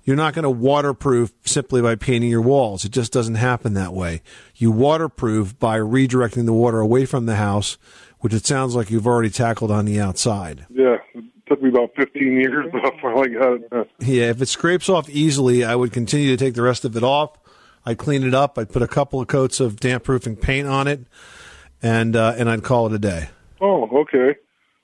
You're 0.08 0.16
not 0.16 0.32
going 0.32 0.44
to 0.44 0.50
waterproof 0.50 1.34
simply 1.44 1.82
by 1.82 1.94
painting 1.94 2.30
your 2.30 2.40
walls. 2.40 2.82
It 2.86 2.92
just 2.92 3.12
doesn't 3.12 3.34
happen 3.34 3.74
that 3.74 3.92
way. 3.92 4.22
You 4.56 4.70
waterproof 4.70 5.58
by 5.58 5.76
redirecting 5.76 6.46
the 6.46 6.54
water 6.54 6.80
away 6.80 7.04
from 7.04 7.26
the 7.26 7.36
house, 7.36 7.76
which 8.20 8.32
it 8.32 8.46
sounds 8.46 8.74
like 8.74 8.90
you've 8.90 9.06
already 9.06 9.28
tackled 9.28 9.70
on 9.70 9.84
the 9.84 10.00
outside. 10.00 10.64
Yeah, 10.70 10.96
it 11.14 11.24
took 11.46 11.60
me 11.60 11.68
about 11.68 11.90
fifteen 11.94 12.40
years, 12.40 12.68
but 12.72 12.86
I 12.86 13.02
finally 13.02 13.28
got 13.34 13.52
it. 13.52 13.68
done. 13.68 13.84
Yeah, 13.98 14.30
if 14.30 14.40
it 14.40 14.46
scrapes 14.46 14.88
off 14.88 15.10
easily, 15.10 15.62
I 15.62 15.74
would 15.74 15.92
continue 15.92 16.30
to 16.34 16.42
take 16.42 16.54
the 16.54 16.62
rest 16.62 16.86
of 16.86 16.96
it 16.96 17.02
off. 17.02 17.36
I'd 17.84 17.98
clean 17.98 18.22
it 18.22 18.32
up. 18.32 18.56
I'd 18.56 18.70
put 18.70 18.80
a 18.80 18.88
couple 18.88 19.20
of 19.20 19.28
coats 19.28 19.60
of 19.60 19.78
damp 19.78 20.04
proofing 20.04 20.36
paint 20.36 20.66
on 20.66 20.88
it, 20.88 21.00
and 21.82 22.16
uh, 22.16 22.34
and 22.38 22.48
I'd 22.48 22.62
call 22.62 22.86
it 22.86 22.94
a 22.94 22.98
day. 22.98 23.28
Oh, 23.60 23.82
okay. 23.84 24.38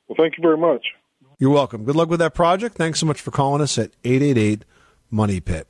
Well, 0.06 0.16
thank 0.18 0.36
you 0.36 0.42
very 0.42 0.58
much. 0.58 0.84
You're 1.38 1.48
welcome. 1.48 1.84
Good 1.84 1.96
luck 1.96 2.10
with 2.10 2.20
that 2.20 2.34
project. 2.34 2.76
Thanks 2.76 3.00
so 3.00 3.06
much 3.06 3.22
for 3.22 3.30
calling 3.30 3.62
us 3.62 3.78
at 3.78 3.92
888 4.04 4.66
Money 5.10 5.40
Pit. 5.40 5.68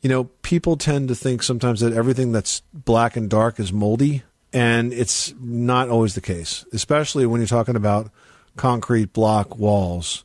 You 0.00 0.10
know, 0.10 0.24
people 0.42 0.76
tend 0.76 1.08
to 1.08 1.14
think 1.14 1.42
sometimes 1.42 1.80
that 1.80 1.92
everything 1.92 2.32
that's 2.32 2.60
black 2.72 3.16
and 3.16 3.30
dark 3.30 3.58
is 3.58 3.72
moldy, 3.72 4.22
and 4.52 4.92
it's 4.92 5.34
not 5.40 5.88
always 5.88 6.14
the 6.14 6.20
case, 6.20 6.64
especially 6.72 7.26
when 7.26 7.40
you're 7.40 7.48
talking 7.48 7.76
about 7.76 8.10
concrete 8.56 9.12
block 9.12 9.58
walls. 9.58 10.24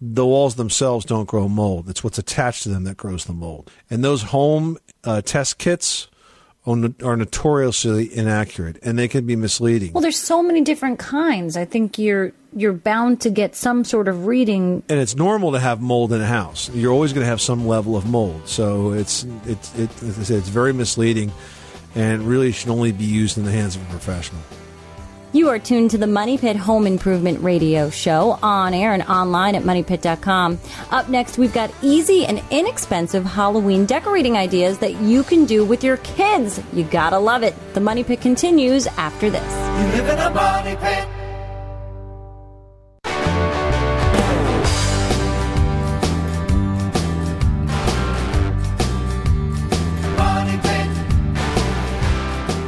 The 0.00 0.26
walls 0.26 0.56
themselves 0.56 1.04
don't 1.04 1.28
grow 1.28 1.48
mold. 1.48 1.88
It's 1.88 2.02
what's 2.02 2.18
attached 2.18 2.64
to 2.64 2.68
them 2.68 2.84
that 2.84 2.96
grows 2.96 3.24
the 3.24 3.32
mold. 3.32 3.70
And 3.88 4.04
those 4.04 4.24
home 4.24 4.76
uh, 5.04 5.22
test 5.22 5.58
kits 5.58 6.08
are 6.66 7.16
notoriously 7.16 8.14
inaccurate, 8.16 8.78
and 8.82 8.98
they 8.98 9.08
can 9.08 9.26
be 9.26 9.36
misleading. 9.36 9.92
Well, 9.92 10.00
there's 10.00 10.18
so 10.18 10.42
many 10.42 10.62
different 10.62 10.98
kinds. 10.98 11.56
I 11.56 11.64
think 11.64 11.98
you're 11.98 12.32
you're 12.56 12.72
bound 12.72 13.20
to 13.22 13.30
get 13.30 13.56
some 13.56 13.84
sort 13.84 14.08
of 14.08 14.26
reading. 14.26 14.82
and 14.88 15.00
it's 15.00 15.16
normal 15.16 15.52
to 15.52 15.58
have 15.58 15.80
mold 15.80 16.12
in 16.12 16.20
a 16.20 16.26
house. 16.26 16.70
You're 16.72 16.92
always 16.92 17.12
going 17.12 17.24
to 17.24 17.28
have 17.28 17.40
some 17.40 17.66
level 17.66 17.96
of 17.96 18.06
mold. 18.06 18.48
So 18.48 18.92
it's 18.92 19.26
it's 19.46 19.76
it, 19.78 19.90
as 20.02 20.18
I 20.18 20.22
said, 20.22 20.38
it's 20.38 20.48
very 20.48 20.72
misleading, 20.72 21.32
and 21.94 22.22
really 22.22 22.52
should 22.52 22.70
only 22.70 22.92
be 22.92 23.04
used 23.04 23.36
in 23.36 23.44
the 23.44 23.52
hands 23.52 23.76
of 23.76 23.82
a 23.82 23.90
professional. 23.90 24.40
You 25.34 25.48
are 25.48 25.58
tuned 25.58 25.90
to 25.90 25.98
the 25.98 26.06
Money 26.06 26.38
Pit 26.38 26.54
Home 26.54 26.86
Improvement 26.86 27.42
Radio 27.42 27.90
Show 27.90 28.38
on 28.40 28.72
air 28.72 28.92
and 28.92 29.02
online 29.02 29.56
at 29.56 29.64
moneypit.com. 29.64 30.60
Up 30.92 31.08
next, 31.08 31.38
we've 31.38 31.52
got 31.52 31.72
easy 31.82 32.24
and 32.24 32.40
inexpensive 32.52 33.24
Halloween 33.24 33.84
decorating 33.84 34.36
ideas 34.36 34.78
that 34.78 34.94
you 35.00 35.24
can 35.24 35.44
do 35.44 35.64
with 35.64 35.82
your 35.82 35.96
kids. 35.96 36.60
You 36.72 36.84
gotta 36.84 37.18
love 37.18 37.42
it. 37.42 37.52
The 37.74 37.80
Money 37.80 38.04
Pit 38.04 38.20
continues 38.20 38.86
after 38.86 39.28
this. 39.28 39.42
You 39.42 40.02
live 40.02 40.08
in 40.08 40.18
a 40.20 40.30
money 40.30 40.76
pit. 40.76 41.13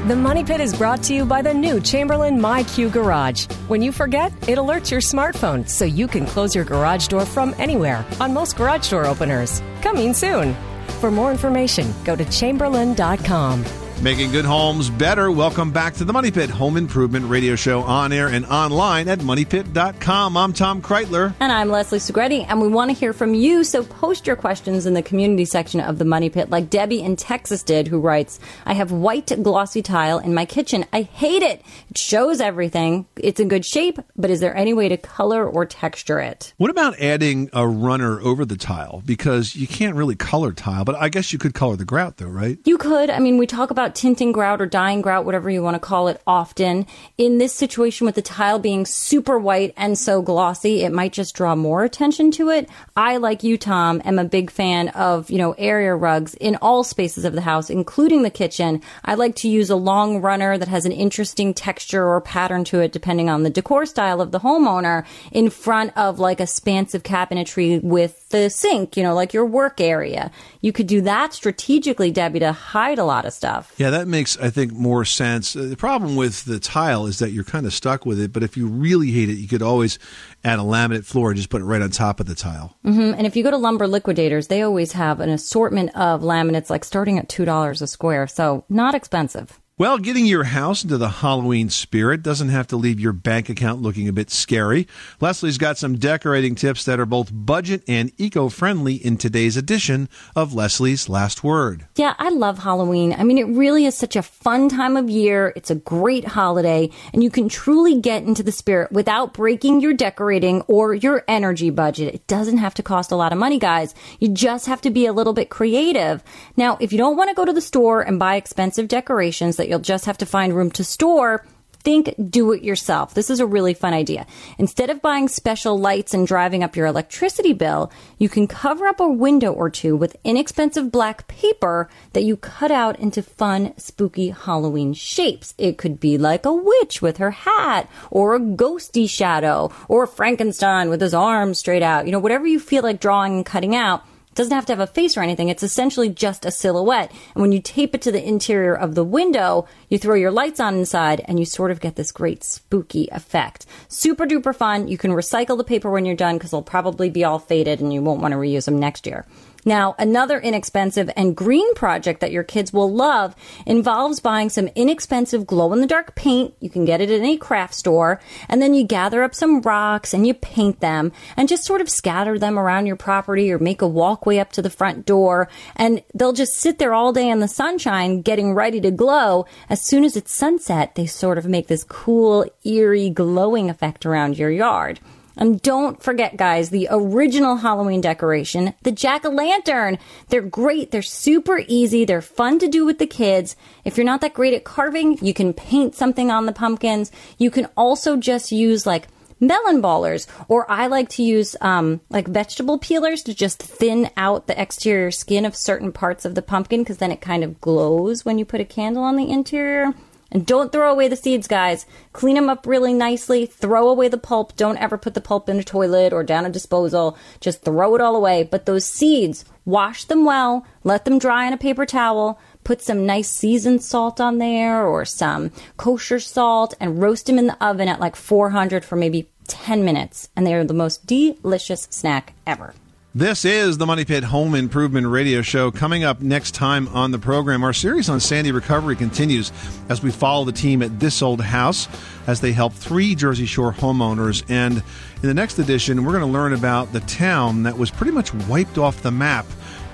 The 0.07 0.15
Money 0.15 0.45
Pit 0.45 0.61
is 0.61 0.73
brought 0.73 1.03
to 1.05 1.15
you 1.15 1.25
by 1.25 1.43
the 1.43 1.53
new 1.53 1.81
Chamberlain 1.81 2.39
MyQ 2.39 2.93
Garage. 2.93 3.47
When 3.67 3.83
you 3.83 3.91
forget, 3.91 4.33
it 4.49 4.57
alerts 4.57 4.89
your 4.89 5.01
smartphone 5.01 5.69
so 5.69 5.85
you 5.85 6.07
can 6.07 6.27
close 6.27 6.55
your 6.55 6.63
garage 6.63 7.09
door 7.09 7.27
from 7.27 7.57
anywhere 7.59 8.05
on 8.21 8.33
most 8.33 8.55
garage 8.55 8.89
door 8.89 9.07
openers. 9.07 9.61
Coming 9.83 10.15
soon. 10.15 10.55
For 11.01 11.11
more 11.11 11.33
information, 11.33 11.93
go 12.05 12.15
to 12.15 12.25
chamberlain.com. 12.27 13.65
Making 14.03 14.31
good 14.31 14.45
homes 14.45 14.91
better. 14.91 15.33
Welcome 15.33 15.73
back 15.73 15.95
to 15.95 16.05
the 16.05 16.13
Money 16.13 16.31
Pit 16.31 16.51
Home 16.51 16.77
Improvement 16.77 17.31
Radio 17.31 17.57
Show 17.57 17.81
on 17.81 18.13
air 18.13 18.29
and 18.29 18.45
online 18.45 19.09
at 19.09 19.21
moneypit.com. 19.21 20.37
I'm 20.37 20.53
Tom 20.53 20.83
Kraeutler. 20.83 21.35
And 21.41 21.51
I'm 21.51 21.71
Leslie 21.71 21.99
Segrete, 21.99 22.45
and 22.47 22.61
we 22.61 22.69
want 22.69 22.91
to 22.91 22.97
hear 22.97 23.15
from 23.15 23.33
you. 23.33 23.65
So 23.65 23.83
post 23.83 24.27
your 24.27 24.37
questions 24.37 24.85
in 24.85 24.93
the 24.93 25.03
community 25.03 25.47
section 25.47 25.81
of 25.81 25.99
the 25.99 26.05
Money 26.05 26.29
Pit, 26.29 26.51
like 26.51 26.69
Debbie 26.69 27.01
in 27.01 27.17
Texas 27.17 27.63
did, 27.63 27.89
who 27.89 27.99
writes, 27.99 28.39
I 28.67 28.75
have 28.75 28.93
white 28.93 29.33
glossy 29.43 29.81
tile 29.81 30.19
in 30.19 30.35
my 30.35 30.45
kitchen. 30.45 30.85
I 30.93 31.03
hate 31.03 31.43
it. 31.43 31.63
It 31.89 31.97
shows 31.97 32.41
everything. 32.43 33.07
It's 33.17 33.41
in 33.41 33.49
good 33.49 33.65
shape, 33.65 33.99
but 34.15 34.31
is 34.31 34.41
there 34.41 34.55
any 34.55 34.75
way 34.75 34.91
to 34.91 34.99
color 34.99 35.49
or 35.49 35.65
texture 35.65 36.21
it? 36.21 36.53
What 36.59 36.71
about 36.71 37.01
adding 37.01 37.49
a 37.55 37.67
runner 37.67 38.21
over 38.21 38.45
the 38.45 38.59
tile? 38.59 39.03
Because 39.07 39.57
you 39.57 39.67
can't 39.67 39.97
really 39.97 40.17
color 40.17 40.53
tile, 40.53 40.85
but 40.85 40.97
I 40.97 41.09
guess 41.09 41.33
you 41.33 41.39
could 41.39 41.55
color 41.55 41.77
the 41.77 41.87
grout 41.87 42.19
though, 42.19 42.27
right? 42.27 42.59
You 42.67 42.77
could. 42.77 43.09
I 43.09 43.21
mean, 43.21 43.39
we 43.39 43.47
talk 43.47 43.71
about 43.71 43.86
tinting 43.95 44.33
grout 44.33 44.61
or 44.61 44.67
dyeing 44.67 45.03
grout, 45.03 45.25
whatever 45.25 45.49
you 45.49 45.63
want 45.63 45.75
to 45.75 45.81
call 45.81 46.09
it, 46.09 46.21
often. 46.27 46.87
In 47.17 47.39
this 47.39 47.55
situation 47.55 48.05
with 48.05 48.17
the 48.17 48.23
tile 48.23 48.59
being 48.59 48.85
super 48.85 49.39
white 49.39 49.73
and 49.77 49.97
so 49.97 50.23
glossy, 50.23 50.83
it 50.83 50.93
might 50.93 51.13
just 51.13 51.35
draw 51.35 51.55
more 51.55 51.85
attention 51.85 52.31
to 52.33 52.51
it. 52.51 52.69
I, 52.97 53.19
like 53.19 53.45
you, 53.45 53.57
Tom, 53.57 54.03
am 54.05 54.19
a 54.19 54.25
big 54.25 54.51
fan 54.51 54.89
of, 54.89 55.31
you 55.31 55.39
know, 55.39 55.53
area 55.53 55.95
rugs 55.95 56.35
in 56.35 56.57
all 56.57 56.83
spaces 56.83 57.25
of 57.25 57.35
the 57.35 57.41
house, 57.41 57.71
including 57.71 58.23
the 58.23 58.31
kitchen. 58.31 58.83
I 59.05 59.15
like 59.15 59.37
to 59.37 59.49
use 59.49 59.71
a 59.71 59.77
long 59.77 60.21
runner 60.21 60.59
that 60.59 60.69
has 60.69 60.85
an 60.85 60.93
interesting 60.93 61.55
texture 61.55 62.09
or 62.09 62.21
pattern 62.21 62.65
to 62.65 62.81
it, 62.81 62.93
depending 62.93 63.31
on 63.31 63.45
the 63.45 63.51
decor 63.51 63.87
style 63.87 64.21
of 64.21 64.33
the 64.33 64.41
homeowner, 64.41 65.07
in 65.31 65.51
front 65.51 65.97
of 65.97 66.19
like 66.19 66.41
a 66.41 66.47
expansive 66.57 67.03
cabinetry 67.03 67.83
with 67.83 68.26
the 68.43 68.51
sink, 68.51 68.97
you 68.97 69.03
know, 69.03 69.15
like 69.15 69.33
your 69.35 69.45
work 69.47 69.81
area. 69.81 70.31
You 70.61 70.73
could 70.73 70.87
do 70.87 71.01
that 71.03 71.33
strategically, 71.33 72.11
Debbie, 72.11 72.41
to 72.41 72.53
hide 72.53 72.99
a 72.99 73.05
lot 73.05 73.25
of 73.25 73.33
stuff. 73.33 73.73
Yeah, 73.77 73.91
that 73.91 74.07
makes, 74.09 74.37
I 74.39 74.51
think, 74.51 74.73
more 74.73 75.05
sense. 75.05 75.55
Uh, 75.57 75.63
The 75.63 75.77
problem 75.77 76.17
with 76.17 76.45
the 76.45 76.59
tile 76.59 77.07
is 77.07 77.19
that 77.19 77.31
you're 77.33 77.45
kind 77.45 77.67
of 77.67 77.73
stuck 77.75 78.07
with 78.07 78.21
it, 78.21 78.33
but 78.33 78.43
if 78.43 78.57
you 78.57 78.67
really 78.67 79.11
hate 79.11 79.29
it, 79.29 79.35
you 79.39 79.49
could 79.49 79.63
always 79.63 79.99
add 80.45 80.59
a 80.59 80.63
laminate 80.63 81.05
floor 81.05 81.31
and 81.31 81.37
just 81.37 81.51
put 81.51 81.61
it 81.61 81.65
right 81.65 81.83
on 81.83 81.91
top 81.91 82.21
of 82.21 82.27
the 82.27 82.35
tile. 82.35 82.77
hmm 82.83 83.13
And 83.17 83.27
if 83.27 83.37
you 83.37 83.43
go 83.43 83.51
to 83.51 83.57
Lumber 83.57 83.87
Liquidators, 83.89 84.49
they 84.49 84.63
always 84.63 84.93
have 84.93 85.21
an 85.21 85.31
assortment 85.31 85.91
of 85.97 86.23
laminates, 86.23 86.71
like 86.71 86.85
starting 86.85 87.19
at 87.19 87.29
$2 87.29 87.83
a 87.83 87.87
square. 87.87 88.27
So 88.27 88.65
not 88.69 88.95
expensive. 88.95 89.61
Well, 89.79 89.99
getting 89.99 90.25
your 90.25 90.45
house 90.45 90.85
into 90.85 90.97
the 90.97 91.11
Halloween 91.11 91.69
spirit 91.69 92.23
doesn't 92.23 92.49
have 92.49 92.67
to 92.69 92.79
leave 92.79 92.99
your 92.99 93.13
bank 93.13 93.51
account 93.51 93.83
looking 93.83 94.09
a 94.09 94.13
bit 94.15 94.31
scary. 94.31 94.89
Leslie's 95.21 95.59
got 95.59 95.77
some 95.77 95.99
decorating 95.99 96.55
tips 96.55 96.87
that 96.87 96.99
are 96.99 97.05
both 97.05 97.29
budget 97.31 97.83
and 97.87 98.11
eco 98.17 98.49
friendly 98.49 98.95
in 98.95 99.19
today's 99.19 99.55
edition 99.55 100.09
of 100.35 100.55
Leslie's 100.55 101.11
Last 101.11 101.45
Word. 101.45 101.85
Yeah, 101.97 102.15
I 102.19 102.31
love 102.31 102.61
Halloween. 102.61 103.13
I 103.19 103.23
mean, 103.25 103.37
it 103.37 103.49
really 103.49 103.85
is 103.85 103.95
such 103.95 104.17
a 104.17 104.23
fun 104.23 104.71
time 104.71 104.97
of 104.97 105.11
year. 105.11 105.53
It's 105.55 105.71
a 105.71 105.75
great 105.75 106.25
holiday, 106.25 106.89
and 107.13 107.23
you 107.23 107.29
can 107.29 107.47
truly 107.51 108.01
get 108.01 108.23
into 108.23 108.43
the 108.43 108.53
spirit 108.53 108.93
without 108.93 109.35
breaking 109.35 109.83
your 109.83 109.93
decorating 109.93 110.63
or 110.69 110.95
your 110.95 111.23
energy 111.29 111.69
budget. 111.69 112.15
It 112.15 112.27
doesn't 112.27 112.57
have 112.57 112.73
to 112.77 112.83
cost 112.83 113.13
a 113.13 113.17
lot 113.17 113.35
of 113.35 113.39
money, 113.39 113.59
guys. 113.59 113.95
You 114.21 114.29
just 114.29 114.65
have 114.69 114.81
to 114.81 114.91
be 114.91 115.05
a 115.05 115.13
little 115.13 115.35
bit 115.35 115.51
creative. 115.51 116.25
Now, 116.57 116.79
if 116.81 116.93
you 116.93 116.99
don't 116.99 117.19
want 117.19 117.29
to 117.29 117.37
go 117.37 117.45
to 117.45 117.53
the 117.53 117.61
store 117.61 118.01
and 118.01 118.19
buy 118.19 118.37
expensive 118.37 118.89
decorations 118.89 119.59
that 119.59 119.66
you'll 119.69 119.79
just 119.79 120.07
have 120.07 120.19
to 120.19 120.27
find 120.27 120.55
room 120.55 120.71
to 120.73 120.85
store, 120.85 121.45
think 121.87 122.13
do 122.31 122.51
it 122.51 122.65
yourself. 122.65 123.15
This 123.15 123.31
is 123.31 123.39
a 123.39 123.47
really 123.47 123.73
fun 123.73 123.95
idea. 123.95 124.27
Instead 124.59 124.91
of 124.91 125.01
buying 125.01 125.29
special 125.29 125.79
lights 125.79 126.13
and 126.13 126.27
driving 126.27 126.65
up 126.65 126.75
your 126.75 126.87
electricity 126.87 127.53
bill, 127.53 127.93
you 128.19 128.29
can 128.29 128.49
cover 128.49 128.89
up 128.89 128.99
a 128.99 129.09
window 129.09 129.53
or 129.53 129.71
two 129.71 129.95
with 129.95 130.17
inexpensive 130.25 130.91
black 130.91 131.29
paper 131.29 131.89
that 132.13 132.25
you 132.25 132.37
cut 132.37 132.73
out 132.73 132.99
into 132.99 133.23
fun, 133.23 133.73
spooky 133.77 134.31
Halloween 134.31 134.95
shapes. 134.95 135.55
It 135.59 135.79
could 135.79 136.01
be 136.01 136.19
like 136.19 136.45
a 136.45 136.53
witch 136.53 137.01
with 137.01 137.19
her 137.19 137.31
hat, 137.31 137.89
or 138.11 138.35
a 138.35 138.41
ghosty 138.41 139.09
shadow, 139.09 139.71
or 139.87 140.09
Frankenstein 140.09 140.91
with 140.91 141.01
his 141.01 141.15
arms 141.15 141.61
straight 141.61 141.85
out. 141.85 142.07
You 142.07 142.11
know, 142.11 142.19
whatever 142.19 142.49
you 142.49 142.59
feel 142.59 142.83
like 142.83 142.99
drawing 142.99 143.37
and 143.37 143.47
cutting 143.47 143.77
out 143.77 144.03
doesn't 144.37 144.55
have 144.55 144.67
to 144.67 144.73
have 144.73 144.81
a 144.81 144.87
face 144.87 145.17
or 145.17 145.23
anything. 145.23 145.49
It's 145.49 145.63
essentially 145.63 146.09
just 146.09 146.45
a 146.45 146.51
silhouette. 146.51 147.11
And 147.35 147.43
when 147.43 147.53
you 147.53 147.61
tape 147.61 147.95
it 147.95 148.03
to 148.03 148.13
the 148.13 148.27
interior 148.27 148.75
of 148.75 148.95
the 148.95 149.05
window, 149.05 149.67
you 149.89 149.99
throw 149.99 150.15
your 150.15 150.31
lights 150.31 150.61
on 150.61 150.77
inside 150.77 151.23
and 151.25 151.39
you 151.39 151.45
sort 151.45 151.71
of 151.71 151.81
get 151.81 151.97
this 151.97 152.13
great 152.13 152.45
spooky 152.45 153.09
effect. 153.11 153.67
Super 153.89 154.27
duper 154.27 154.55
fun. 154.55 154.89
You 154.89 154.99
can 154.99 155.11
recycle 155.11 155.57
the 155.57 155.65
paper 155.65 155.91
when 155.91 156.05
you're 156.05 156.15
done 156.15 156.37
because 156.37 156.53
they'll 156.53 156.63
probably 156.63 157.11
be 157.11 157.25
all 157.25 157.39
faded 157.39 157.81
and 157.81 157.93
you 157.93 158.03
won't 158.03 158.21
want 158.21 158.33
to 158.33 158.39
reuse 158.39 158.67
them 158.67 158.79
next 158.79 159.07
year. 159.07 159.27
Now, 159.67 159.97
another 159.99 160.39
inexpensive 160.39 161.11
and 161.17 161.37
green 161.37 161.75
project 161.75 162.21
that 162.21 162.31
your 162.31 162.45
kids 162.45 162.73
will 162.73 162.91
love 162.91 163.35
involves 163.67 164.21
buying 164.21 164.49
some 164.49 164.69
inexpensive 164.77 165.45
glow 165.45 165.73
in 165.73 165.81
the 165.81 165.89
dark 165.89 166.15
paint. 166.15 166.55
You 166.61 166.71
can 166.71 166.85
get 166.85 167.01
it 167.01 167.11
in 167.11 167.25
a 167.25 167.37
craft 167.37 167.75
store. 167.75 168.21
And 168.49 168.63
then 168.63 168.75
you 168.75 168.85
gather 168.85 169.25
up 169.25 169.35
some 169.35 169.61
rocks 169.61 170.15
and 170.15 170.25
you 170.25 170.35
paint 170.35 170.79
them 170.79 171.11
and 171.37 171.49
just 171.49 171.65
sort 171.65 171.81
of 171.81 171.91
scatter 171.91 172.39
them 172.39 172.61
around 172.61 172.87
your 172.87 172.95
property 172.95 173.53
or 173.53 173.59
make 173.59 173.83
a 173.83 173.89
walkway 173.89 174.39
up 174.39 174.53
to 174.53 174.63
the 174.63 174.71
front 174.71 175.05
door. 175.05 175.49
And 175.75 176.05
they'll 176.15 176.33
just 176.33 176.55
sit 176.55 176.79
there 176.79 176.95
all 176.95 177.13
day 177.13 177.29
in 177.29 177.41
the 177.41 177.49
sunshine 177.49 178.23
getting 178.23 178.55
ready 178.55 178.81
to 178.83 178.93
glow. 178.93 179.47
As 179.69 179.81
soon 179.81 180.05
as 180.05 180.17
it's 180.17 180.33
sunset, 180.33 180.95
they 180.95 181.07
sort 181.07 181.39
of 181.39 181.47
make 181.47 181.67
this 181.67 181.83
cool, 181.83 182.47
eerie 182.65 183.11
glowing 183.11 183.69
effect 183.69 184.07
around 184.07 184.39
your 184.39 184.51
yard. 184.51 185.01
And 185.37 185.61
don't 185.61 186.03
forget, 186.03 186.37
guys, 186.37 186.71
the 186.71 186.89
original 186.91 187.57
Halloween 187.57 188.01
decoration, 188.01 188.75
the 188.83 188.93
jack 188.93 189.25
o' 189.25 189.31
lantern. 189.31 189.99
They're 190.29 190.41
great. 190.41 190.91
They're 190.91 191.03
super 191.03 191.63
easy. 191.69 192.05
They're 192.05 192.23
fun 192.23 192.59
to 192.61 192.69
do 192.69 192.87
with 192.87 192.99
the 192.99 193.07
kids. 193.07 193.55
If 193.85 193.97
you're 193.97 194.07
not 194.07 194.23
that 194.23 194.35
great 194.35 194.55
at 194.55 194.65
carving, 194.65 195.19
you 195.25 195.35
can 195.35 195.53
paint 195.53 195.95
something 195.95 196.31
on 196.31 196.47
the 196.47 196.53
pumpkins. 196.53 197.13
You 197.39 197.51
can 197.51 197.67
also 197.77 198.17
just 198.17 198.51
use 198.51 198.87
like 198.87 199.09
melon 199.41 199.83
ballers, 199.83 200.27
or 200.49 200.71
I 200.71 200.87
like 200.87 201.11
to 201.11 201.23
use 201.23 201.57
um, 201.61 202.01
like 202.09 202.29
vegetable 202.29 202.79
peelers 202.79 203.23
to 203.25 203.35
just 203.35 203.63
thin 203.63 204.11
out 204.17 204.47
the 204.47 204.61
exterior 204.61 205.11
skin 205.11 205.45
of 205.45 205.55
certain 205.55 205.93
parts 205.93 206.25
of 206.25 206.35
the 206.35 206.43
pumpkin 206.43 206.81
because 206.81 206.99
then 206.99 207.13
it 207.13 207.21
kind 207.21 207.45
of 207.45 207.61
glows 207.61 208.25
when 208.25 208.39
you 208.39 208.45
put 208.45 208.61
a 208.61 208.65
candle 208.65 209.03
on 209.03 209.17
the 209.17 209.31
interior. 209.31 209.93
And 210.33 210.45
don't 210.45 210.73
throw 210.73 210.91
away 210.91 211.09
the 211.09 211.17
seeds, 211.17 211.47
guys. 211.47 211.87
Clean 212.13 212.35
them 212.35 212.49
up 212.49 212.67
really 212.67 212.93
nicely. 212.93 213.47
Throw 213.47 213.89
away 213.89 214.09
the 214.09 214.19
pulp. 214.19 214.57
Don't 214.57 214.79
ever 214.79 214.99
put 214.99 215.15
the 215.15 215.21
pulp 215.21 215.49
in 215.49 215.59
a 215.59 215.65
toilet 215.65 216.13
or 216.13 216.25
down 216.25 216.45
a 216.45 216.51
disposal. 216.51 217.17
Just 217.41 217.63
throw 217.63 217.95
it 217.95 218.01
all 218.01 218.17
away. 218.17 218.43
But 218.43 218.67
those 218.67 218.85
seeds, 218.85 219.45
wash 219.65 220.05
them 220.05 220.25
well. 220.25 220.67
Let 220.83 221.05
them 221.05 221.19
dry 221.19 221.47
on 221.47 221.53
a 221.53 221.57
paper 221.59 221.87
towel. 221.87 222.41
Put 222.65 222.83
some 222.83 223.07
nice 223.07 223.29
seasoned 223.29 223.85
salt 223.85 224.21
on 224.21 224.39
there 224.39 224.85
or 224.85 225.05
some 225.05 225.53
kosher 225.77 226.19
salt 226.19 226.75
and 226.81 227.01
roast 227.01 227.27
them 227.27 227.39
in 227.39 227.47
the 227.47 227.65
oven 227.65 227.89
at 227.89 228.01
like 228.01 228.17
400 228.17 228.85
for 228.85 228.97
maybe 228.97 229.31
10 229.47 229.85
minutes. 229.85 230.29
And 230.35 230.45
they 230.45 230.55
are 230.55 230.65
the 230.65 230.75
most 230.75 231.07
delicious 231.07 231.87
snack 231.91 232.35
ever. 232.47 232.75
This 233.17 233.47
is 233.47 233.79
the 233.79 233.87
Money 233.87 234.05
Pit 234.05 234.25
Home 234.25 234.55
Improvement 234.55 235.07
Radio 235.07 235.41
Show. 235.41 235.71
Coming 235.71 236.05
up 236.05 236.21
next 236.21 236.51
time 236.51 236.87
on 236.89 237.13
the 237.13 237.19
program, 237.19 237.65
our 237.65 237.73
series 237.73 238.11
on 238.11 238.21
Sandy 238.21 238.53
recovery 238.53 238.95
continues 238.95 239.53
as 239.89 240.03
we 240.03 240.11
follow 240.11 240.45
the 240.45 240.53
team 240.53 240.83
at 240.83 241.01
This 241.01 241.23
Old 241.23 241.41
House 241.41 241.89
as 242.27 242.43
they 242.43 242.53
help 242.53 242.75
three 242.75 243.15
Jersey 243.15 243.47
Shore 243.47 243.73
homeowners. 243.73 244.45
And 244.51 244.77
in 244.77 245.23
the 245.23 245.33
next 245.33 245.59
edition, 245.59 246.05
we're 246.05 246.13
going 246.13 246.27
to 246.27 246.31
learn 246.31 246.53
about 246.53 246.93
the 246.93 247.01
town 247.01 247.63
that 247.63 247.79
was 247.79 247.91
pretty 247.91 248.13
much 248.13 248.35
wiped 248.35 248.77
off 248.77 249.01
the 249.01 249.11
map. 249.13 249.47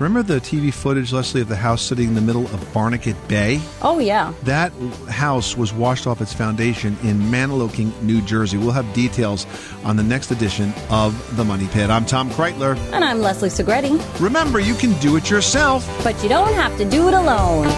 Remember 0.03 0.25
the 0.25 0.41
TV 0.41 0.75
footage, 0.75 1.13
Leslie, 1.13 1.43
of 1.43 1.49
the 1.49 1.55
house 1.55 1.81
sitting 1.81 2.09
in 2.09 2.15
the 2.15 2.21
middle 2.21 2.47
of 2.47 2.73
Barnegat 2.73 3.17
Bay? 3.29 3.61
Oh, 3.83 4.01
yeah. 4.01 4.35
That 4.43 4.73
house 5.09 5.57
was 5.57 5.73
washed 5.73 6.09
off 6.09 6.21
its 6.21 6.33
foundation 6.33 6.97
in 7.05 7.21
Mantoloking, 7.31 7.93
New 8.03 8.21
Jersey. 8.23 8.59
We'll 8.59 8.73
have 8.73 8.93
details 8.95 9.47
on 9.85 9.95
the 9.95 10.03
next 10.03 10.33
edition 10.33 10.75
of 10.91 11.37
The 11.37 11.45
Money 11.45 11.69
Pit. 11.69 11.89
I'm 11.89 12.05
Tom 12.05 12.31
Kraeutler. 12.31 12.77
And 12.93 13.05
I'm 13.05 13.21
Leslie 13.21 13.49
Segrete. 13.49 14.21
Remember, 14.21 14.59
you 14.59 14.75
can 14.75 14.93
do 14.99 15.15
it 15.15 15.31
yourself. 15.31 15.89
But 16.03 16.21
you 16.21 16.29
don't 16.29 16.53
have 16.55 16.77
to 16.79 16.85
do 16.85 17.07
it 17.07 17.15
alone. 17.15 17.69